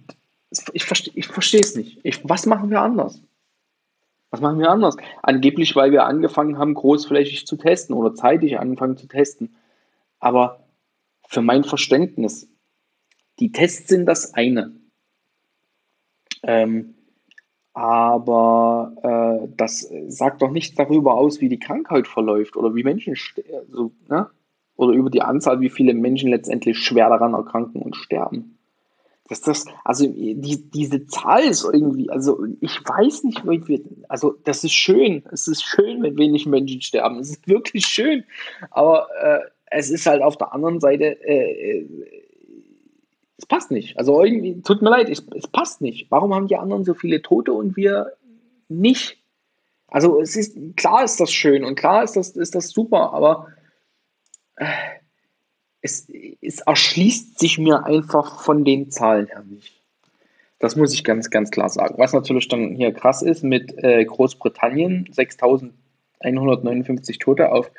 ich 0.72 0.84
verstehe 0.84 1.14
ich 1.14 1.28
es 1.30 1.76
nicht. 1.76 2.00
Ich, 2.02 2.28
was 2.28 2.46
machen 2.46 2.70
wir 2.70 2.82
anders? 2.82 3.20
Was 4.30 4.40
machen 4.40 4.58
wir 4.58 4.70
anders? 4.70 4.96
Angeblich, 5.22 5.76
weil 5.76 5.92
wir 5.92 6.04
angefangen 6.04 6.58
haben, 6.58 6.74
großflächig 6.74 7.46
zu 7.46 7.56
testen 7.56 7.94
oder 7.94 8.14
zeitig 8.14 8.58
angefangen 8.58 8.96
zu 8.96 9.06
testen. 9.06 9.54
Aber 10.20 10.60
für 11.28 11.42
mein 11.42 11.64
Verständnis, 11.64 12.48
die 13.38 13.52
Tests 13.52 13.88
sind 13.88 14.06
das 14.06 14.34
eine. 14.34 14.72
Ähm, 16.42 16.94
aber 17.74 18.92
äh, 19.02 19.48
das 19.56 19.88
sagt 20.08 20.42
doch 20.42 20.50
nichts 20.50 20.76
darüber 20.76 21.14
aus, 21.14 21.40
wie 21.40 21.48
die 21.48 21.58
Krankheit 21.58 22.06
verläuft 22.06 22.56
oder 22.56 22.74
wie 22.74 22.82
Menschen, 22.82 23.16
also, 23.52 23.92
ne? 24.08 24.28
oder 24.76 24.92
über 24.92 25.10
die 25.10 25.22
Anzahl, 25.22 25.60
wie 25.60 25.70
viele 25.70 25.94
Menschen 25.94 26.30
letztendlich 26.30 26.78
schwer 26.78 27.08
daran 27.08 27.34
erkranken 27.34 27.82
und 27.82 27.96
sterben. 27.96 28.58
Dass 29.28 29.40
das, 29.40 29.64
also 29.84 30.06
die, 30.06 30.70
diese 30.70 31.06
Zahl 31.06 31.44
ist 31.44 31.64
irgendwie, 31.64 32.10
also 32.10 32.44
ich 32.60 32.80
weiß 32.84 33.24
nicht, 33.24 33.42
also 34.08 34.34
das 34.44 34.64
ist 34.64 34.74
schön, 34.74 35.22
es 35.30 35.48
ist 35.48 35.62
schön, 35.62 36.02
wenn 36.02 36.18
wenig 36.18 36.44
Menschen 36.46 36.82
sterben, 36.82 37.18
es 37.20 37.30
ist 37.30 37.48
wirklich 37.48 37.86
schön, 37.86 38.24
aber 38.70 39.08
äh, 39.22 39.38
es 39.70 39.90
ist 39.90 40.06
halt 40.06 40.20
auf 40.20 40.36
der 40.36 40.52
anderen 40.52 40.80
Seite, 40.80 41.04
äh, 41.26 41.78
äh 41.78 41.88
es 43.42 43.46
passt 43.46 43.70
nicht. 43.72 43.98
Also 43.98 44.22
irgendwie, 44.22 44.62
tut 44.62 44.82
mir 44.82 44.90
leid, 44.90 45.08
es, 45.08 45.26
es 45.36 45.48
passt 45.48 45.80
nicht. 45.80 46.06
Warum 46.10 46.32
haben 46.32 46.46
die 46.46 46.56
anderen 46.56 46.84
so 46.84 46.94
viele 46.94 47.22
Tote 47.22 47.52
und 47.52 47.76
wir 47.76 48.12
nicht? 48.68 49.18
Also 49.88 50.20
es 50.20 50.36
ist, 50.36 50.56
klar 50.76 51.02
ist 51.02 51.18
das 51.18 51.32
schön 51.32 51.64
und 51.64 51.74
klar 51.74 52.04
ist 52.04 52.14
das, 52.14 52.30
ist 52.30 52.54
das 52.54 52.70
super, 52.70 53.12
aber 53.12 53.48
äh, 54.56 54.66
es, 55.80 56.06
es 56.40 56.60
erschließt 56.60 57.40
sich 57.40 57.58
mir 57.58 57.84
einfach 57.84 58.42
von 58.42 58.64
den 58.64 58.92
Zahlen 58.92 59.26
her 59.26 59.42
nicht. 59.44 59.82
Das 60.60 60.76
muss 60.76 60.94
ich 60.94 61.02
ganz, 61.02 61.30
ganz 61.30 61.50
klar 61.50 61.68
sagen. 61.68 61.96
Was 61.98 62.12
natürlich 62.12 62.46
dann 62.46 62.76
hier 62.76 62.92
krass 62.92 63.22
ist 63.22 63.42
mit 63.42 63.74
äh, 63.82 64.04
Großbritannien, 64.04 65.08
6.159 65.12 67.18
Tote 67.18 67.50
auf 67.50 67.72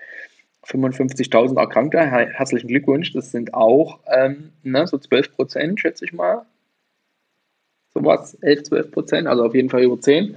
55.000 0.65 1.57
Erkrankte. 1.57 1.99
Herzlichen 1.99 2.67
Glückwunsch. 2.67 3.11
Das 3.13 3.31
sind 3.31 3.53
auch 3.53 3.99
ähm, 4.07 4.51
ne, 4.63 4.87
so 4.87 4.97
12 4.97 5.35
Prozent, 5.35 5.79
schätze 5.79 6.05
ich 6.05 6.13
mal. 6.13 6.45
Sowas, 7.93 8.35
11, 8.41 8.63
12 8.63 8.91
Prozent, 8.91 9.27
also 9.27 9.45
auf 9.45 9.53
jeden 9.53 9.69
Fall 9.69 9.83
über 9.83 9.99
10. 9.99 10.35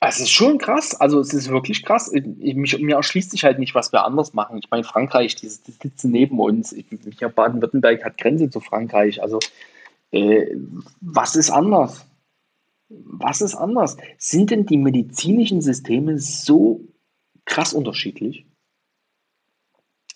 Es 0.00 0.20
ist 0.20 0.30
schon 0.30 0.58
krass, 0.58 0.94
also 0.94 1.20
es 1.20 1.32
ist 1.32 1.48
wirklich 1.48 1.84
krass. 1.84 2.12
Ich, 2.12 2.54
mich, 2.54 2.78
mir 2.78 2.96
erschließt 2.96 3.30
sich 3.30 3.44
halt 3.44 3.58
nicht, 3.58 3.74
was 3.74 3.92
wir 3.92 4.04
anders 4.04 4.34
machen. 4.34 4.58
Ich 4.58 4.70
meine, 4.70 4.84
Frankreich, 4.84 5.36
die, 5.36 5.48
die 5.48 5.72
sitzen 5.72 6.10
neben 6.10 6.38
uns. 6.38 6.72
Ich, 6.72 6.86
Baden-Württemberg 6.88 8.04
hat 8.04 8.18
Grenze 8.18 8.50
zu 8.50 8.60
Frankreich. 8.60 9.22
Also, 9.22 9.38
äh, 10.12 10.54
was 11.00 11.36
ist 11.36 11.50
anders? 11.50 12.05
Was 12.88 13.40
ist 13.40 13.54
anders? 13.54 13.96
Sind 14.18 14.50
denn 14.50 14.66
die 14.66 14.76
medizinischen 14.76 15.60
Systeme 15.60 16.18
so 16.18 16.80
krass 17.44 17.72
unterschiedlich? 17.72 18.46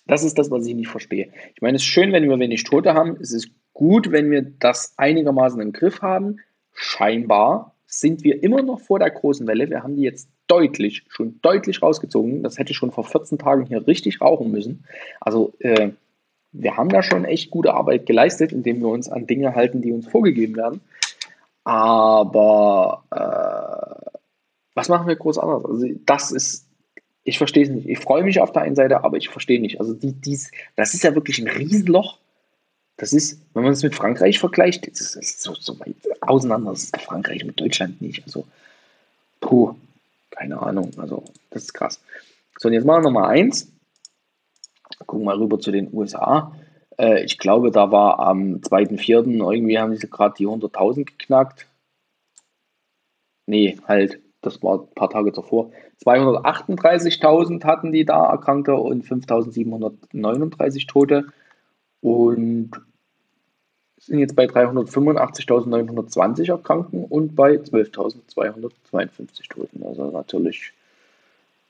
Das 0.07 0.23
ist 0.23 0.37
das, 0.37 0.49
was 0.51 0.65
ich 0.65 0.75
nicht 0.75 0.87
verstehe. 0.87 1.31
Ich 1.55 1.61
meine, 1.61 1.75
es 1.75 1.83
ist 1.83 1.87
schön, 1.87 2.11
wenn 2.11 2.27
wir 2.27 2.39
wenig 2.39 2.63
Tote 2.63 2.93
haben. 2.93 3.17
Es 3.21 3.31
ist 3.31 3.49
gut, 3.73 4.11
wenn 4.11 4.31
wir 4.31 4.41
das 4.41 4.93
einigermaßen 4.97 5.61
im 5.61 5.73
Griff 5.73 6.01
haben. 6.01 6.39
Scheinbar 6.73 7.75
sind 7.85 8.23
wir 8.23 8.41
immer 8.41 8.61
noch 8.61 8.79
vor 8.79 8.99
der 8.99 9.09
großen 9.09 9.47
Welle. 9.47 9.69
Wir 9.69 9.83
haben 9.83 9.97
die 9.97 10.03
jetzt 10.03 10.29
deutlich, 10.47 11.03
schon 11.09 11.39
deutlich 11.41 11.81
rausgezogen. 11.81 12.41
Das 12.43 12.57
hätte 12.57 12.73
schon 12.73 12.91
vor 12.91 13.03
14 13.03 13.37
Tagen 13.37 13.65
hier 13.65 13.85
richtig 13.85 14.21
rauchen 14.21 14.51
müssen. 14.51 14.85
Also 15.19 15.53
äh, 15.59 15.91
wir 16.53 16.77
haben 16.77 16.89
da 16.89 17.03
schon 17.03 17.25
echt 17.25 17.51
gute 17.51 17.73
Arbeit 17.73 18.05
geleistet, 18.05 18.51
indem 18.51 18.79
wir 18.81 18.87
uns 18.87 19.09
an 19.09 19.27
Dinge 19.27 19.55
halten, 19.55 19.81
die 19.81 19.91
uns 19.91 20.07
vorgegeben 20.07 20.55
werden. 20.55 20.81
Aber 21.71 23.05
äh, 23.11 24.17
was 24.73 24.89
machen 24.89 25.07
wir 25.07 25.15
groß 25.15 25.37
anders? 25.37 25.63
Also 25.63 25.87
das 26.05 26.31
ist, 26.31 26.67
ich 27.23 27.37
verstehe 27.37 27.63
es 27.63 27.69
nicht. 27.69 27.87
Ich 27.87 27.99
freue 27.99 28.23
mich 28.23 28.41
auf 28.41 28.51
der 28.51 28.63
einen 28.63 28.75
Seite, 28.75 29.05
aber 29.05 29.15
ich 29.15 29.29
verstehe 29.29 29.61
nicht. 29.61 29.79
Also 29.79 29.93
die, 29.93 30.11
dies, 30.11 30.51
das 30.75 30.93
ist 30.93 31.05
ja 31.05 31.15
wirklich 31.15 31.39
ein 31.39 31.47
Riesenloch. 31.47 32.17
Das 32.97 33.13
ist, 33.13 33.39
wenn 33.53 33.63
man 33.63 33.71
es 33.71 33.83
mit 33.83 33.95
Frankreich 33.95 34.37
vergleicht, 34.37 34.85
das 34.85 34.99
ist, 34.99 35.15
das 35.15 35.25
ist 35.25 35.41
so, 35.43 35.53
so, 35.53 35.79
weit 35.79 35.95
auseinander. 36.19 36.71
Das 36.71 36.83
ist 36.83 37.01
Frankreich 37.01 37.45
mit 37.45 37.57
Deutschland 37.57 38.01
nicht. 38.01 38.21
Also, 38.25 38.45
puh, 39.39 39.73
keine 40.31 40.61
Ahnung. 40.61 40.91
Also, 40.97 41.23
das 41.51 41.63
ist 41.63 41.73
krass. 41.73 42.01
So, 42.59 42.67
und 42.67 42.73
jetzt 42.73 42.83
machen 42.83 43.05
wir 43.05 43.11
Nummer 43.11 43.29
eins. 43.29 43.71
Gucken 45.07 45.21
wir 45.21 45.27
mal 45.27 45.37
rüber 45.37 45.57
zu 45.57 45.71
den 45.71 45.87
USA. 45.93 46.53
Äh, 47.01 47.23
ich 47.23 47.37
glaube, 47.39 47.71
da 47.71 47.91
war 47.91 48.19
am 48.19 48.57
2.4. 48.57 49.51
irgendwie 49.51 49.79
haben 49.79 49.97
sie 49.97 50.09
gerade 50.09 50.35
die 50.37 50.47
100.000 50.47 51.05
geknackt. 51.05 51.65
Nee, 53.47 53.77
halt, 53.87 54.19
das 54.41 54.61
war 54.61 54.79
ein 54.79 54.87
paar 54.93 55.09
Tage 55.09 55.31
davor. 55.31 55.71
238.000 56.05 57.63
hatten 57.65 57.91
die 57.91 58.05
da 58.05 58.29
Erkrankte 58.29 58.75
und 58.75 59.03
5.739 59.03 60.87
Tote. 60.87 61.25
Und 62.01 62.71
sind 63.97 64.19
jetzt 64.19 64.35
bei 64.35 64.45
385.920 64.45 66.49
Erkrankten 66.49 67.05
und 67.05 67.35
bei 67.35 67.53
12.252 67.53 69.49
Toten. 69.49 69.83
Also 69.85 70.09
natürlich 70.09 70.73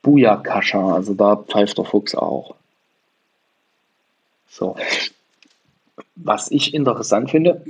Booyakascha, 0.02 0.94
also 0.94 1.14
da 1.14 1.36
pfeift 1.36 1.78
der 1.78 1.84
Fuchs 1.84 2.14
auch. 2.14 2.54
So. 4.48 4.76
Was 6.14 6.50
ich 6.50 6.74
interessant 6.74 7.30
finde, 7.30 7.64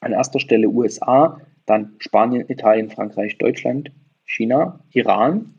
an 0.00 0.12
erster 0.12 0.40
Stelle 0.40 0.68
USA, 0.68 1.40
dann 1.66 1.94
Spanien, 1.98 2.48
Italien, 2.48 2.90
Frankreich, 2.90 3.38
Deutschland, 3.38 3.90
China, 4.24 4.80
Iran. 4.92 5.54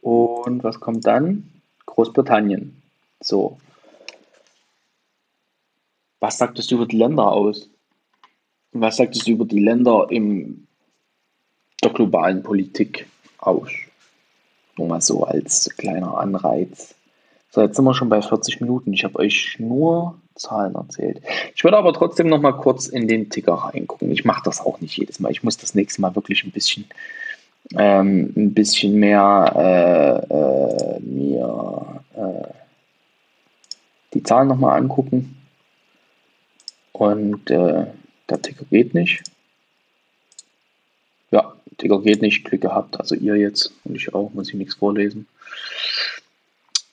Und 0.00 0.64
was 0.64 0.80
kommt 0.80 1.06
dann? 1.06 1.50
Großbritannien. 1.86 2.82
So. 3.20 3.58
Was 6.20 6.38
sagt 6.38 6.58
das 6.58 6.70
über 6.70 6.86
die 6.86 6.96
Länder 6.96 7.30
aus? 7.30 7.70
Was 8.72 8.96
sagt 8.96 9.14
es 9.16 9.26
über 9.28 9.44
die 9.44 9.60
Länder 9.60 10.08
in 10.10 10.66
der 11.82 11.90
globalen 11.90 12.42
Politik 12.42 13.06
aus? 13.38 13.70
Nur 14.76 14.88
mal 14.88 15.00
so 15.00 15.24
als 15.24 15.70
kleiner 15.76 16.18
Anreiz. 16.18 16.94
So, 17.54 17.60
jetzt 17.60 17.76
sind 17.76 17.84
wir 17.84 17.94
schon 17.94 18.08
bei 18.08 18.20
40 18.20 18.60
Minuten. 18.60 18.92
Ich 18.92 19.04
habe 19.04 19.16
euch 19.20 19.54
nur 19.60 20.18
Zahlen 20.34 20.74
erzählt. 20.74 21.22
Ich 21.54 21.62
würde 21.62 21.76
aber 21.76 21.92
trotzdem 21.92 22.26
noch 22.26 22.40
mal 22.40 22.50
kurz 22.50 22.88
in 22.88 23.06
den 23.06 23.30
Ticker 23.30 23.52
reingucken. 23.52 24.10
Ich 24.10 24.24
mache 24.24 24.42
das 24.44 24.60
auch 24.60 24.80
nicht 24.80 24.96
jedes 24.96 25.20
Mal. 25.20 25.30
Ich 25.30 25.44
muss 25.44 25.56
das 25.56 25.72
nächste 25.72 26.00
Mal 26.00 26.16
wirklich 26.16 26.42
ein 26.42 26.50
bisschen, 26.50 26.86
ähm, 27.76 28.32
ein 28.36 28.54
bisschen 28.54 28.98
mehr 28.98 29.52
äh, 29.54 30.96
äh, 30.96 31.00
mir 31.00 32.02
äh, 32.16 32.48
die 34.14 34.24
Zahlen 34.24 34.48
noch 34.48 34.58
mal 34.58 34.76
angucken. 34.76 35.36
Und 36.90 37.52
äh, 37.52 37.86
der 38.30 38.42
Ticker 38.42 38.64
geht 38.68 38.94
nicht. 38.94 39.22
Ja, 41.30 41.52
Ticker 41.78 42.00
geht 42.00 42.20
nicht. 42.20 42.44
Glück 42.44 42.62
gehabt. 42.62 42.98
Also 42.98 43.14
ihr 43.14 43.36
jetzt 43.36 43.72
und 43.84 43.94
ich 43.94 44.12
auch. 44.12 44.34
Muss 44.34 44.48
ich 44.48 44.54
nichts 44.54 44.74
vorlesen. 44.74 45.28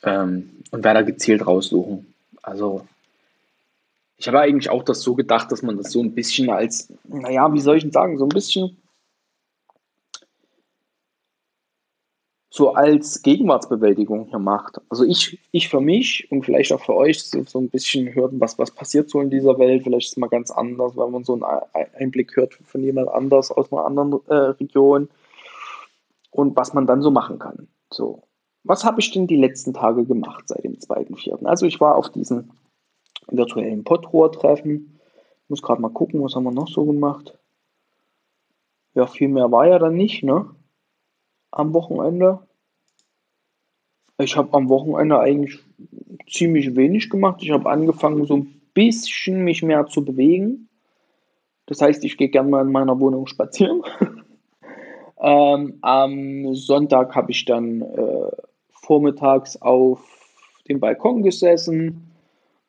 Ähm, 0.04 0.50
und 0.72 0.84
werde 0.84 1.00
da 1.00 1.06
gezielt 1.06 1.46
raussuchen. 1.46 2.14
Also 2.42 2.88
ich 4.18 4.28
habe 4.28 4.40
eigentlich 4.40 4.70
auch 4.70 4.84
das 4.84 5.02
so 5.02 5.16
gedacht, 5.16 5.52
dass 5.52 5.64
man 5.64 5.78
das 5.78 5.92
so 5.92 6.02
ein 6.02 6.14
bisschen 6.14 6.50
als, 6.50 6.94
naja, 7.06 7.52
wie 7.54 7.60
soll 7.60 7.78
ich 7.78 7.84
denn 7.84 7.92
sagen, 7.92 8.18
so 8.18 8.26
ein 8.26 8.30
bisschen 8.30 8.78
so 12.54 12.74
als 12.74 13.24
Gegenwartsbewältigung 13.24 14.28
hier 14.28 14.38
macht. 14.38 14.80
Also 14.90 15.06
ich, 15.06 15.40
ich 15.52 15.70
für 15.70 15.80
mich 15.80 16.30
und 16.32 16.46
vielleicht 16.46 16.74
auch 16.74 16.84
für 16.84 16.96
euch 16.96 17.24
so, 17.24 17.44
so 17.46 17.60
ein 17.60 17.70
bisschen 17.70 18.14
hört, 18.14 18.34
was, 18.36 18.60
was 18.60 18.70
passiert 18.72 19.10
so 19.10 19.22
in 19.22 19.30
dieser 19.30 19.58
Welt. 19.58 19.84
Vielleicht 19.84 20.08
ist 20.08 20.14
es 20.14 20.18
mal 20.18 20.28
ganz 20.28 20.52
anders, 20.52 20.96
weil 20.98 21.10
man 21.10 21.24
so 21.24 21.34
einen 21.34 21.44
Einblick 21.96 22.36
hört 22.36 22.54
von 22.54 22.84
jemand 22.84 23.08
anders 23.08 23.52
aus 23.52 23.72
einer 23.72 23.86
anderen 23.86 24.20
äh, 24.28 24.34
Region 24.34 25.10
und 26.30 26.56
was 26.58 26.74
man 26.74 26.86
dann 26.86 27.02
so 27.02 27.10
machen 27.10 27.40
kann. 27.40 27.70
So, 27.90 28.22
was 28.64 28.84
habe 28.84 29.00
ich 29.00 29.12
denn 29.12 29.28
die 29.28 29.38
letzten 29.38 29.74
Tage 29.74 30.06
gemacht 30.06 30.48
seit 30.48 30.64
dem 30.64 30.74
2.4.? 30.74 31.46
Also 31.46 31.66
ich 31.66 31.80
war 31.80 31.96
auf 31.96 32.10
diesen 32.10 32.52
virtuellen 33.28 33.84
Pottrohr-Treffen. 33.84 35.00
Muss 35.48 35.62
gerade 35.62 35.82
mal 35.82 35.90
gucken, 35.90 36.24
was 36.24 36.36
haben 36.36 36.44
wir 36.44 36.52
noch 36.52 36.68
so 36.68 36.86
gemacht. 36.86 37.38
Ja, 38.94 39.08
viel 39.08 39.30
mehr 39.30 39.52
war 39.52 39.68
ja 39.68 39.80
dann 39.80 39.96
nicht, 39.96 40.24
ne? 40.24 40.50
Am 41.52 41.74
Wochenende. 41.74 42.40
Ich 44.18 44.38
habe 44.38 44.54
am 44.54 44.70
Wochenende 44.70 45.20
eigentlich 45.20 45.60
ziemlich 46.30 46.76
wenig 46.76 47.10
gemacht. 47.10 47.42
Ich 47.42 47.52
habe 47.52 47.70
angefangen, 47.70 48.26
so 48.26 48.38
ein 48.38 48.62
bisschen 48.74 49.44
mich 49.44 49.64
mehr 49.64 49.88
zu 49.88 50.06
bewegen. 50.06 50.70
Das 51.66 51.82
heißt, 51.82 52.04
ich 52.04 52.18
gehe 52.18 52.30
gerne 52.30 52.50
mal 52.50 52.66
in 52.66 52.72
meiner 52.72 53.00
Wohnung 53.00 53.28
spazieren. 53.28 53.82
ähm, 55.22 55.78
am 55.82 56.54
Sonntag 56.54 57.16
habe 57.16 57.32
ich 57.32 57.46
dann 57.46 57.82
äh, 57.82 58.32
vormittags 58.92 59.56
auf 59.62 60.02
dem 60.68 60.82
Balkon 60.82 61.24
gesessen 61.24 62.12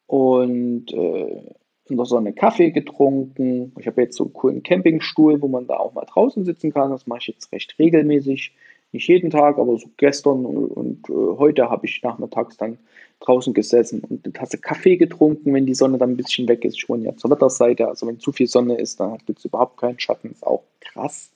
und 0.06 0.92
äh, 0.92 1.42
in 1.88 1.96
der 1.96 2.06
Sonne 2.06 2.32
Kaffee 2.32 2.70
getrunken. 2.70 3.72
Ich 3.76 3.88
habe 3.88 4.02
jetzt 4.02 4.16
so 4.16 4.22
einen 4.22 4.32
coolen 4.32 4.62
Campingstuhl, 4.62 5.42
wo 5.42 5.48
man 5.48 5.66
da 5.66 5.78
auch 5.78 5.94
mal 5.94 6.04
draußen 6.04 6.44
sitzen 6.44 6.72
kann. 6.72 6.92
Das 6.92 7.08
mache 7.08 7.18
ich 7.22 7.26
jetzt 7.26 7.50
recht 7.50 7.76
regelmäßig. 7.76 8.54
Nicht 8.92 9.08
jeden 9.08 9.30
Tag, 9.30 9.58
aber 9.58 9.76
so 9.78 9.88
gestern 9.96 10.46
und, 10.46 10.66
und 10.66 11.10
äh, 11.10 11.38
heute 11.38 11.68
habe 11.68 11.86
ich 11.86 12.00
nachmittags 12.04 12.56
dann 12.56 12.78
draußen 13.18 13.52
gesessen 13.52 14.04
und 14.08 14.24
eine 14.24 14.32
Tasse 14.32 14.58
Kaffee 14.58 14.98
getrunken, 14.98 15.52
wenn 15.52 15.66
die 15.66 15.74
Sonne 15.74 15.98
dann 15.98 16.10
ein 16.10 16.16
bisschen 16.16 16.46
weg 16.46 16.64
ist. 16.64 16.76
Ich 16.76 16.88
wohne 16.88 17.06
ja 17.06 17.16
zur 17.16 17.32
Wetterseite, 17.32 17.88
also 17.88 18.06
wenn 18.06 18.20
zu 18.20 18.30
viel 18.30 18.46
Sonne 18.46 18.76
ist, 18.76 19.00
dann 19.00 19.18
gibt 19.26 19.40
es 19.40 19.44
überhaupt 19.44 19.76
keinen 19.80 19.98
Schatten. 19.98 20.30
Ist 20.30 20.46
auch 20.46 20.62
krass 20.78 21.32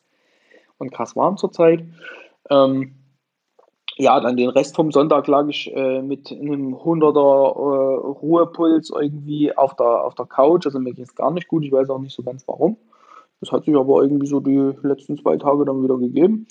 und 0.78 0.92
krass 0.92 1.16
warm 1.16 1.36
zurzeit. 1.36 1.82
Ähm, 2.50 2.92
ja, 3.98 4.20
dann 4.20 4.36
den 4.36 4.50
Rest 4.50 4.76
vom 4.76 4.92
Sonntag 4.92 5.26
lag 5.26 5.48
ich 5.48 5.74
äh, 5.74 6.02
mit 6.02 6.30
einem 6.30 6.74
100er 6.74 7.14
äh, 7.14 7.96
Ruhepuls 8.20 8.90
irgendwie 8.90 9.56
auf 9.56 9.74
der, 9.74 10.04
auf 10.04 10.14
der 10.14 10.26
Couch. 10.26 10.66
Also 10.66 10.78
mir 10.78 10.92
ging 10.92 11.04
es 11.04 11.14
gar 11.14 11.30
nicht 11.30 11.48
gut. 11.48 11.64
Ich 11.64 11.72
weiß 11.72 11.88
auch 11.88 11.98
nicht 11.98 12.14
so 12.14 12.22
ganz 12.22 12.46
warum. 12.46 12.76
Das 13.40 13.52
hat 13.52 13.64
sich 13.64 13.74
aber 13.74 14.02
irgendwie 14.02 14.26
so 14.26 14.40
die 14.40 14.72
letzten 14.82 15.16
zwei 15.16 15.38
Tage 15.38 15.64
dann 15.64 15.82
wieder 15.82 15.96
gegeben. 15.96 16.46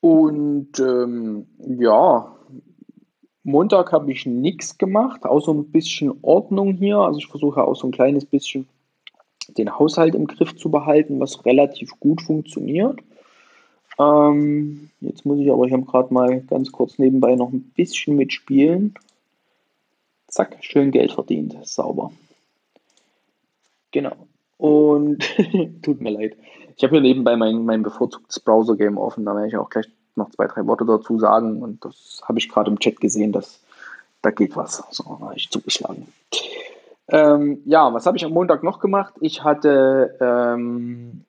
Und 0.00 0.78
ähm, 0.78 1.46
ja, 1.58 2.36
Montag 3.42 3.92
habe 3.92 4.12
ich 4.12 4.26
nichts 4.26 4.76
gemacht, 4.76 5.24
außer 5.24 5.52
ein 5.52 5.70
bisschen 5.70 6.12
Ordnung 6.20 6.74
hier. 6.74 6.98
Also 6.98 7.18
ich 7.18 7.28
versuche 7.28 7.64
auch 7.64 7.74
so 7.74 7.88
ein 7.88 7.92
kleines 7.92 8.26
bisschen 8.26 8.68
den 9.56 9.78
Haushalt 9.78 10.14
im 10.14 10.26
Griff 10.26 10.54
zu 10.54 10.70
behalten, 10.70 11.18
was 11.18 11.46
relativ 11.46 11.98
gut 11.98 12.20
funktioniert. 12.20 13.00
Ähm, 13.98 14.90
jetzt 15.00 15.26
muss 15.26 15.38
ich 15.38 15.50
aber, 15.50 15.66
ich 15.66 15.72
habe 15.72 15.84
gerade 15.84 16.14
mal 16.14 16.40
ganz 16.42 16.70
kurz 16.72 16.98
nebenbei 16.98 17.34
noch 17.34 17.52
ein 17.52 17.72
bisschen 17.76 18.16
mitspielen. 18.16 18.94
Zack, 20.28 20.56
schön 20.60 20.90
Geld 20.90 21.12
verdient, 21.12 21.56
sauber. 21.66 22.12
Genau. 23.90 24.14
Und 24.58 25.24
tut 25.82 26.00
mir 26.00 26.10
leid. 26.10 26.36
Ich 26.76 26.84
habe 26.84 26.96
hier 26.96 27.00
nebenbei 27.00 27.36
mein, 27.36 27.64
mein 27.64 27.82
bevorzugtes 27.82 28.40
Browser-Game 28.40 28.98
offen, 28.98 29.24
da 29.24 29.34
werde 29.34 29.48
ich 29.48 29.56
auch 29.56 29.70
gleich 29.70 29.88
noch 30.14 30.30
zwei, 30.30 30.46
drei 30.46 30.66
Worte 30.66 30.84
dazu 30.84 31.18
sagen. 31.18 31.62
Und 31.62 31.84
das 31.84 32.20
habe 32.24 32.38
ich 32.38 32.48
gerade 32.48 32.70
im 32.70 32.78
Chat 32.78 33.00
gesehen, 33.00 33.32
dass 33.32 33.60
da 34.22 34.30
geht 34.30 34.56
was. 34.56 34.84
So, 34.90 35.16
da 35.20 35.32
ich 35.34 35.50
zugeschlagen. 35.50 36.08
Ähm, 37.08 37.62
ja, 37.64 37.92
was 37.92 38.04
habe 38.06 38.16
ich 38.16 38.24
am 38.24 38.32
Montag 38.32 38.62
noch 38.62 38.80
gemacht? 38.80 39.14
Ich 39.20 39.42
hatte 39.42 40.16
ähm, 40.20 41.24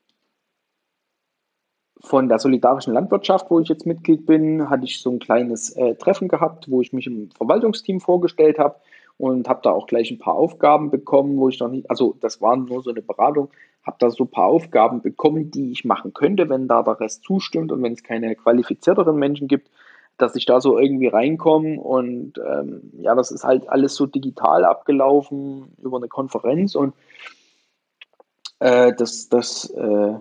von 2.02 2.30
der 2.30 2.39
solidarischen 2.39 2.93
Landwirtschaft, 2.93 3.50
wo 3.50 3.60
ich 3.60 3.68
jetzt 3.68 3.86
Mitglied 3.86 4.26
bin, 4.26 4.70
hatte 4.70 4.86
ich 4.86 5.02
so 5.02 5.10
ein 5.12 5.20
kleines 5.20 5.72
äh, 5.76 5.95
Treffen 5.95 6.28
gehabt, 6.28 6.70
wo 6.70 6.82
ich 6.82 6.93
mich 6.93 7.08
im 7.08 7.30
Verwaltungsteam 7.32 8.00
vorgestellt 8.00 8.58
habe 8.58 8.76
und 9.18 9.50
habe 9.50 9.60
da 9.64 9.72
auch 9.72 9.86
gleich 9.86 10.10
ein 10.12 10.20
paar 10.20 10.36
Aufgaben 10.36 10.91
bekommen, 10.91 11.38
wo 11.38 11.50
ich 11.50 11.60
noch 11.60 11.68
nicht, 11.68 11.89
also 11.89 12.16
das 12.22 12.41
war 12.41 12.56
nur 12.56 12.82
so 12.82 12.89
eine 12.89 13.02
Beratung, 13.02 13.50
habe 13.84 13.97
da 14.00 14.10
so 14.10 14.24
ein 14.24 14.32
paar 14.32 14.47
Aufgaben 14.47 15.02
bekommen, 15.02 15.52
die 15.52 15.72
ich 15.72 15.84
machen 15.84 16.14
könnte, 16.14 16.47
wenn 16.50 16.68
da 16.68 16.84
der 16.84 17.00
Rest 17.00 17.24
zustimmt 17.24 17.72
und 17.72 17.84
wenn 17.84 17.93
es 17.93 18.04
keine 18.04 18.34
qualifizierteren 18.36 19.18
Menschen 19.18 19.50
gibt, 19.50 19.70
dass 20.18 20.36
ich 20.36 20.45
da 20.45 20.62
so 20.62 20.78
irgendwie 20.78 21.08
reinkomme 21.08 21.80
und 21.80 22.34
ähm, 22.38 22.91
ja, 22.97 23.14
das 23.16 23.32
ist 23.32 23.43
halt 23.43 23.68
alles 23.70 23.95
so 23.95 24.06
digital 24.06 24.64
abgelaufen 24.64 25.76
über 25.82 25.97
eine 25.97 26.08
Konferenz 26.08 26.76
und 26.76 26.93
äh, 28.60 28.93
das, 28.93 29.30
das 29.30 29.70
äh, 29.72 30.14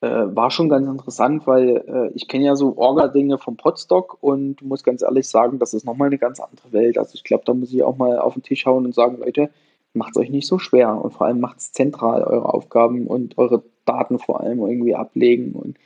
äh, 0.00 0.08
war 0.08 0.50
schon 0.50 0.68
ganz 0.68 0.86
interessant, 0.86 1.46
weil 1.46 1.84
äh, 1.88 2.12
ich 2.14 2.28
kenne 2.28 2.46
ja 2.46 2.56
so 2.56 2.76
Orga-Dinge 2.76 3.38
vom 3.38 3.56
Podstock 3.56 4.18
und 4.20 4.62
muss 4.62 4.84
ganz 4.84 5.02
ehrlich 5.02 5.28
sagen, 5.28 5.58
das 5.58 5.74
ist 5.74 5.84
nochmal 5.84 6.06
eine 6.06 6.18
ganz 6.18 6.40
andere 6.40 6.72
Welt. 6.72 6.98
Also 6.98 7.14
ich 7.14 7.24
glaube, 7.24 7.44
da 7.44 7.54
muss 7.54 7.72
ich 7.72 7.82
auch 7.82 7.96
mal 7.96 8.18
auf 8.18 8.34
den 8.34 8.42
Tisch 8.42 8.66
hauen 8.66 8.86
und 8.86 8.94
sagen, 8.94 9.18
Leute, 9.18 9.50
macht 9.94 10.10
es 10.10 10.18
euch 10.18 10.30
nicht 10.30 10.46
so 10.46 10.58
schwer 10.58 11.02
und 11.02 11.12
vor 11.12 11.26
allem 11.26 11.40
macht 11.40 11.58
es 11.58 11.72
zentral 11.72 12.22
eure 12.22 12.52
Aufgaben 12.54 13.06
und 13.06 13.38
eure 13.38 13.62
Daten 13.84 14.18
vor 14.18 14.40
allem 14.40 14.60
irgendwie 14.60 14.94
ablegen 14.94 15.52
und 15.52 15.78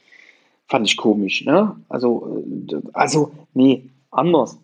fand 0.66 0.86
ich 0.86 0.96
komisch, 0.96 1.44
ne? 1.44 1.76
Also, 1.88 2.44
äh, 2.70 2.80
also, 2.92 3.32
nee, 3.54 3.90
anders. 4.10 4.58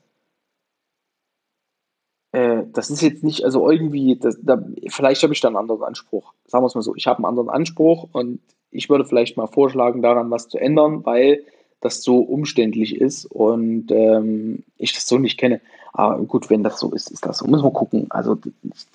Äh, 2.32 2.64
das 2.72 2.90
ist 2.90 3.00
jetzt 3.00 3.24
nicht, 3.24 3.44
also 3.44 3.70
irgendwie, 3.70 4.16
das, 4.16 4.38
da, 4.42 4.62
vielleicht 4.88 5.22
habe 5.22 5.32
ich 5.32 5.40
da 5.40 5.48
einen 5.48 5.56
anderen 5.56 5.82
Anspruch. 5.82 6.34
Sagen 6.46 6.62
wir 6.62 6.66
es 6.66 6.74
mal 6.74 6.82
so, 6.82 6.94
ich 6.94 7.06
habe 7.06 7.18
einen 7.18 7.26
anderen 7.26 7.48
Anspruch 7.48 8.08
und 8.12 8.40
ich 8.70 8.90
würde 8.90 9.04
vielleicht 9.04 9.36
mal 9.36 9.46
vorschlagen, 9.46 10.02
daran 10.02 10.30
was 10.30 10.48
zu 10.48 10.58
ändern, 10.58 11.04
weil 11.04 11.44
das 11.80 12.02
so 12.02 12.18
umständlich 12.18 13.00
ist 13.00 13.24
und 13.26 13.90
ähm, 13.90 14.64
ich 14.78 14.92
das 14.92 15.06
so 15.06 15.18
nicht 15.18 15.38
kenne. 15.38 15.60
Aber 15.92 16.22
gut, 16.22 16.50
wenn 16.50 16.62
das 16.62 16.78
so 16.78 16.92
ist, 16.92 17.10
ist 17.10 17.24
das 17.24 17.38
so. 17.38 17.46
Müssen 17.46 17.64
wir 17.64 17.70
gucken. 17.72 18.06
Also 18.10 18.36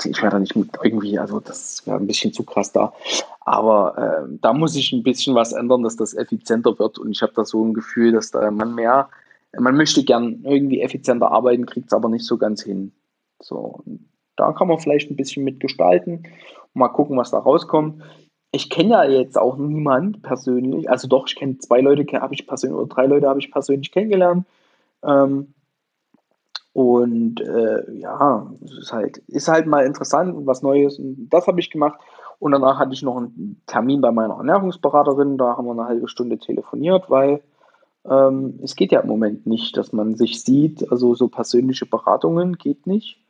ich 0.06 0.22
werde 0.22 0.36
da 0.36 0.40
nicht 0.40 0.56
mit 0.56 0.70
irgendwie, 0.84 1.18
also 1.18 1.40
das 1.40 1.86
wäre 1.86 1.98
ein 1.98 2.08
bisschen 2.08 2.34
zu 2.34 2.44
krass 2.44 2.72
da. 2.72 2.94
Aber 3.42 3.98
äh, 3.98 4.38
da 4.42 4.54
muss 4.54 4.76
ich 4.76 4.92
ein 4.92 5.04
bisschen 5.04 5.36
was 5.36 5.54
ändern, 5.54 5.84
dass 5.84 5.96
das 5.96 6.14
effizienter 6.14 6.78
wird. 6.78 7.00
Und 7.00 7.12
ich 7.12 7.22
habe 7.22 7.34
da 7.36 7.46
so 7.46 7.64
ein 7.66 7.74
Gefühl, 7.74 8.12
dass 8.12 8.32
da 8.32 8.52
man 8.52 8.76
mehr, 8.76 9.10
man 9.58 9.76
möchte 9.76 10.04
gern 10.04 10.44
irgendwie 10.44 10.82
effizienter 10.82 11.32
arbeiten, 11.32 11.66
kriegt 11.66 11.88
es 11.88 11.94
aber 11.94 12.10
nicht 12.10 12.26
so 12.26 12.38
ganz 12.38 12.64
hin. 12.64 12.92
So, 13.42 13.82
da 14.36 14.52
kann 14.54 14.68
man 14.68 14.80
vielleicht 14.80 15.10
ein 15.10 15.16
bisschen 15.16 15.44
mitgestalten. 15.44 16.24
Mal 16.74 16.90
gucken, 16.90 17.18
was 17.18 17.32
da 17.32 17.40
rauskommt 17.40 18.02
ich 18.54 18.70
kenne 18.70 18.92
ja 18.92 19.04
jetzt 19.04 19.38
auch 19.38 19.58
niemand 19.58 20.22
persönlich. 20.22 20.90
Also 20.90 21.10
doch, 21.10 21.28
ich 21.28 21.36
kenne 21.36 21.58
zwei 21.58 21.82
Leute, 21.82 22.06
habe 22.22 22.34
ich 22.34 22.48
persönlich, 22.48 22.78
oder 22.78 22.88
drei 22.88 23.08
Leute 23.08 23.28
habe 23.28 23.40
ich 23.40 23.52
persönlich 23.52 23.92
kennengelernt. 23.92 24.46
Ähm, 25.04 25.54
Und 26.74 27.40
äh, 27.42 27.92
ja, 28.00 28.52
es 28.64 28.78
ist 28.78 28.94
halt, 28.94 29.18
ist 29.28 29.48
halt 29.48 29.68
mal 29.68 29.86
interessant 29.86 30.36
und 30.36 30.48
was 30.48 30.64
Neues. 30.64 30.98
Und 30.98 31.30
das 31.30 31.46
habe 31.48 31.60
ich 31.60 31.70
gemacht. 31.70 32.00
Und 32.40 32.52
danach 32.52 32.80
hatte 32.80 32.94
ich 32.94 33.04
noch 33.04 33.18
einen 33.18 33.62
Termin 33.68 34.02
bei 34.02 34.12
meiner 34.12 34.36
Ernährungsberaterin. 34.36 35.38
Da 35.38 35.56
haben 35.56 35.66
wir 35.66 35.72
eine 35.72 35.86
halbe 35.86 36.08
Stunde 36.08 36.38
telefoniert, 36.40 37.10
weil 37.10 37.42
ähm, 38.10 38.60
es 38.64 38.76
geht 38.76 38.92
ja 38.92 39.02
im 39.02 39.08
Moment 39.08 39.46
nicht, 39.46 39.78
dass 39.78 39.94
man 39.94 40.16
sich 40.16 40.44
sieht. 40.44 40.92
Also 40.92 41.16
so 41.16 41.28
persönliche 41.28 41.86
Beratungen 41.86 42.58
geht 42.58 42.88
nicht. 42.88 43.23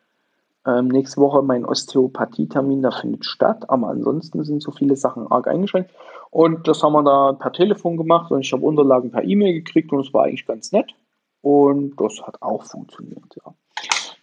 Ähm, 0.66 0.88
nächste 0.88 1.20
Woche 1.20 1.42
mein 1.42 1.66
Osteopathie-Termin, 1.66 2.82
der 2.82 2.92
findet 2.92 3.26
statt, 3.26 3.70
aber 3.70 3.90
ansonsten 3.90 4.44
sind 4.44 4.62
so 4.62 4.72
viele 4.72 4.96
Sachen 4.96 5.30
arg 5.30 5.48
eingeschränkt. 5.48 5.92
Und 6.30 6.68
das 6.68 6.82
haben 6.82 6.94
wir 6.94 7.04
da 7.04 7.34
per 7.34 7.52
Telefon 7.52 7.98
gemacht 7.98 8.32
und 8.32 8.42
ich 8.42 8.54
habe 8.54 8.66
Unterlagen 8.66 9.12
per 9.12 9.24
E-Mail 9.24 9.54
gekriegt 9.54 9.92
und 9.92 10.00
es 10.00 10.14
war 10.14 10.24
eigentlich 10.24 10.46
ganz 10.46 10.72
nett. 10.72 10.94
Und 11.42 12.00
das 12.00 12.22
hat 12.26 12.42
auch 12.42 12.64
funktioniert, 12.64 13.36
ja. 13.36 13.54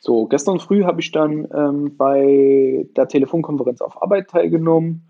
So, 0.01 0.25
gestern 0.25 0.59
früh 0.59 0.85
habe 0.85 1.03
ich 1.03 1.13
dann 1.13 1.47
ähm, 1.55 1.97
bei 1.99 2.87
der 2.97 3.07
Telefonkonferenz 3.07 3.83
auf 3.83 4.03
Arbeit 4.03 4.31
teilgenommen. 4.31 5.07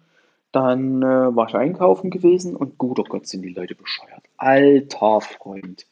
Dann 0.50 1.00
äh, 1.00 1.06
war 1.36 1.48
ich 1.48 1.54
einkaufen 1.54 2.10
gewesen 2.10 2.56
und 2.56 2.76
guter 2.76 3.04
Gott 3.04 3.28
sind 3.28 3.42
die 3.42 3.52
Leute 3.52 3.76
bescheuert. 3.76 4.24
Alter 4.36 5.20
Freund. 5.20 5.86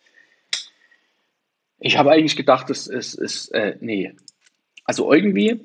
Ich 1.79 1.97
habe 1.97 2.11
eigentlich 2.11 2.35
gedacht, 2.35 2.69
ist, 2.71 2.89
ist 2.89 3.49
äh, 3.55 3.77
nee. 3.81 4.17
Also 4.89 5.13
irgendwie 5.13 5.61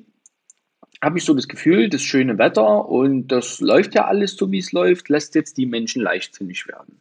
habe 1.01 1.17
ich 1.17 1.23
so 1.23 1.33
das 1.33 1.47
Gefühl, 1.47 1.87
das 1.87 2.01
schöne 2.01 2.37
Wetter 2.37 2.89
und 2.89 3.29
das 3.29 3.61
läuft 3.61 3.95
ja 3.95 4.03
alles 4.03 4.35
so, 4.35 4.51
wie 4.51 4.57
es 4.57 4.73
läuft, 4.73 5.07
lässt 5.07 5.33
jetzt 5.35 5.57
die 5.57 5.65
Menschen 5.65 6.01
leichtsinnig 6.01 6.67
werden. 6.67 6.99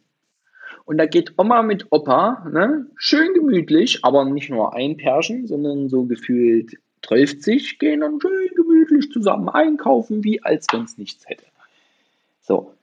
Und 0.85 0.99
da 0.99 1.05
geht 1.05 1.33
Oma 1.37 1.63
mit 1.63 1.87
Opa, 1.91 2.49
ne, 2.49 2.87
schön 2.95 3.33
gemütlich, 3.33 4.05
aber 4.05 4.23
nicht 4.23 4.49
nur 4.49 4.73
ein 4.73 4.95
Pärchen, 4.95 5.47
sondern 5.47 5.89
so 5.89 6.05
gefühlt 6.05 6.77
30 7.01 7.77
gehen 7.77 7.99
dann 7.99 8.21
schön 8.21 8.55
gemütlich 8.55 9.11
zusammen 9.11 9.49
einkaufen, 9.49 10.23
wie 10.23 10.41
als 10.41 10.67
wenn 10.71 10.85
es 10.85 10.97
nichts 10.97 11.27
hätte. 11.27 11.45
So. 12.39 12.73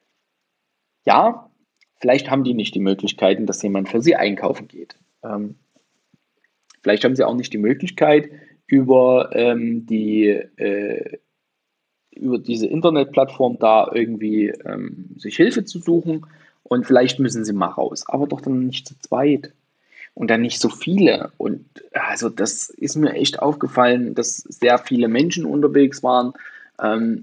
Ja, 1.06 1.50
vielleicht 1.98 2.30
haben 2.30 2.44
die 2.44 2.52
nicht 2.52 2.74
die 2.74 2.80
Möglichkeiten, 2.80 3.46
dass 3.46 3.62
jemand 3.62 3.88
für 3.88 4.02
sie 4.02 4.16
einkaufen 4.16 4.68
geht. 4.68 4.96
Ähm, 5.24 5.54
vielleicht 6.82 7.04
haben 7.04 7.16
sie 7.16 7.24
auch 7.24 7.34
nicht 7.34 7.54
die 7.54 7.58
Möglichkeit, 7.58 8.28
über 8.70 9.30
ähm, 9.32 9.84
die 9.86 10.28
äh, 10.28 11.18
über 12.12 12.38
diese 12.38 12.66
Internetplattform 12.66 13.58
da 13.58 13.90
irgendwie 13.92 14.48
ähm, 14.64 15.10
sich 15.16 15.36
Hilfe 15.36 15.64
zu 15.64 15.80
suchen 15.80 16.26
und 16.62 16.86
vielleicht 16.86 17.18
müssen 17.18 17.44
sie 17.44 17.52
mal 17.52 17.68
raus, 17.68 18.04
aber 18.06 18.26
doch 18.26 18.40
dann 18.40 18.66
nicht 18.66 18.86
zu 18.86 18.94
zweit 19.00 19.52
und 20.14 20.30
dann 20.30 20.42
nicht 20.42 20.60
so 20.60 20.68
viele. 20.68 21.32
Und 21.36 21.64
also 21.92 22.28
das 22.28 22.70
ist 22.70 22.96
mir 22.96 23.14
echt 23.14 23.40
aufgefallen, 23.40 24.14
dass 24.14 24.36
sehr 24.36 24.78
viele 24.78 25.08
Menschen 25.08 25.44
unterwegs 25.44 26.02
waren. 26.02 26.32
Ähm, 26.80 27.22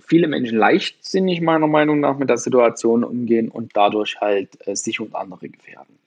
viele 0.00 0.28
Menschen 0.28 0.58
leichtsinnig 0.58 1.40
meiner 1.40 1.66
Meinung 1.66 2.00
nach 2.00 2.16
mit 2.16 2.30
der 2.30 2.38
Situation 2.38 3.04
umgehen 3.04 3.50
und 3.50 3.72
dadurch 3.74 4.20
halt 4.20 4.66
äh, 4.66 4.76
sich 4.76 5.00
und 5.00 5.14
andere 5.14 5.48
gefährden. 5.48 5.98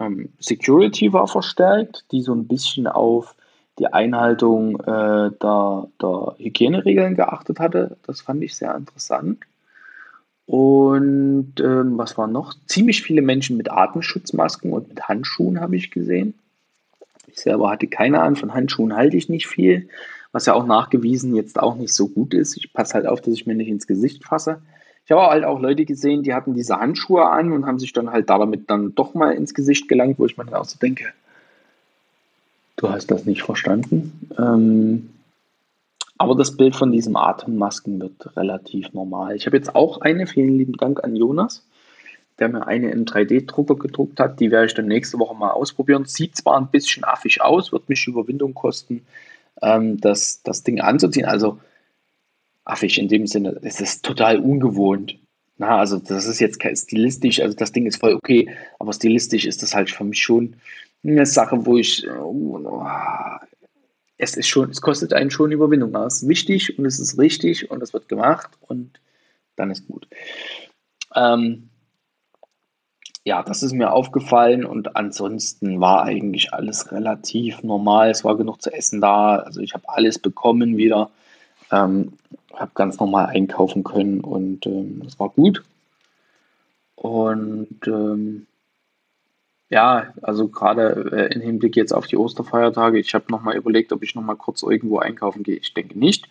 Ähm, 0.00 0.32
Security 0.38 1.12
war 1.12 1.28
verstärkt, 1.28 2.04
die 2.12 2.22
so 2.22 2.34
ein 2.34 2.46
bisschen 2.46 2.86
auf 2.86 3.34
die 3.82 3.92
Einhaltung 3.92 4.78
äh, 4.80 5.30
der, 5.42 5.88
der 6.00 6.34
Hygieneregeln 6.38 7.16
geachtet 7.16 7.58
hatte. 7.58 7.96
Das 8.06 8.20
fand 8.20 8.42
ich 8.44 8.54
sehr 8.54 8.74
interessant. 8.76 9.38
Und 10.46 11.54
ähm, 11.58 11.98
was 11.98 12.16
war 12.16 12.28
noch? 12.28 12.54
Ziemlich 12.66 13.02
viele 13.02 13.22
Menschen 13.22 13.56
mit 13.56 13.72
Atemschutzmasken 13.72 14.72
und 14.72 14.88
mit 14.88 15.08
Handschuhen 15.08 15.60
habe 15.60 15.74
ich 15.74 15.90
gesehen. 15.90 16.34
Ich 17.26 17.40
selber 17.40 17.70
hatte 17.70 17.88
keine 17.88 18.20
Ahnung, 18.20 18.36
von 18.36 18.54
Handschuhen 18.54 18.94
halte 18.94 19.16
ich 19.16 19.28
nicht 19.28 19.48
viel, 19.48 19.88
was 20.30 20.46
ja 20.46 20.54
auch 20.54 20.66
nachgewiesen 20.66 21.34
jetzt 21.34 21.58
auch 21.58 21.74
nicht 21.74 21.92
so 21.92 22.06
gut 22.08 22.34
ist. 22.34 22.56
Ich 22.56 22.72
passe 22.72 22.94
halt 22.94 23.06
auf, 23.06 23.20
dass 23.20 23.34
ich 23.34 23.46
mir 23.46 23.54
nicht 23.54 23.68
ins 23.68 23.88
Gesicht 23.88 24.24
fasse. 24.24 24.62
Ich 25.04 25.10
habe 25.10 25.22
halt 25.22 25.44
auch 25.44 25.58
Leute 25.58 25.84
gesehen, 25.84 26.22
die 26.22 26.34
hatten 26.34 26.54
diese 26.54 26.78
Handschuhe 26.78 27.28
an 27.28 27.50
und 27.50 27.66
haben 27.66 27.80
sich 27.80 27.92
dann 27.92 28.10
halt 28.10 28.30
damit 28.30 28.70
dann 28.70 28.94
doch 28.94 29.14
mal 29.14 29.32
ins 29.32 29.54
Gesicht 29.54 29.88
gelangt, 29.88 30.20
wo 30.20 30.26
ich 30.26 30.36
mir 30.36 30.44
dann 30.44 30.54
auch 30.54 30.64
so 30.64 30.78
denke, 30.78 31.06
du 32.82 32.90
hast 32.90 33.10
das 33.10 33.24
nicht 33.24 33.42
verstanden. 33.42 34.28
Ähm, 34.38 35.10
aber 36.18 36.34
das 36.34 36.56
Bild 36.56 36.76
von 36.76 36.92
diesen 36.92 37.16
Atemmasken 37.16 38.00
wird 38.00 38.36
relativ 38.36 38.92
normal. 38.92 39.36
Ich 39.36 39.46
habe 39.46 39.56
jetzt 39.56 39.74
auch 39.74 40.00
eine, 40.00 40.26
vielen 40.26 40.58
lieben 40.58 40.74
Dank 40.74 41.02
an 41.02 41.16
Jonas, 41.16 41.66
der 42.38 42.48
mir 42.48 42.66
eine 42.66 42.90
im 42.90 43.04
3D-Drucker 43.04 43.76
gedruckt 43.76 44.20
hat. 44.20 44.40
Die 44.40 44.50
werde 44.50 44.66
ich 44.66 44.74
dann 44.74 44.86
nächste 44.86 45.18
Woche 45.18 45.34
mal 45.34 45.50
ausprobieren. 45.50 46.04
Sieht 46.04 46.36
zwar 46.36 46.58
ein 46.58 46.68
bisschen 46.68 47.04
affig 47.04 47.40
aus, 47.40 47.72
wird 47.72 47.88
mich 47.88 48.06
Überwindung 48.06 48.54
kosten, 48.54 49.02
ähm, 49.62 50.00
das, 50.00 50.42
das 50.42 50.62
Ding 50.62 50.80
anzuziehen. 50.80 51.26
Also 51.26 51.58
affig 52.64 52.98
in 52.98 53.08
dem 53.08 53.26
Sinne, 53.26 53.58
es 53.62 53.80
ist 53.80 54.04
total 54.04 54.38
ungewohnt. 54.38 55.18
Na, 55.58 55.78
also 55.78 55.98
das 55.98 56.26
ist 56.26 56.40
jetzt 56.40 56.62
stilistisch, 56.62 57.40
also 57.40 57.56
das 57.56 57.72
Ding 57.72 57.86
ist 57.86 57.98
voll 58.00 58.14
okay, 58.14 58.50
aber 58.78 58.92
stilistisch 58.92 59.44
ist 59.44 59.62
das 59.62 59.74
halt 59.74 59.90
für 59.90 60.04
mich 60.04 60.20
schon 60.20 60.54
eine 61.04 61.26
Sache, 61.26 61.66
wo 61.66 61.76
ich, 61.78 62.08
oh, 62.08 62.86
es 64.18 64.36
ist 64.36 64.48
schon, 64.48 64.70
es 64.70 64.80
kostet 64.80 65.12
einen 65.12 65.30
schon 65.30 65.52
Überwindung. 65.52 65.94
Es 65.96 66.22
ist 66.22 66.28
wichtig 66.28 66.78
und 66.78 66.86
es 66.86 67.00
ist 67.00 67.18
richtig 67.18 67.70
und 67.70 67.82
es 67.82 67.92
wird 67.92 68.08
gemacht 68.08 68.50
und 68.60 69.00
dann 69.56 69.70
ist 69.70 69.86
gut. 69.88 70.06
Ähm, 71.14 71.68
ja, 73.24 73.42
das 73.42 73.62
ist 73.62 73.72
mir 73.72 73.92
aufgefallen 73.92 74.64
und 74.64 74.96
ansonsten 74.96 75.80
war 75.80 76.04
eigentlich 76.04 76.52
alles 76.52 76.90
relativ 76.92 77.62
normal. 77.62 78.10
Es 78.10 78.24
war 78.24 78.36
genug 78.36 78.60
zu 78.62 78.72
essen 78.72 79.00
da. 79.00 79.36
Also 79.36 79.60
ich 79.60 79.74
habe 79.74 79.88
alles 79.88 80.18
bekommen 80.18 80.76
wieder. 80.76 81.10
Ähm, 81.70 82.12
habe 82.54 82.72
ganz 82.74 82.98
normal 82.98 83.26
einkaufen 83.26 83.84
können 83.84 84.20
und 84.20 84.66
ähm, 84.66 85.02
war 85.18 85.30
gut. 85.30 85.62
Und 86.96 87.80
ähm, 87.86 88.46
ja, 89.72 90.12
also 90.20 90.48
gerade 90.48 91.10
äh, 91.12 91.34
im 91.34 91.40
Hinblick 91.40 91.76
jetzt 91.76 91.92
auf 91.92 92.06
die 92.06 92.18
Osterfeiertage, 92.18 92.98
ich 92.98 93.14
habe 93.14 93.24
nochmal 93.30 93.56
überlegt, 93.56 93.90
ob 93.92 94.02
ich 94.02 94.14
nochmal 94.14 94.36
kurz 94.36 94.62
irgendwo 94.62 94.98
einkaufen 94.98 95.42
gehe. 95.42 95.56
Ich 95.56 95.72
denke 95.72 95.98
nicht. 95.98 96.28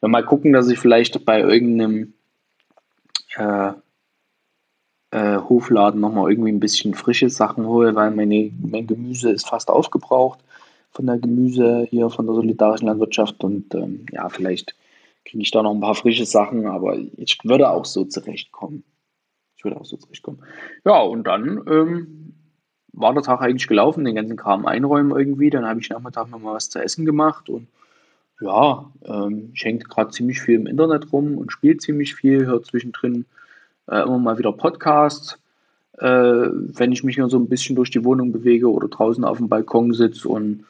Wir 0.00 0.08
mal 0.08 0.24
gucken, 0.24 0.54
dass 0.54 0.70
ich 0.70 0.78
vielleicht 0.78 1.22
bei 1.26 1.40
irgendeinem 1.40 2.14
äh, 3.36 3.72
äh, 5.10 5.36
Hofladen 5.36 6.00
nochmal 6.00 6.30
irgendwie 6.30 6.50
ein 6.50 6.60
bisschen 6.60 6.94
frische 6.94 7.28
Sachen 7.28 7.66
hole, 7.66 7.94
weil 7.94 8.10
meine, 8.10 8.50
mein 8.58 8.86
Gemüse 8.86 9.32
ist 9.32 9.46
fast 9.46 9.68
aufgebraucht 9.68 10.40
von 10.90 11.04
der 11.04 11.18
Gemüse 11.18 11.86
hier 11.90 12.08
von 12.08 12.24
der 12.24 12.36
solidarischen 12.36 12.88
Landwirtschaft 12.88 13.44
und 13.44 13.74
ähm, 13.74 14.06
ja, 14.12 14.30
vielleicht 14.30 14.74
kriege 15.26 15.42
ich 15.42 15.50
da 15.50 15.62
noch 15.62 15.74
ein 15.74 15.80
paar 15.80 15.94
frische 15.94 16.24
Sachen, 16.24 16.66
aber 16.66 16.96
ich 16.96 17.38
würde 17.44 17.68
auch 17.68 17.84
so 17.84 18.06
zurechtkommen. 18.06 18.82
Ich 19.58 19.64
würde 19.64 19.78
auch 19.78 19.84
so 19.84 19.98
zurechtkommen. 19.98 20.42
Ja, 20.86 21.02
und 21.02 21.26
dann 21.26 21.62
ähm, 21.68 22.27
war 22.98 23.14
der 23.14 23.22
Tag 23.22 23.40
eigentlich 23.40 23.68
gelaufen, 23.68 24.04
den 24.04 24.14
ganzen 24.16 24.36
Kram 24.36 24.66
einräumen 24.66 25.16
irgendwie. 25.16 25.50
Dann 25.50 25.66
habe 25.66 25.80
ich 25.80 25.88
Nachmittag 25.90 26.30
nochmal 26.30 26.54
was 26.54 26.70
zu 26.70 26.80
essen 26.80 27.04
gemacht 27.04 27.48
und 27.48 27.68
ja, 28.40 28.90
ähm, 29.04 29.50
ich 29.54 29.64
hänge 29.64 29.80
gerade 29.80 30.10
ziemlich 30.10 30.40
viel 30.40 30.56
im 30.56 30.66
Internet 30.66 31.12
rum 31.12 31.36
und 31.38 31.52
spiele 31.52 31.78
ziemlich 31.78 32.14
viel, 32.14 32.46
höre 32.46 32.62
zwischendrin 32.62 33.24
äh, 33.88 34.02
immer 34.02 34.18
mal 34.18 34.38
wieder 34.38 34.52
Podcasts, 34.52 35.38
äh, 35.98 36.06
wenn 36.06 36.92
ich 36.92 37.02
mich 37.02 37.16
hier 37.16 37.28
so 37.28 37.38
ein 37.38 37.48
bisschen 37.48 37.74
durch 37.74 37.90
die 37.90 38.04
Wohnung 38.04 38.32
bewege 38.32 38.70
oder 38.70 38.88
draußen 38.88 39.24
auf 39.24 39.38
dem 39.38 39.48
Balkon 39.48 39.92
sitze 39.92 40.28
und 40.28 40.64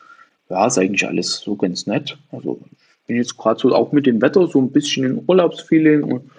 ja, 0.48 0.66
ist 0.66 0.78
eigentlich 0.78 1.06
alles 1.06 1.40
so 1.40 1.56
ganz 1.56 1.86
nett. 1.86 2.16
Also 2.32 2.60
ich 2.72 3.06
bin 3.06 3.16
jetzt 3.16 3.36
gerade 3.36 3.60
so 3.60 3.74
auch 3.74 3.92
mit 3.92 4.06
dem 4.06 4.22
Wetter 4.22 4.46
so 4.46 4.60
ein 4.60 4.72
bisschen 4.72 5.04
in 5.04 5.24
Urlaubsfeeling 5.26 6.04
und 6.04 6.30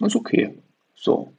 ist 0.00 0.16
okay. 0.16 0.54
So, 0.94 1.32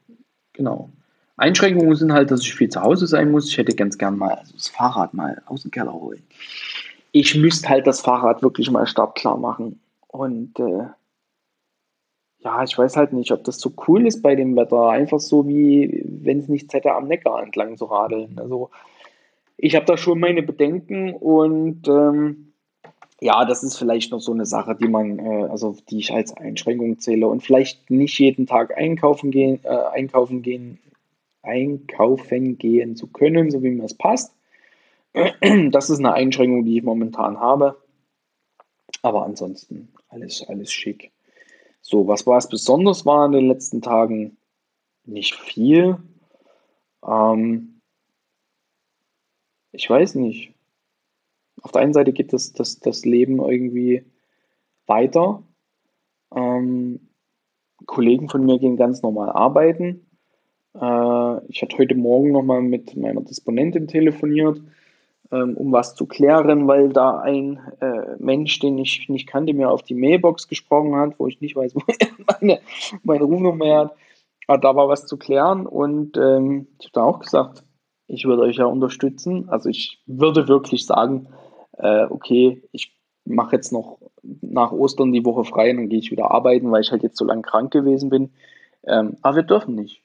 genau. 0.53 0.89
Einschränkungen 1.37 1.95
sind 1.95 2.13
halt, 2.13 2.31
dass 2.31 2.41
ich 2.41 2.55
viel 2.55 2.69
zu 2.69 2.81
Hause 2.81 3.07
sein 3.07 3.31
muss. 3.31 3.49
Ich 3.49 3.57
hätte 3.57 3.75
ganz 3.75 3.97
gern 3.97 4.17
mal 4.17 4.41
das 4.53 4.69
Fahrrad 4.69 5.13
mal 5.13 5.41
aus 5.47 5.63
dem 5.63 5.71
Keller 5.71 5.93
holen. 5.93 6.23
Ich 7.11 7.35
müsste 7.35 7.69
halt 7.69 7.87
das 7.87 8.01
Fahrrad 8.01 8.41
wirklich 8.41 8.71
mal 8.71 8.87
startklar 8.87 9.37
machen. 9.37 9.79
Und 10.07 10.57
äh, 10.59 10.87
ja, 12.39 12.63
ich 12.63 12.77
weiß 12.77 12.95
halt 12.95 13.11
nicht, 13.11 13.31
ob 13.31 13.43
das 13.43 13.59
so 13.59 13.73
cool 13.87 14.07
ist 14.07 14.21
bei 14.21 14.35
dem 14.35 14.55
Wetter. 14.55 14.89
Einfach 14.89 15.19
so 15.19 15.47
wie, 15.47 16.03
wenn 16.05 16.39
es 16.39 16.47
nichts 16.47 16.73
hätte, 16.73 16.93
am 16.93 17.07
Neckar 17.07 17.41
entlang 17.41 17.77
zu 17.77 17.85
radeln. 17.85 18.39
Also 18.39 18.69
ich 19.57 19.75
habe 19.75 19.85
da 19.85 19.97
schon 19.97 20.19
meine 20.19 20.43
Bedenken 20.43 21.13
und 21.13 21.87
ähm, 21.87 22.53
ja, 23.21 23.45
das 23.45 23.63
ist 23.63 23.77
vielleicht 23.77 24.11
noch 24.11 24.19
so 24.19 24.33
eine 24.33 24.45
Sache, 24.45 24.75
die 24.75 24.87
man, 24.87 25.19
äh, 25.19 25.47
also 25.49 25.75
die 25.89 25.99
ich 25.99 26.13
als 26.13 26.35
Einschränkung 26.35 26.99
zähle 26.99 27.27
und 27.27 27.43
vielleicht 27.43 27.89
nicht 27.89 28.19
jeden 28.19 28.45
Tag 28.45 28.77
einkaufen 28.77 29.31
gehen, 29.31 29.59
äh, 29.63 29.69
einkaufen 29.93 30.41
gehen 30.41 30.79
einkaufen 31.45 32.57
gehen 32.57 32.95
zu 32.95 33.07
können, 33.07 33.51
so 33.51 33.63
wie 33.63 33.69
mir 33.69 33.85
es 33.85 33.93
passt. 33.93 34.35
Das 35.71 35.89
ist 35.89 35.99
eine 35.99 36.13
Einschränkung, 36.13 36.65
die 36.65 36.77
ich 36.77 36.83
momentan 36.83 37.39
habe. 37.39 37.81
Aber 39.01 39.23
ansonsten 39.23 39.93
alles, 40.09 40.43
alles 40.47 40.73
schick. 40.73 41.11
So, 41.81 42.07
was 42.07 42.25
war 42.25 42.37
es 42.37 42.49
besonders 42.49 43.05
war 43.05 43.25
in 43.27 43.31
den 43.31 43.47
letzten 43.47 43.81
Tagen? 43.81 44.37
Nicht 45.05 45.35
viel. 45.35 45.97
Ähm, 47.07 47.81
ich 49.71 49.89
weiß 49.89 50.15
nicht. 50.15 50.53
Auf 51.61 51.71
der 51.71 51.81
einen 51.81 51.93
Seite 51.93 52.11
geht 52.11 52.33
das, 52.33 52.53
das, 52.53 52.79
das 52.79 53.05
Leben 53.05 53.39
irgendwie 53.39 54.03
weiter. 54.87 55.43
Ähm, 56.35 57.09
Kollegen 57.85 58.29
von 58.29 58.45
mir 58.45 58.59
gehen 58.59 58.77
ganz 58.77 59.01
normal 59.01 59.29
arbeiten. 59.29 60.04
Äh, 60.79 61.47
ich 61.47 61.61
hatte 61.61 61.77
heute 61.77 61.95
Morgen 61.95 62.31
nochmal 62.31 62.61
mit 62.61 62.95
meiner 62.95 63.21
Disponentin 63.21 63.87
telefoniert, 63.87 64.61
ähm, 65.31 65.55
um 65.55 65.71
was 65.71 65.95
zu 65.95 66.05
klären, 66.05 66.67
weil 66.67 66.89
da 66.89 67.19
ein 67.19 67.59
äh, 67.79 68.15
Mensch, 68.19 68.59
den 68.59 68.77
ich 68.77 69.07
nicht 69.09 69.27
kannte, 69.27 69.53
mir 69.53 69.71
auf 69.71 69.83
die 69.83 69.95
Mailbox 69.95 70.47
gesprochen 70.47 70.95
hat, 70.95 71.19
wo 71.19 71.27
ich 71.27 71.41
nicht 71.41 71.55
weiß, 71.55 71.75
wo 71.75 71.81
er 71.87 72.07
meine, 72.39 72.59
meine 73.03 73.23
Rufnummer 73.23 73.77
hat. 73.77 73.95
Aber 74.47 74.59
da 74.59 74.75
war 74.75 74.89
was 74.89 75.07
zu 75.07 75.17
klären 75.17 75.65
und 75.65 76.17
ähm, 76.17 76.67
ich 76.79 76.87
habe 76.87 76.93
da 76.93 77.03
auch 77.03 77.19
gesagt, 77.19 77.63
ich 78.07 78.25
würde 78.25 78.43
euch 78.43 78.57
ja 78.57 78.65
unterstützen. 78.65 79.49
Also 79.49 79.69
ich 79.69 80.03
würde 80.05 80.47
wirklich 80.47 80.85
sagen, 80.85 81.29
äh, 81.77 82.05
okay, 82.09 82.61
ich 82.71 82.95
mache 83.25 83.55
jetzt 83.55 83.71
noch 83.71 83.97
nach 84.41 84.71
Ostern 84.71 85.11
die 85.11 85.25
Woche 85.25 85.45
frei 85.45 85.71
und 85.71 85.77
dann 85.77 85.89
gehe 85.89 85.99
ich 85.99 86.11
wieder 86.11 86.29
arbeiten, 86.29 86.71
weil 86.71 86.81
ich 86.81 86.91
halt 86.91 87.01
jetzt 87.01 87.17
so 87.17 87.25
lange 87.25 87.41
krank 87.41 87.71
gewesen 87.71 88.09
bin. 88.09 88.33
Ähm, 88.85 89.17
aber 89.23 89.37
wir 89.37 89.43
dürfen 89.43 89.73
nicht. 89.73 90.04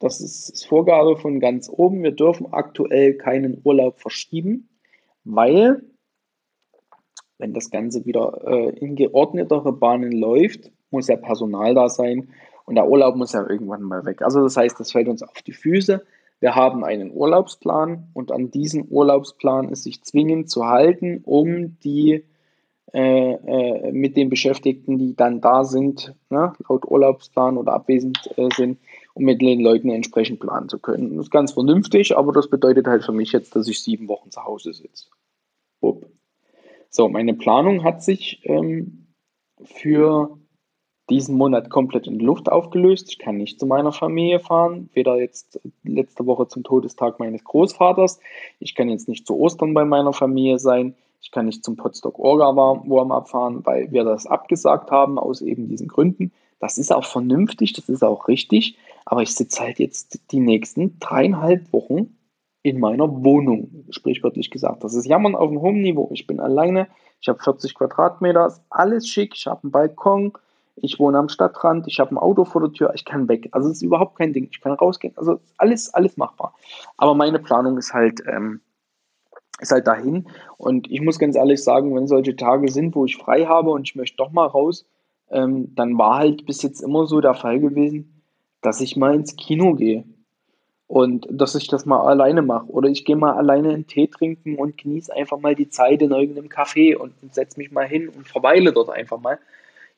Das 0.00 0.20
ist, 0.20 0.66
Vorgabe 0.66 1.16
von 1.16 1.40
ganz 1.40 1.70
oben. 1.70 2.02
Wir 2.02 2.12
dürfen 2.12 2.52
aktuell 2.52 3.14
keinen 3.14 3.60
Urlaub 3.62 4.00
verschieben, 4.00 4.68
weil, 5.24 5.82
wenn 7.38 7.52
das 7.52 7.70
Ganze 7.70 8.04
wieder 8.06 8.40
äh, 8.46 8.70
in 8.78 8.96
geordnetere 8.96 9.72
Bahnen 9.72 10.12
läuft, 10.12 10.72
muss 10.90 11.06
ja 11.06 11.16
Personal 11.16 11.74
da 11.74 11.88
sein 11.88 12.30
und 12.64 12.76
der 12.76 12.88
Urlaub 12.88 13.14
muss 13.14 13.32
ja 13.32 13.48
irgendwann 13.48 13.82
mal 13.82 14.04
weg. 14.06 14.22
Also 14.22 14.42
das 14.42 14.56
heißt, 14.56 14.80
das 14.80 14.92
fällt 14.92 15.08
uns 15.08 15.22
auf 15.22 15.42
die 15.42 15.52
Füße. 15.52 16.02
Wir 16.40 16.54
haben 16.54 16.82
einen 16.82 17.12
Urlaubsplan 17.12 18.08
und 18.14 18.32
an 18.32 18.50
diesen 18.50 18.86
Urlaubsplan 18.88 19.68
ist 19.68 19.84
sich 19.84 20.02
zwingend 20.02 20.48
zu 20.48 20.66
halten, 20.66 21.20
um 21.24 21.78
die 21.80 22.24
äh, 22.92 23.32
äh, 23.32 23.92
mit 23.92 24.16
den 24.16 24.30
Beschäftigten, 24.30 24.98
die 24.98 25.14
dann 25.14 25.40
da 25.40 25.64
sind, 25.64 26.14
ne, 26.30 26.54
laut 26.68 26.90
Urlaubsplan 26.90 27.58
oder 27.58 27.74
abwesend 27.74 28.30
äh, 28.36 28.48
sind, 28.56 28.78
mit 29.20 29.40
den 29.40 29.60
Leuten 29.60 29.90
entsprechend 29.90 30.40
planen 30.40 30.68
zu 30.68 30.78
können. 30.78 31.16
Das 31.16 31.26
ist 31.26 31.30
ganz 31.30 31.52
vernünftig, 31.52 32.16
aber 32.16 32.32
das 32.32 32.48
bedeutet 32.48 32.86
halt 32.86 33.04
für 33.04 33.12
mich 33.12 33.32
jetzt, 33.32 33.54
dass 33.54 33.68
ich 33.68 33.82
sieben 33.82 34.08
Wochen 34.08 34.30
zu 34.30 34.44
Hause 34.44 34.72
sitze. 34.72 35.06
So, 36.92 37.08
meine 37.08 37.34
Planung 37.34 37.84
hat 37.84 38.02
sich 38.02 38.40
ähm, 38.42 39.06
für 39.62 40.36
diesen 41.08 41.36
Monat 41.36 41.70
komplett 41.70 42.08
in 42.08 42.18
Luft 42.18 42.50
aufgelöst. 42.50 43.10
Ich 43.10 43.18
kann 43.18 43.36
nicht 43.36 43.60
zu 43.60 43.66
meiner 43.66 43.92
Familie 43.92 44.40
fahren, 44.40 44.90
weder 44.92 45.16
jetzt 45.16 45.60
letzte 45.84 46.26
Woche 46.26 46.48
zum 46.48 46.64
Todestag 46.64 47.20
meines 47.20 47.44
Großvaters. 47.44 48.18
Ich 48.58 48.74
kann 48.74 48.88
jetzt 48.88 49.08
nicht 49.08 49.26
zu 49.26 49.36
Ostern 49.38 49.72
bei 49.72 49.84
meiner 49.84 50.12
Familie 50.12 50.58
sein. 50.58 50.96
Ich 51.20 51.30
kann 51.30 51.46
nicht 51.46 51.64
zum 51.64 51.76
Potsdok 51.76 52.18
Orga 52.18 52.56
Warm-up 52.56 53.28
fahren, 53.28 53.64
weil 53.64 53.92
wir 53.92 54.04
das 54.04 54.26
abgesagt 54.26 54.90
haben 54.90 55.18
aus 55.18 55.42
eben 55.42 55.68
diesen 55.68 55.86
Gründen. 55.86 56.32
Das 56.60 56.78
ist 56.78 56.92
auch 56.92 57.04
vernünftig, 57.04 57.72
das 57.72 57.88
ist 57.88 58.04
auch 58.04 58.28
richtig. 58.28 58.78
Aber 59.04 59.22
ich 59.22 59.34
sitze 59.34 59.60
halt 59.60 59.78
jetzt 59.78 60.30
die 60.30 60.40
nächsten 60.40 61.00
dreieinhalb 61.00 61.72
Wochen 61.72 62.16
in 62.62 62.78
meiner 62.78 63.24
Wohnung, 63.24 63.86
sprichwörtlich 63.90 64.50
gesagt. 64.50 64.84
Das 64.84 64.94
ist 64.94 65.06
Jammern 65.06 65.34
auf 65.34 65.48
einem 65.48 65.62
hohen 65.62 65.80
Niveau. 65.80 66.10
Ich 66.12 66.26
bin 66.26 66.38
alleine, 66.38 66.88
ich 67.20 67.28
habe 67.28 67.42
40 67.42 67.74
Quadratmeter, 67.74 68.46
ist 68.46 68.62
alles 68.68 69.08
schick, 69.08 69.32
ich 69.34 69.46
habe 69.46 69.64
einen 69.64 69.72
Balkon, 69.72 70.32
ich 70.76 70.98
wohne 70.98 71.18
am 71.18 71.28
Stadtrand, 71.28 71.86
ich 71.88 72.00
habe 72.00 72.14
ein 72.14 72.18
Auto 72.18 72.44
vor 72.44 72.60
der 72.60 72.72
Tür, 72.72 72.92
ich 72.94 73.04
kann 73.04 73.28
weg. 73.28 73.48
Also 73.52 73.68
es 73.68 73.76
ist 73.76 73.82
überhaupt 73.82 74.16
kein 74.16 74.32
Ding. 74.32 74.48
Ich 74.50 74.60
kann 74.60 74.72
rausgehen. 74.72 75.14
Also 75.16 75.40
alles, 75.56 75.92
alles 75.92 76.16
machbar. 76.16 76.54
Aber 76.96 77.14
meine 77.14 77.38
Planung 77.38 77.78
ist 77.78 77.92
halt, 77.92 78.22
ähm, 78.26 78.60
ist 79.58 79.72
halt 79.72 79.86
dahin. 79.86 80.28
Und 80.56 80.90
ich 80.90 81.00
muss 81.00 81.18
ganz 81.18 81.36
ehrlich 81.36 81.62
sagen, 81.62 81.94
wenn 81.94 82.06
solche 82.06 82.36
Tage 82.36 82.70
sind, 82.70 82.94
wo 82.94 83.04
ich 83.04 83.16
frei 83.16 83.46
habe 83.46 83.70
und 83.70 83.88
ich 83.88 83.94
möchte 83.94 84.16
doch 84.16 84.32
mal 84.32 84.46
raus, 84.46 84.86
ähm, 85.30 85.74
dann 85.74 85.96
war 85.96 86.18
halt 86.18 86.46
bis 86.46 86.62
jetzt 86.62 86.80
immer 86.80 87.06
so 87.06 87.20
der 87.20 87.34
Fall 87.34 87.60
gewesen, 87.60 88.22
dass 88.62 88.80
ich 88.80 88.96
mal 88.96 89.14
ins 89.14 89.36
Kino 89.36 89.74
gehe. 89.74 90.04
Und 90.86 91.28
dass 91.30 91.54
ich 91.54 91.68
das 91.68 91.86
mal 91.86 92.00
alleine 92.00 92.42
mache. 92.42 92.66
Oder 92.66 92.88
ich 92.88 93.04
gehe 93.04 93.14
mal 93.14 93.34
alleine 93.34 93.70
einen 93.70 93.86
Tee 93.86 94.08
trinken 94.08 94.56
und 94.56 94.76
genieße 94.76 95.14
einfach 95.14 95.38
mal 95.38 95.54
die 95.54 95.68
Zeit 95.68 96.02
in 96.02 96.10
irgendeinem 96.10 96.48
Café 96.48 96.96
und, 96.96 97.12
setze 97.32 97.60
mich 97.60 97.70
mal 97.70 97.86
hin 97.86 98.08
und 98.08 98.26
verweile 98.26 98.72
dort 98.72 98.90
einfach 98.90 99.20
mal. 99.20 99.38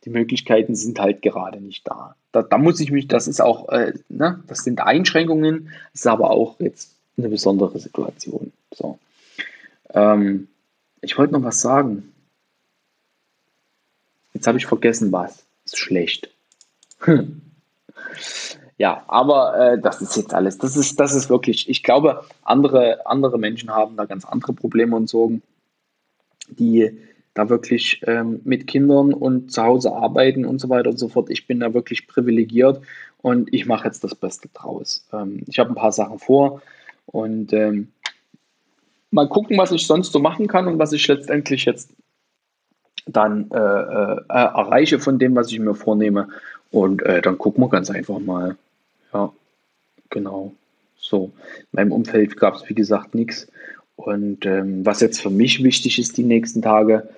Die 0.04 0.10
Möglichkeiten 0.10 0.74
sind 0.74 1.00
halt 1.00 1.22
gerade 1.22 1.62
nicht 1.62 1.88
da. 1.88 2.14
Da, 2.30 2.42
da 2.42 2.58
muss 2.58 2.78
ich 2.80 2.90
mich, 2.90 3.08
das 3.08 3.26
ist 3.26 3.40
auch, 3.40 3.70
äh, 3.70 3.94
ne, 4.10 4.42
das 4.48 4.64
sind 4.64 4.82
Einschränkungen, 4.82 5.70
ist 5.94 6.06
aber 6.06 6.30
auch 6.30 6.60
jetzt 6.60 6.94
eine 7.16 7.30
besondere 7.30 7.78
Situation. 7.78 8.52
So. 8.74 8.98
Ähm, 9.94 10.48
ich 11.00 11.16
wollte 11.16 11.32
noch 11.32 11.42
was 11.42 11.62
sagen. 11.62 12.11
Jetzt 14.42 14.48
habe 14.48 14.58
ich 14.58 14.66
vergessen, 14.66 15.12
was. 15.12 15.46
Ist 15.64 15.78
schlecht. 15.78 16.28
ja, 18.76 19.04
aber 19.06 19.56
äh, 19.56 19.80
das 19.80 20.02
ist 20.02 20.16
jetzt 20.16 20.34
alles. 20.34 20.58
Das 20.58 20.76
ist, 20.76 20.98
das 20.98 21.14
ist 21.14 21.30
wirklich, 21.30 21.70
ich 21.70 21.84
glaube, 21.84 22.24
andere, 22.42 23.06
andere 23.06 23.38
Menschen 23.38 23.70
haben 23.70 23.96
da 23.96 24.04
ganz 24.04 24.24
andere 24.24 24.52
Probleme 24.52 24.96
und 24.96 25.08
Sorgen, 25.08 25.42
die 26.48 26.90
da 27.34 27.50
wirklich 27.50 28.02
ähm, 28.08 28.40
mit 28.42 28.66
Kindern 28.66 29.14
und 29.14 29.52
zu 29.52 29.62
Hause 29.62 29.92
arbeiten 29.92 30.44
und 30.44 30.60
so 30.60 30.68
weiter 30.68 30.90
und 30.90 30.98
so 30.98 31.08
fort. 31.08 31.30
Ich 31.30 31.46
bin 31.46 31.60
da 31.60 31.72
wirklich 31.72 32.08
privilegiert 32.08 32.80
und 33.18 33.54
ich 33.54 33.66
mache 33.66 33.84
jetzt 33.84 34.02
das 34.02 34.16
Beste 34.16 34.48
draus. 34.52 35.06
Ähm, 35.12 35.44
ich 35.46 35.60
habe 35.60 35.70
ein 35.70 35.76
paar 35.76 35.92
Sachen 35.92 36.18
vor 36.18 36.62
und 37.06 37.52
ähm, 37.52 37.92
mal 39.12 39.28
gucken, 39.28 39.56
was 39.56 39.70
ich 39.70 39.86
sonst 39.86 40.10
so 40.10 40.18
machen 40.18 40.48
kann 40.48 40.66
und 40.66 40.80
was 40.80 40.92
ich 40.92 41.06
letztendlich 41.06 41.64
jetzt 41.64 41.90
dann 43.06 43.50
äh, 43.50 43.56
äh, 43.56 44.24
erreiche 44.28 44.98
von 44.98 45.18
dem, 45.18 45.34
was 45.34 45.50
ich 45.50 45.58
mir 45.58 45.74
vornehme. 45.74 46.28
Und 46.70 47.02
äh, 47.02 47.20
dann 47.20 47.38
gucken 47.38 47.62
wir 47.62 47.68
ganz 47.68 47.90
einfach 47.90 48.18
mal. 48.18 48.56
Ja, 49.12 49.32
genau. 50.10 50.52
So, 50.96 51.32
in 51.58 51.66
meinem 51.72 51.92
Umfeld 51.92 52.36
gab 52.36 52.54
es, 52.54 52.68
wie 52.68 52.74
gesagt, 52.74 53.14
nichts. 53.14 53.48
Und 53.96 54.46
ähm, 54.46 54.86
was 54.86 55.00
jetzt 55.00 55.20
für 55.20 55.30
mich 55.30 55.62
wichtig 55.62 55.98
ist 55.98 56.16
die 56.16 56.24
nächsten 56.24 56.62
Tage, 56.62 57.08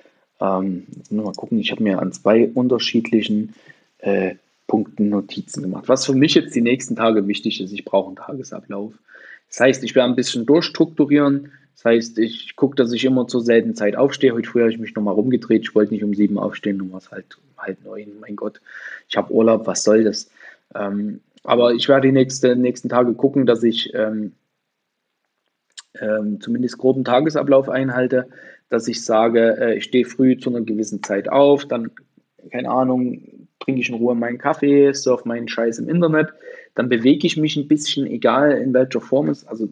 ähm, 0.41 0.87
mal 1.11 1.33
gucken, 1.33 1.59
ich 1.61 1.71
habe 1.71 1.83
mir 1.83 2.01
an 2.01 2.13
zwei 2.13 2.49
unterschiedlichen 2.49 3.55
äh, 3.99 4.35
Punkten 4.67 5.09
Notizen 5.11 5.63
gemacht. 5.63 5.85
Was 5.87 6.07
für 6.07 6.15
mich 6.15 6.35
jetzt 6.35 6.55
die 6.55 6.63
nächsten 6.63 6.97
Tage 6.97 7.27
wichtig 7.29 7.61
ist, 7.61 7.73
ich 7.73 7.85
brauche 7.85 8.09
einen 8.09 8.17
Tagesablauf. 8.17 8.93
Das 9.49 9.61
heißt, 9.61 9.85
ich 9.85 9.95
werde 9.95 10.11
ein 10.11 10.17
bisschen 10.17 10.47
durchstrukturieren, 10.47 11.53
das 11.75 11.85
heißt, 11.85 12.19
ich 12.19 12.55
gucke, 12.57 12.77
dass 12.77 12.93
ich 12.93 13.05
immer 13.05 13.27
zur 13.27 13.41
selben 13.41 13.75
Zeit 13.75 13.97
aufstehe. 13.97 14.33
Heute 14.33 14.49
früh 14.49 14.61
habe 14.61 14.71
ich 14.71 14.79
mich 14.79 14.95
nochmal 14.95 15.15
rumgedreht. 15.15 15.63
Ich 15.63 15.75
wollte 15.75 15.93
nicht 15.93 16.05
um 16.05 16.15
sieben 16.15 16.39
aufstehen, 16.39 16.77
nun 16.77 16.93
war 16.93 16.99
es 16.99 17.11
halt 17.11 17.39
halb 17.59 17.85
neun. 17.85 18.21
Mein 18.21 18.37
Gott, 18.37 18.61
ich 19.09 19.17
habe 19.17 19.33
Urlaub, 19.33 19.67
was 19.67 19.83
soll 19.83 20.05
das? 20.05 20.31
Ähm, 20.75 21.21
aber 21.43 21.75
ich 21.75 21.89
werde 21.89 22.09
die 22.09 22.13
nächste, 22.13 22.57
nächsten 22.57 22.89
Tage 22.89 23.15
gucken, 23.15 23.45
dass 23.45 23.63
ich 23.63 23.93
ähm, 23.93 24.33
ähm, 26.01 26.41
zumindest 26.41 26.79
groben 26.79 27.05
Tagesablauf 27.05 27.69
einhalte, 27.69 28.29
dass 28.69 28.89
ich 28.89 29.05
sage, 29.05 29.57
äh, 29.61 29.77
ich 29.77 29.85
stehe 29.85 30.05
früh 30.05 30.39
zu 30.39 30.51
einer 30.51 30.63
gewissen 30.63 31.03
Zeit 31.03 31.29
auf, 31.29 31.67
dann, 31.67 31.91
keine 32.51 32.71
Ahnung, 32.71 33.49
trinke 33.61 33.81
ich 33.81 33.89
in 33.89 33.97
Ruhe 33.97 34.15
meinen 34.15 34.39
Kaffee, 34.39 34.93
surfe 34.93 35.29
meinen 35.29 35.49
Scheiß 35.49 35.79
im 35.79 35.89
Internet, 35.89 36.33
dann 36.75 36.89
bewege 36.89 37.27
ich 37.27 37.37
mich 37.37 37.57
ein 37.57 37.69
bisschen, 37.69 38.07
egal 38.07 38.53
in 38.53 38.73
welcher 38.75 39.01
Form 39.01 39.29
es, 39.29 39.47
also 39.47 39.69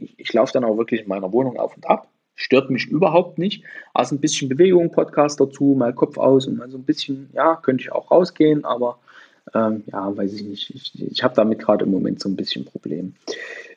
ich, 0.00 0.14
ich 0.18 0.32
laufe 0.32 0.52
dann 0.52 0.64
auch 0.64 0.76
wirklich 0.76 1.02
in 1.02 1.08
meiner 1.08 1.32
Wohnung 1.32 1.58
auf 1.58 1.76
und 1.76 1.86
ab. 1.86 2.08
Stört 2.34 2.70
mich 2.70 2.86
überhaupt 2.86 3.38
nicht. 3.38 3.64
Also 3.94 4.14
ein 4.14 4.20
bisschen 4.20 4.48
Bewegung, 4.48 4.90
Podcast 4.90 5.40
dazu, 5.40 5.74
mal 5.76 5.94
Kopf 5.94 6.18
aus 6.18 6.46
und 6.46 6.58
mal 6.58 6.70
so 6.70 6.76
ein 6.76 6.84
bisschen, 6.84 7.30
ja, 7.32 7.56
könnte 7.56 7.82
ich 7.82 7.92
auch 7.92 8.10
rausgehen, 8.10 8.64
aber 8.64 8.98
ähm, 9.54 9.84
ja, 9.86 10.14
weiß 10.14 10.34
ich 10.34 10.42
nicht. 10.42 10.74
Ich, 10.74 11.12
ich 11.12 11.22
habe 11.22 11.34
damit 11.34 11.60
gerade 11.60 11.84
im 11.84 11.90
Moment 11.90 12.20
so 12.20 12.28
ein 12.28 12.36
bisschen 12.36 12.64
Problem. 12.64 13.14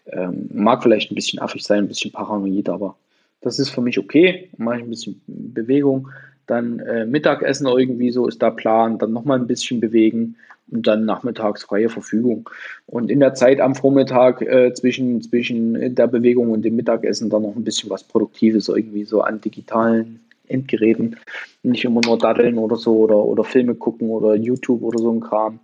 Ähm, 0.07 0.49
mag 0.53 0.83
vielleicht 0.83 1.11
ein 1.11 1.15
bisschen 1.15 1.39
affig 1.39 1.63
sein, 1.63 1.85
ein 1.85 1.87
bisschen 1.87 2.11
paranoid, 2.11 2.69
aber 2.69 2.95
das 3.41 3.59
ist 3.59 3.69
für 3.69 3.81
mich 3.81 3.97
okay. 3.97 4.49
Mache 4.57 4.77
ich 4.77 4.83
ein 4.83 4.89
bisschen 4.89 5.21
Bewegung. 5.27 6.09
Dann 6.49 6.79
äh, 6.79 7.05
Mittagessen 7.05 7.67
irgendwie 7.67 8.11
so 8.11 8.27
ist 8.27 8.41
der 8.41 8.51
Plan. 8.51 8.97
Dann 8.97 9.13
nochmal 9.13 9.39
ein 9.39 9.45
bisschen 9.45 9.79
bewegen 9.79 10.35
und 10.71 10.87
dann 10.87 11.05
nachmittags 11.05 11.63
freie 11.63 11.89
Verfügung. 11.89 12.49
Und 12.87 13.11
in 13.11 13.19
der 13.19 13.35
Zeit 13.35 13.61
am 13.61 13.75
Vormittag 13.75 14.41
äh, 14.41 14.73
zwischen, 14.73 15.21
zwischen 15.21 15.93
der 15.93 16.07
Bewegung 16.07 16.49
und 16.51 16.63
dem 16.63 16.75
Mittagessen 16.75 17.29
dann 17.29 17.43
noch 17.43 17.55
ein 17.55 17.63
bisschen 17.63 17.89
was 17.91 18.03
Produktives 18.03 18.67
irgendwie 18.67 19.03
so 19.03 19.21
an 19.21 19.41
digitalen 19.41 20.21
Endgeräten. 20.47 21.17
Nicht 21.61 21.85
immer 21.85 22.01
nur 22.03 22.17
daddeln 22.17 22.57
oder 22.57 22.77
so 22.77 22.97
oder, 22.97 23.17
oder 23.17 23.43
Filme 23.43 23.75
gucken 23.75 24.09
oder 24.09 24.33
YouTube 24.33 24.81
oder 24.81 24.97
so 24.97 25.11
ein 25.11 25.19
Kram. 25.19 25.59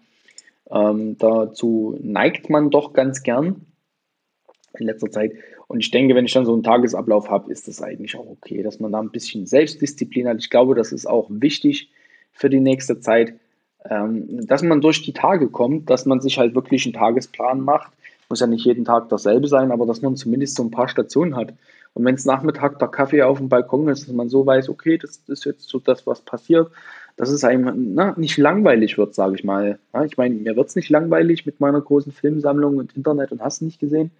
Ähm, 0.70 1.18
dazu 1.18 1.98
neigt 2.02 2.50
man 2.50 2.70
doch 2.70 2.94
ganz 2.94 3.24
gern 3.24 3.62
in 4.80 4.86
letzter 4.86 5.10
Zeit. 5.10 5.32
Und 5.68 5.80
ich 5.80 5.92
denke, 5.92 6.16
wenn 6.16 6.26
ich 6.26 6.34
dann 6.34 6.46
so 6.46 6.54
einen 6.54 6.64
Tagesablauf 6.64 7.30
habe, 7.30 7.52
ist 7.52 7.68
das 7.68 7.82
eigentlich 7.82 8.16
auch 8.16 8.28
okay, 8.28 8.62
dass 8.62 8.80
man 8.80 8.92
da 8.92 9.00
ein 9.00 9.10
bisschen 9.10 9.46
Selbstdisziplin 9.46 10.28
hat. 10.28 10.38
Ich 10.40 10.50
glaube, 10.50 10.76
das 10.76 10.92
ist 10.92 11.08
auch 11.08 11.28
wichtig 11.30 11.90
für 12.32 12.50
die 12.50 12.60
nächste 12.60 13.00
Zeit, 13.00 13.34
ähm, 13.90 14.46
dass 14.48 14.62
man 14.62 14.82
durch 14.82 15.02
die 15.02 15.14
Tage 15.14 15.48
kommt, 15.48 15.90
dass 15.90 16.06
man 16.06 16.22
sich 16.22 16.38
halt 16.38 16.56
wirklich 16.56 16.86
einen 16.86 16.94
Tagesplan 16.94 17.62
macht. 17.62 17.92
Muss 18.30 18.40
ja 18.40 18.48
nicht 18.48 18.66
jeden 18.66 18.86
Tag 18.86 19.10
dasselbe 19.10 19.48
sein, 19.48 19.72
aber 19.72 19.86
dass 19.86 20.02
man 20.02 20.16
zumindest 20.16 20.56
so 20.56 20.64
ein 20.64 20.72
paar 20.72 20.88
Stationen 20.88 21.36
hat. 21.36 21.54
Und 21.94 22.04
wenn 22.04 22.16
es 22.16 22.26
Nachmittag 22.26 22.80
der 22.80 22.90
Kaffee 22.90 23.22
auf 23.24 23.38
dem 23.38 23.50
Balkon 23.50 23.88
ist, 23.88 24.08
dass 24.08 24.14
man 24.14 24.30
so 24.30 24.46
weiß, 24.46 24.70
okay, 24.70 24.98
das 24.98 25.22
ist 25.28 25.46
jetzt 25.46 25.70
so 25.70 25.80
das, 25.80 26.06
was 26.06 26.22
passiert, 26.22 26.70
dass 27.16 27.30
es 27.30 27.44
einem 27.44 27.94
na, 27.94 28.14
nicht 28.18 28.38
langweilig 28.38 28.98
wird, 28.98 29.16
sage 29.16 29.36
ich 29.36 29.44
mal. 29.44 29.80
Ich 30.06 30.18
meine, 30.18 30.36
mir 30.36 30.56
wird 30.56 30.68
es 30.68 30.76
nicht 30.76 30.90
langweilig 30.90 31.46
mit 31.46 31.62
meiner 31.62 31.80
großen 31.80 32.12
Filmsammlung 32.12 32.78
und 32.78 32.96
Internet 32.98 33.32
und 33.32 33.42
hast 33.42 33.62
nicht 33.62 33.80
gesehen. 33.80 34.12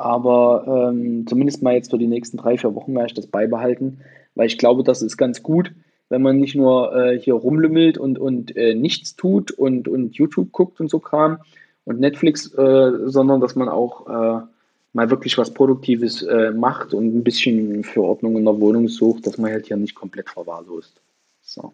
Aber 0.00 0.90
ähm, 0.90 1.26
zumindest 1.26 1.62
mal 1.62 1.74
jetzt 1.74 1.90
für 1.90 1.98
die 1.98 2.06
nächsten 2.06 2.38
drei, 2.38 2.56
vier 2.56 2.74
Wochen 2.74 2.94
werde 2.94 3.08
ich 3.08 3.14
das 3.14 3.26
beibehalten, 3.26 3.98
weil 4.34 4.46
ich 4.46 4.56
glaube, 4.56 4.82
das 4.82 5.02
ist 5.02 5.18
ganz 5.18 5.42
gut, 5.42 5.72
wenn 6.08 6.22
man 6.22 6.38
nicht 6.38 6.54
nur 6.54 6.96
äh, 6.96 7.18
hier 7.18 7.34
rumlümmelt 7.34 7.98
und, 7.98 8.18
und 8.18 8.56
äh, 8.56 8.74
nichts 8.74 9.14
tut 9.14 9.50
und, 9.50 9.88
und 9.88 10.16
YouTube 10.16 10.52
guckt 10.52 10.80
und 10.80 10.88
so 10.88 11.00
Kram 11.00 11.38
und 11.84 12.00
Netflix, 12.00 12.52
äh, 12.54 12.92
sondern 13.04 13.42
dass 13.42 13.56
man 13.56 13.68
auch 13.68 14.06
äh, 14.08 14.42
mal 14.94 15.10
wirklich 15.10 15.36
was 15.36 15.52
Produktives 15.52 16.22
äh, 16.22 16.50
macht 16.50 16.94
und 16.94 17.14
ein 17.14 17.22
bisschen 17.22 17.84
für 17.84 18.02
Ordnung 18.02 18.36
in 18.38 18.44
der 18.46 18.58
Wohnung 18.58 18.88
sucht, 18.88 19.26
dass 19.26 19.36
man 19.36 19.52
halt 19.52 19.66
hier 19.66 19.76
nicht 19.76 19.94
komplett 19.94 20.30
verwahrlost. 20.30 21.00
So. 21.42 21.72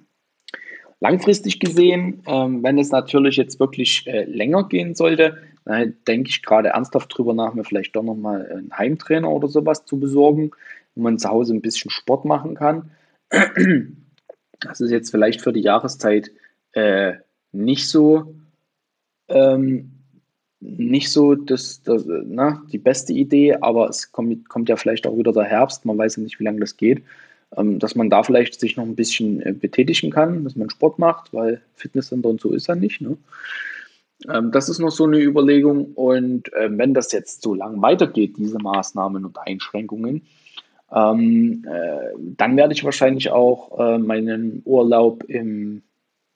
Langfristig 0.98 1.60
gesehen, 1.60 2.22
ähm, 2.26 2.64
wenn 2.64 2.76
es 2.78 2.90
natürlich 2.90 3.36
jetzt 3.36 3.60
wirklich 3.60 4.04
äh, 4.06 4.24
länger 4.24 4.66
gehen 4.68 4.96
sollte, 4.96 5.36
dann 5.66 5.96
denke 6.06 6.30
ich 6.30 6.42
gerade 6.42 6.70
ernsthaft 6.70 7.16
drüber 7.16 7.34
nach, 7.34 7.52
mir 7.52 7.64
vielleicht 7.64 7.94
doch 7.96 8.02
nochmal 8.02 8.50
einen 8.50 8.76
Heimtrainer 8.76 9.30
oder 9.30 9.48
sowas 9.48 9.84
zu 9.84 9.98
besorgen, 10.00 10.52
wo 10.94 11.02
man 11.02 11.18
zu 11.18 11.28
Hause 11.28 11.54
ein 11.54 11.60
bisschen 11.60 11.90
Sport 11.90 12.24
machen 12.24 12.54
kann. 12.54 12.90
Das 14.60 14.80
ist 14.80 14.90
jetzt 14.90 15.10
vielleicht 15.10 15.42
für 15.42 15.52
die 15.52 15.60
Jahreszeit 15.60 16.30
äh, 16.72 17.12
nicht 17.52 17.90
so 17.90 18.34
ähm, 19.28 19.96
nicht 20.60 21.10
so 21.12 21.34
das, 21.34 21.82
das, 21.82 22.04
na, 22.06 22.62
die 22.72 22.78
beste 22.78 23.12
Idee, 23.12 23.56
aber 23.60 23.88
es 23.88 24.12
kommt, 24.12 24.48
kommt 24.48 24.68
ja 24.68 24.76
vielleicht 24.76 25.06
auch 25.06 25.16
wieder 25.16 25.32
der 25.32 25.44
Herbst, 25.44 25.84
man 25.84 25.98
weiß 25.98 26.16
ja 26.16 26.22
nicht, 26.22 26.40
wie 26.40 26.44
lange 26.44 26.60
das 26.60 26.76
geht, 26.76 27.02
ähm, 27.56 27.78
dass 27.78 27.94
man 27.94 28.10
da 28.10 28.22
vielleicht 28.22 28.58
sich 28.58 28.76
noch 28.76 28.84
ein 28.84 28.96
bisschen 28.96 29.42
äh, 29.42 29.52
betätigen 29.52 30.10
kann, 30.10 30.44
dass 30.44 30.56
man 30.56 30.70
Sport 30.70 30.98
macht, 30.98 31.32
weil 31.34 31.60
Fitnesscenter 31.74 32.28
und 32.28 32.40
so 32.40 32.52
ist 32.52 32.68
ja 32.68 32.74
nicht. 32.74 33.00
Ne? 33.00 33.16
Ähm, 34.32 34.50
das 34.52 34.68
ist 34.68 34.78
noch 34.78 34.90
so 34.90 35.04
eine 35.04 35.18
Überlegung 35.18 35.92
und 35.94 36.52
äh, 36.52 36.68
wenn 36.70 36.94
das 36.94 37.12
jetzt 37.12 37.42
so 37.42 37.54
lang 37.54 37.80
weitergeht, 37.82 38.36
diese 38.36 38.58
Maßnahmen 38.58 39.24
und 39.24 39.38
Einschränkungen, 39.38 40.22
ähm, 40.92 41.64
äh, 41.68 42.14
dann 42.18 42.56
werde 42.56 42.74
ich 42.74 42.84
wahrscheinlich 42.84 43.30
auch 43.30 43.78
äh, 43.78 43.98
meinen 43.98 44.62
Urlaub 44.64 45.24
im 45.24 45.82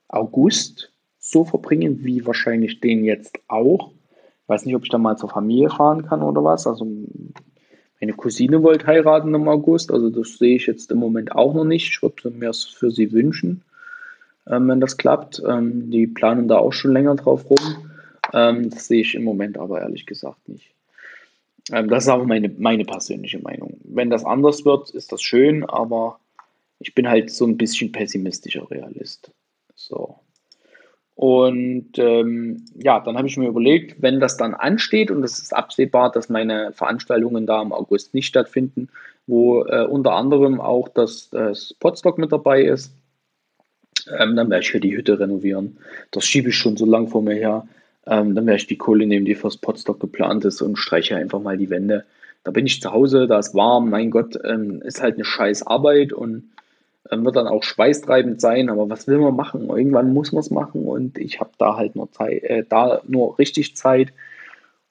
August 0.09 0.93
so 1.18 1.45
verbringen, 1.45 2.05
wie 2.05 2.26
wahrscheinlich 2.26 2.80
den 2.80 3.05
jetzt 3.05 3.38
auch 3.47 3.93
weiß 4.51 4.66
nicht, 4.66 4.74
ob 4.74 4.82
ich 4.82 4.91
dann 4.91 5.01
mal 5.01 5.16
zur 5.16 5.30
Familie 5.30 5.70
fahren 5.70 6.05
kann 6.05 6.22
oder 6.22 6.45
was. 6.45 6.66
Also 6.66 6.84
meine 8.01 8.12
Cousine 8.12 8.62
wollte 8.62 8.86
heiraten 8.86 9.32
im 9.34 9.49
August, 9.49 9.93
also 9.93 10.11
das 10.11 10.38
sehe 10.38 10.57
ich 10.57 10.66
jetzt 10.66 10.91
im 10.91 10.99
Moment 10.99 11.32
auch 11.32 11.55
noch 11.55 11.64
nicht. 11.64 11.88
Ich 11.88 12.03
würde 12.03 12.30
mir 12.30 12.51
es 12.51 12.64
für 12.64 12.91
sie 12.91 13.12
wünschen, 13.12 13.62
ähm, 14.49 14.68
wenn 14.68 14.80
das 14.80 14.97
klappt. 14.97 15.43
Ähm, 15.47 15.91
die 15.91 16.07
planen 16.07 16.49
da 16.49 16.59
auch 16.59 16.72
schon 16.72 16.93
länger 16.93 17.14
drauf 17.16 17.49
rum. 17.49 17.88
Ähm, 18.32 18.70
das 18.70 18.86
sehe 18.86 19.01
ich 19.01 19.14
im 19.14 19.24
Moment 19.24 19.59
aber 19.59 19.80
ehrlich 19.80 20.07
gesagt 20.07 20.49
nicht. 20.49 20.74
Ähm, 21.72 21.88
das 21.88 22.05
ist 22.05 22.11
auch 22.11 22.24
meine, 22.24 22.49
meine 22.49 22.84
persönliche 22.84 23.38
Meinung. 23.38 23.80
Wenn 23.84 24.11
das 24.11 24.24
anders 24.24 24.64
wird, 24.64 24.91
ist 24.91 25.12
das 25.12 25.22
schön, 25.22 25.64
aber 25.64 26.18
ich 26.78 26.95
bin 26.95 27.09
halt 27.09 27.30
so 27.30 27.47
ein 27.47 27.57
bisschen 27.57 27.93
pessimistischer 27.93 28.70
Realist. 28.70 29.30
So. 29.74 30.16
Und 31.14 31.99
ähm, 31.99 32.64
ja, 32.76 32.99
dann 33.01 33.18
habe 33.18 33.28
ich 33.28 33.36
mir 33.36 33.49
überlegt, 33.49 34.01
wenn 34.01 34.20
das 34.20 34.38
dann 34.38 34.55
ansteht 34.55 35.11
und 35.11 35.22
es 35.22 35.38
ist 35.38 35.55
absehbar, 35.55 36.11
dass 36.11 36.30
meine 36.30 36.72
Veranstaltungen 36.72 37.47
da 37.47 37.61
im 37.61 37.72
August 37.72 38.14
nicht 38.14 38.26
stattfinden, 38.26 38.88
wo 39.26 39.62
äh, 39.64 39.84
unter 39.84 40.12
anderem 40.12 40.62
auch 40.62 40.88
das, 40.88 41.28
das 41.28 41.74
Podstock 41.78 42.16
mit 42.16 42.32
dabei 42.32 42.62
ist, 42.62 42.95
ähm, 44.09 44.37
dann 44.37 44.51
werde 44.51 44.63
ich 44.63 44.71
hier 44.71 44.81
die 44.81 44.97
Hütte 44.97 45.19
renovieren. 45.19 45.79
Das 46.11 46.25
schiebe 46.25 46.51
ich 46.51 46.57
schon 46.57 46.77
so 46.77 46.87
lang 46.87 47.09
vor 47.09 47.23
mir 47.23 47.35
her. 47.35 47.67
Ähm, 48.07 48.35
dann 48.35 48.47
werde 48.47 48.59
ich 48.59 48.67
die 48.67 48.79
Kohle 48.79 49.07
nehmen, 49.07 49.27
die 49.27 49.35
fürs 49.35 49.57
Podstock 49.57 50.01
geplant 50.01 50.45
ist 50.45 50.63
und 50.63 50.77
streiche 50.77 51.17
einfach 51.17 51.41
mal 51.41 51.59
die 51.59 51.71
Wände. 51.71 52.05
Da 52.45 52.51
bin 52.51 52.67
ich 52.67 52.81
zu 52.81 52.91
Hause, 52.93 53.27
da 53.27 53.39
ist 53.39 53.55
warm, 53.55 53.91
mein 53.91 54.11
Gott, 54.11 54.39
ähm, 54.45 54.81
ist 54.83 55.03
halt 55.03 55.17
eine 55.17 55.25
scheiß 55.25 55.67
Arbeit 55.67 56.13
und 56.13 56.51
wird 57.11 57.37
dann 57.37 57.49
auch 57.49 57.63
schweißtreibend 57.63 58.41
sein, 58.41 58.69
aber 58.69 58.89
was 58.89 59.09
will 59.09 59.19
man 59.19 59.35
machen? 59.35 59.69
Irgendwann 59.69 60.13
muss 60.13 60.33
man 60.33 60.41
es 60.41 60.51
machen 60.51 60.85
und 60.85 61.19
ich 61.19 61.41
habe 61.41 61.51
da 61.59 61.77
halt 61.77 61.97
nur 61.97 62.11
Zeit, 62.13 62.43
äh, 62.45 62.65
da 62.69 63.03
nur 63.07 63.39
richtig 63.39 63.77
Zeit 63.77 64.13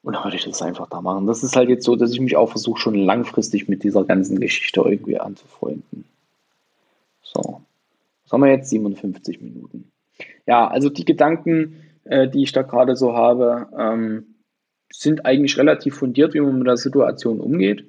und 0.03 0.13
dann 0.13 0.23
würde 0.23 0.37
ich 0.37 0.45
das 0.45 0.61
einfach 0.61 0.89
da 0.89 1.01
machen. 1.01 1.27
Das 1.27 1.43
ist 1.43 1.55
halt 1.55 1.69
jetzt 1.69 1.85
so, 1.85 1.95
dass 1.95 2.11
ich 2.11 2.19
mich 2.19 2.35
auch 2.35 2.49
versuche, 2.49 2.79
schon 2.79 2.95
langfristig 2.95 3.67
mit 3.67 3.83
dieser 3.83 4.03
ganzen 4.03 4.39
Geschichte 4.39 4.81
irgendwie 4.81 5.19
anzufreunden. 5.19 6.05
So, 7.21 7.61
haben 8.31 8.41
wir 8.41 8.51
jetzt? 8.51 8.69
57 8.69 9.41
Minuten. 9.41 9.91
Ja, 10.45 10.67
also 10.67 10.89
die 10.89 11.05
Gedanken, 11.05 11.77
äh, 12.05 12.27
die 12.27 12.43
ich 12.43 12.51
da 12.51 12.63
gerade 12.63 12.95
so 12.95 13.13
habe, 13.13 13.67
ähm, 13.77 14.35
sind 14.91 15.25
eigentlich 15.25 15.57
relativ 15.57 15.95
fundiert, 15.95 16.33
wie 16.33 16.41
man 16.41 16.57
mit 16.57 16.67
der 16.67 16.77
Situation 16.77 17.39
umgeht. 17.39 17.85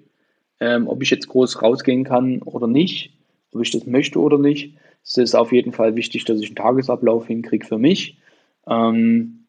Ähm, 0.61 0.89
ob 0.89 1.03
ich 1.03 1.11
jetzt 1.11 1.29
groß 1.29 1.63
rausgehen 1.63 2.05
kann 2.05 2.43
oder 2.43 2.67
nicht, 2.67 3.19
ob 3.53 3.63
ich 3.63 3.71
das 3.71 3.87
möchte 3.87 4.19
oder 4.19 4.39
nicht. 4.39 4.77
Es 5.03 5.17
ist 5.17 5.35
auf 5.35 5.53
jeden 5.53 5.73
Fall 5.73 5.97
wichtig, 5.97 6.27
dass 6.27 6.39
ich 6.41 6.49
einen 6.49 6.57
Tagesablauf 6.57 7.27
hinkriege 7.27 7.67
für 7.67 7.79
mich. 7.79 8.19
Ähm, 8.67 9.47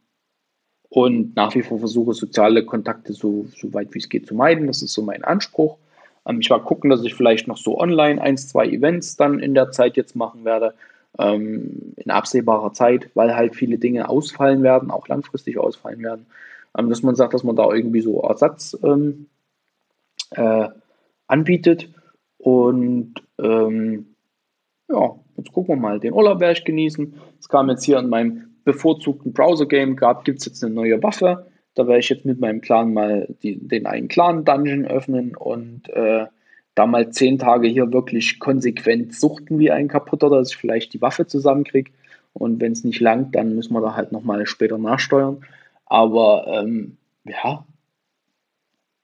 und 0.88 1.36
nach 1.36 1.56
wie 1.56 1.62
vor 1.62 1.80
versuche, 1.80 2.14
soziale 2.14 2.66
Kontakte 2.66 3.14
so, 3.14 3.46
so 3.56 3.74
weit 3.74 3.94
wie 3.94 4.00
es 4.00 4.10
geht 4.10 4.28
zu 4.28 4.36
meiden. 4.36 4.68
Das 4.68 4.82
ist 4.82 4.94
so 4.94 5.02
mein 5.02 5.24
Anspruch. 5.24 5.78
Ähm, 6.28 6.40
ich 6.40 6.50
werde 6.50 6.64
gucken, 6.64 6.90
dass 6.90 7.04
ich 7.04 7.16
vielleicht 7.16 7.48
noch 7.48 7.58
so 7.58 7.78
online 7.78 8.22
eins, 8.22 8.48
zwei 8.48 8.68
Events 8.68 9.18
dann 9.18 9.40
in 9.40 9.54
der 9.54 9.72
Zeit 9.72 9.98
jetzt 9.98 10.16
machen 10.16 10.46
werde. 10.46 10.74
Ähm, 11.20 11.94
in 11.98 12.10
absehbarer 12.10 12.72
Zeit, 12.72 13.10
weil 13.16 13.36
halt 13.36 13.56
viele 13.56 13.78
Dinge 13.78 14.08
ausfallen 14.08 14.64
werden, 14.64 14.92
auch 14.92 15.10
langfristig 15.10 15.58
ausfallen 15.58 16.02
werden. 16.04 16.26
Ähm, 16.78 16.90
dass 16.90 17.04
man 17.04 17.16
sagt, 17.16 17.34
dass 17.34 17.44
man 17.44 17.56
da 17.56 17.70
irgendwie 17.70 18.02
so 18.02 18.22
Ersatz 18.22 18.78
ähm, 18.84 19.28
äh, 20.32 20.70
anbietet. 21.28 21.90
Und 22.38 23.16
ähm, 23.40 24.16
ja, 24.90 25.16
jetzt 25.38 25.52
gucken 25.52 25.76
wir 25.76 25.82
mal. 25.82 26.00
Den 26.00 26.14
Urlaub 26.14 26.40
werde 26.40 26.58
ich 26.58 26.66
genießen. 26.66 27.14
Es 27.40 27.50
kam 27.50 27.70
jetzt 27.70 27.84
hier 27.84 28.00
in 28.00 28.10
meinem 28.10 28.56
bevorzugten 28.64 29.34
Browser-Game, 29.34 29.98
gibt 30.24 30.40
es 30.40 30.46
jetzt 30.46 30.64
eine 30.64 30.74
neue 30.74 31.02
Waffe. 31.04 31.51
Da 31.74 31.88
werde 31.88 32.00
ich 32.00 32.10
jetzt 32.10 32.26
mit 32.26 32.40
meinem 32.40 32.62
Clan 32.62 32.94
mal 32.94 33.28
die, 33.44 33.58
den 33.58 33.86
einen 33.86 34.08
Clan-Dungeon 34.08 34.86
öffnen 34.86 35.36
und 35.36 35.90
äh, 35.90 36.28
da 36.76 36.86
mal 36.86 37.10
zehn 37.10 37.38
Tage 37.38 37.68
hier 37.68 37.92
wirklich 37.92 38.40
konsequent 38.40 39.14
suchten 39.14 39.60
wie 39.60 39.72
ein 39.72 39.88
kaputter, 39.88 40.30
dass 40.30 40.52
ich 40.52 40.58
vielleicht 40.58 40.94
die 40.94 41.02
Waffe 41.02 41.28
zusammenkriege. 41.28 41.92
Und 42.34 42.62
wenn 42.62 42.72
es 42.72 42.84
nicht 42.84 43.02
langt, 43.02 43.36
dann 43.36 43.56
müssen 43.56 43.74
wir 43.74 43.82
da 43.82 43.96
halt 43.96 44.12
nochmal 44.12 44.46
später 44.46 44.78
nachsteuern. 44.78 45.46
Aber 45.86 46.48
ähm, 46.48 46.98
ja, 47.26 47.66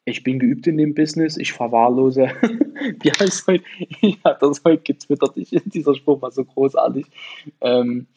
ich 0.05 0.23
bin 0.23 0.39
geübt 0.39 0.65
in 0.67 0.77
dem 0.77 0.95
Business, 0.95 1.35
ich 1.35 1.51
verwahrlose. 1.51 2.29
Wie 3.01 3.11
heißt 3.11 3.47
heute? 3.47 3.65
Ich 4.01 4.17
habe 4.23 4.37
das 4.39 4.63
heute 4.63 4.83
getwittert. 4.83 5.35
Ich, 5.35 5.49
dieser 5.65 5.95
Spruch 5.95 6.21
war 6.21 6.31
so 6.31 6.45
großartig. 6.45 7.05
Ähm, 7.59 8.07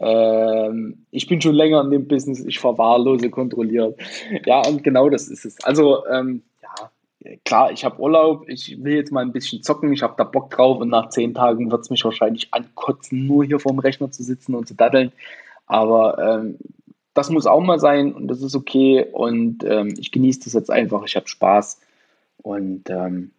ähm, 0.00 1.06
ich 1.10 1.26
bin 1.26 1.40
schon 1.40 1.54
länger 1.54 1.80
in 1.82 1.90
dem 1.90 2.08
Business, 2.08 2.44
ich 2.44 2.58
verwahrlose 2.58 3.30
kontrolliert. 3.30 3.98
Ja, 4.44 4.62
und 4.66 4.84
genau 4.84 5.08
das 5.08 5.28
ist 5.28 5.44
es. 5.44 5.62
Also, 5.64 6.06
ähm, 6.06 6.42
ja, 6.62 7.36
klar, 7.44 7.72
ich 7.72 7.84
habe 7.84 8.00
Urlaub, 8.00 8.48
ich 8.48 8.82
will 8.82 8.94
jetzt 8.94 9.12
mal 9.12 9.22
ein 9.22 9.32
bisschen 9.32 9.62
zocken, 9.62 9.92
ich 9.92 10.02
habe 10.02 10.14
da 10.16 10.24
Bock 10.24 10.50
drauf 10.50 10.78
und 10.78 10.88
nach 10.88 11.10
zehn 11.10 11.34
Tagen 11.34 11.70
wird 11.70 11.82
es 11.82 11.90
mich 11.90 12.04
wahrscheinlich 12.04 12.52
ankotzen, 12.54 13.26
nur 13.26 13.44
hier 13.44 13.58
vorm 13.58 13.78
Rechner 13.80 14.10
zu 14.10 14.22
sitzen 14.22 14.54
und 14.54 14.68
zu 14.68 14.74
daddeln. 14.74 15.12
Aber 15.66 16.18
ähm, 16.18 16.58
das 17.14 17.30
muss 17.30 17.46
auch 17.46 17.60
mal 17.60 17.80
sein 17.80 18.12
und 18.12 18.28
das 18.28 18.42
ist 18.42 18.54
okay 18.54 19.04
und 19.12 19.64
ähm, 19.64 19.94
ich 19.98 20.12
genieße 20.12 20.40
das 20.44 20.52
jetzt 20.52 20.70
einfach, 20.70 21.04
ich 21.04 21.16
habe 21.16 21.28
Spaß 21.28 21.80
und 22.42 22.88
ähm, 22.90 23.32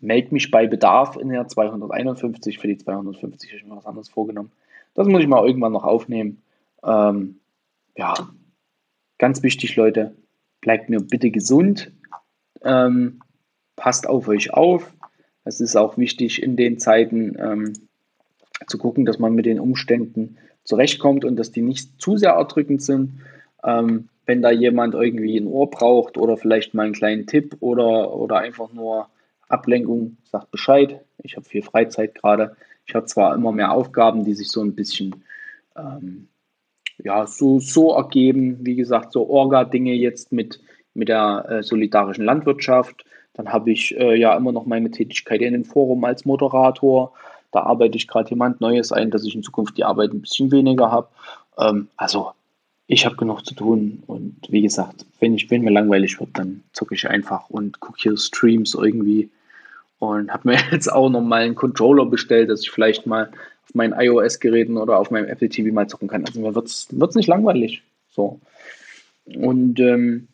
melde 0.00 0.32
mich 0.32 0.50
bei 0.50 0.66
Bedarf 0.66 1.16
in 1.16 1.28
der 1.28 1.46
251. 1.46 2.58
Für 2.58 2.68
die 2.68 2.78
250 2.78 3.50
habe 3.50 3.58
ich 3.58 3.66
mir 3.66 3.76
was 3.76 3.86
anderes 3.86 4.08
vorgenommen. 4.08 4.50
Das 4.96 5.06
muss 5.06 5.20
ich 5.20 5.28
mal 5.28 5.46
irgendwann 5.46 5.72
noch 5.72 5.84
aufnehmen. 5.84 6.42
Ähm, 6.82 7.40
ja, 7.96 8.14
ganz 9.18 9.42
wichtig, 9.42 9.76
Leute, 9.76 10.16
bleibt 10.60 10.88
mir 10.88 11.00
bitte 11.00 11.30
gesund, 11.30 11.92
ähm, 12.62 13.20
passt 13.76 14.08
auf 14.08 14.26
euch 14.26 14.52
auf. 14.52 14.92
Es 15.44 15.60
ist 15.60 15.76
auch 15.76 15.96
wichtig 15.98 16.42
in 16.42 16.56
den 16.56 16.78
Zeiten 16.78 17.36
ähm, 17.38 17.72
zu 18.66 18.78
gucken, 18.78 19.04
dass 19.04 19.18
man 19.18 19.34
mit 19.34 19.46
den 19.46 19.60
Umständen 19.60 20.38
zurechtkommt 20.64 21.24
und 21.24 21.36
dass 21.36 21.52
die 21.52 21.62
nicht 21.62 22.00
zu 22.00 22.16
sehr 22.16 22.32
erdrückend 22.32 22.82
sind. 22.82 23.20
Ähm, 23.62 24.08
wenn 24.24 24.42
da 24.42 24.50
jemand 24.50 24.94
irgendwie 24.94 25.36
ein 25.36 25.46
Ohr 25.46 25.70
braucht 25.70 26.18
oder 26.18 26.36
vielleicht 26.36 26.74
mal 26.74 26.84
einen 26.84 26.94
kleinen 26.94 27.26
Tipp 27.26 27.58
oder, 27.60 28.12
oder 28.12 28.38
einfach 28.38 28.72
nur 28.72 29.08
Ablenkung, 29.48 30.16
sagt 30.24 30.50
Bescheid. 30.50 31.00
Ich 31.22 31.36
habe 31.36 31.46
viel 31.46 31.62
Freizeit 31.62 32.16
gerade. 32.16 32.56
Ich 32.86 32.94
habe 32.94 33.06
zwar 33.06 33.34
immer 33.34 33.52
mehr 33.52 33.72
Aufgaben, 33.72 34.24
die 34.24 34.34
sich 34.34 34.48
so 34.48 34.62
ein 34.62 34.74
bisschen 34.74 35.24
ähm, 35.76 36.28
ja, 37.02 37.26
so, 37.26 37.60
so 37.60 37.94
ergeben. 37.94 38.58
Wie 38.60 38.76
gesagt, 38.76 39.12
so 39.12 39.28
Orga-Dinge 39.28 39.92
jetzt 39.92 40.32
mit, 40.32 40.60
mit 40.94 41.08
der 41.08 41.46
äh, 41.48 41.62
solidarischen 41.62 42.24
Landwirtschaft. 42.24 43.04
Dann 43.34 43.52
habe 43.52 43.70
ich 43.70 43.96
äh, 43.98 44.18
ja 44.18 44.34
immer 44.36 44.52
noch 44.52 44.66
meine 44.66 44.90
Tätigkeit 44.90 45.42
in 45.42 45.52
den 45.52 45.64
Forum 45.64 46.04
als 46.04 46.24
Moderator. 46.24 47.12
Da 47.52 47.60
arbeite 47.60 47.96
ich 47.96 48.08
gerade 48.08 48.30
jemand 48.30 48.60
Neues 48.60 48.92
ein, 48.92 49.10
dass 49.10 49.24
ich 49.24 49.34
in 49.34 49.42
Zukunft 49.42 49.76
die 49.76 49.84
Arbeit 49.84 50.12
ein 50.12 50.22
bisschen 50.22 50.50
weniger 50.50 50.90
habe. 50.90 51.08
Ähm, 51.58 51.88
also 51.96 52.32
ich 52.86 53.04
habe 53.04 53.16
genug 53.16 53.44
zu 53.44 53.54
tun 53.54 54.02
und 54.06 54.36
wie 54.48 54.62
gesagt, 54.62 55.06
wenn, 55.18 55.34
ich, 55.34 55.50
wenn 55.50 55.62
mir 55.62 55.72
langweilig 55.72 56.20
wird, 56.20 56.30
dann 56.34 56.62
zocke 56.72 56.94
ich 56.94 57.08
einfach 57.08 57.50
und 57.50 57.80
gucke 57.80 57.98
hier 58.00 58.16
Streams 58.16 58.74
irgendwie 58.74 59.28
und 59.98 60.30
habe 60.32 60.48
mir 60.48 60.58
jetzt 60.72 60.92
auch 60.92 61.08
noch 61.08 61.22
mal 61.22 61.42
einen 61.42 61.54
Controller 61.54 62.06
bestellt, 62.06 62.50
dass 62.50 62.62
ich 62.62 62.70
vielleicht 62.70 63.06
mal 63.06 63.30
auf 63.64 63.74
meinen 63.74 63.98
iOS-Geräten 63.98 64.76
oder 64.76 64.98
auf 64.98 65.10
meinem 65.10 65.26
Apple 65.26 65.48
TV 65.48 65.72
mal 65.72 65.88
zocken 65.88 66.08
kann. 66.08 66.24
Also 66.24 66.40
mir 66.40 66.54
wird 66.54 66.66
es 66.66 67.14
nicht 67.14 67.26
langweilig. 67.26 67.82
So. 68.10 68.40
Und 69.24 69.80
ähm, 69.80 70.28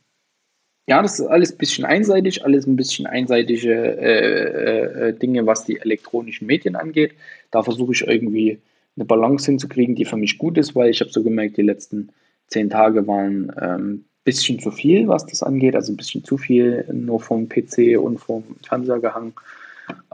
ja, 0.86 1.00
das 1.00 1.20
ist 1.20 1.26
alles 1.26 1.52
ein 1.52 1.58
bisschen 1.58 1.84
einseitig, 1.84 2.44
alles 2.44 2.66
ein 2.66 2.76
bisschen 2.76 3.06
einseitige 3.06 3.72
äh, 3.72 5.08
äh, 5.08 5.12
Dinge, 5.14 5.46
was 5.46 5.64
die 5.64 5.78
elektronischen 5.78 6.46
Medien 6.46 6.76
angeht. 6.76 7.14
Da 7.50 7.62
versuche 7.62 7.92
ich 7.92 8.06
irgendwie 8.06 8.58
eine 8.96 9.04
Balance 9.04 9.46
hinzukriegen, 9.46 9.94
die 9.94 10.04
für 10.04 10.16
mich 10.16 10.38
gut 10.38 10.58
ist, 10.58 10.74
weil 10.74 10.90
ich 10.90 11.00
habe 11.00 11.10
so 11.10 11.22
gemerkt, 11.22 11.56
die 11.56 11.62
letzten 11.62 12.10
zehn 12.48 12.68
Tage 12.68 13.06
waren 13.06 13.52
ähm, 13.60 14.04
bisschen 14.24 14.58
zu 14.60 14.70
viel, 14.70 15.08
was 15.08 15.26
das 15.26 15.42
angeht, 15.42 15.74
also 15.74 15.92
ein 15.92 15.96
bisschen 15.96 16.24
zu 16.24 16.38
viel 16.38 16.86
nur 16.92 17.20
vom 17.20 17.48
PC 17.48 17.98
und 17.98 18.18
vom 18.18 18.44
Fernseher 18.66 19.00
gehangen. 19.00 19.34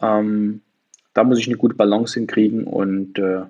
Ähm, 0.00 0.62
da 1.14 1.24
muss 1.24 1.38
ich 1.38 1.48
eine 1.48 1.56
gute 1.56 1.74
Balance 1.74 2.14
hinkriegen 2.14 2.64
und 2.64 3.18
äh, 3.18 3.42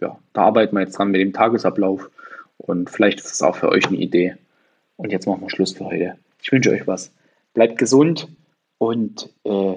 ja, 0.00 0.18
da 0.32 0.42
arbeiten 0.42 0.74
wir 0.76 0.80
jetzt 0.80 0.98
dran 0.98 1.10
mit 1.10 1.20
dem 1.20 1.32
Tagesablauf 1.32 2.10
und 2.56 2.88
vielleicht 2.88 3.20
ist 3.20 3.30
das 3.30 3.42
auch 3.42 3.56
für 3.56 3.68
euch 3.68 3.86
eine 3.86 3.98
Idee. 3.98 4.36
Und 4.96 5.12
jetzt 5.12 5.26
machen 5.26 5.42
wir 5.42 5.50
Schluss 5.50 5.72
für 5.72 5.86
heute. 5.86 6.16
Ich 6.42 6.52
wünsche 6.52 6.70
euch 6.70 6.86
was. 6.86 7.12
Bleibt 7.54 7.78
gesund 7.78 8.28
und 8.78 9.30
äh, 9.44 9.74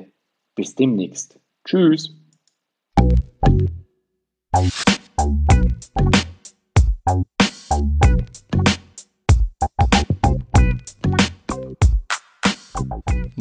bis 0.55 0.76
demnächst. 0.76 1.39
Tschüss. 1.65 2.13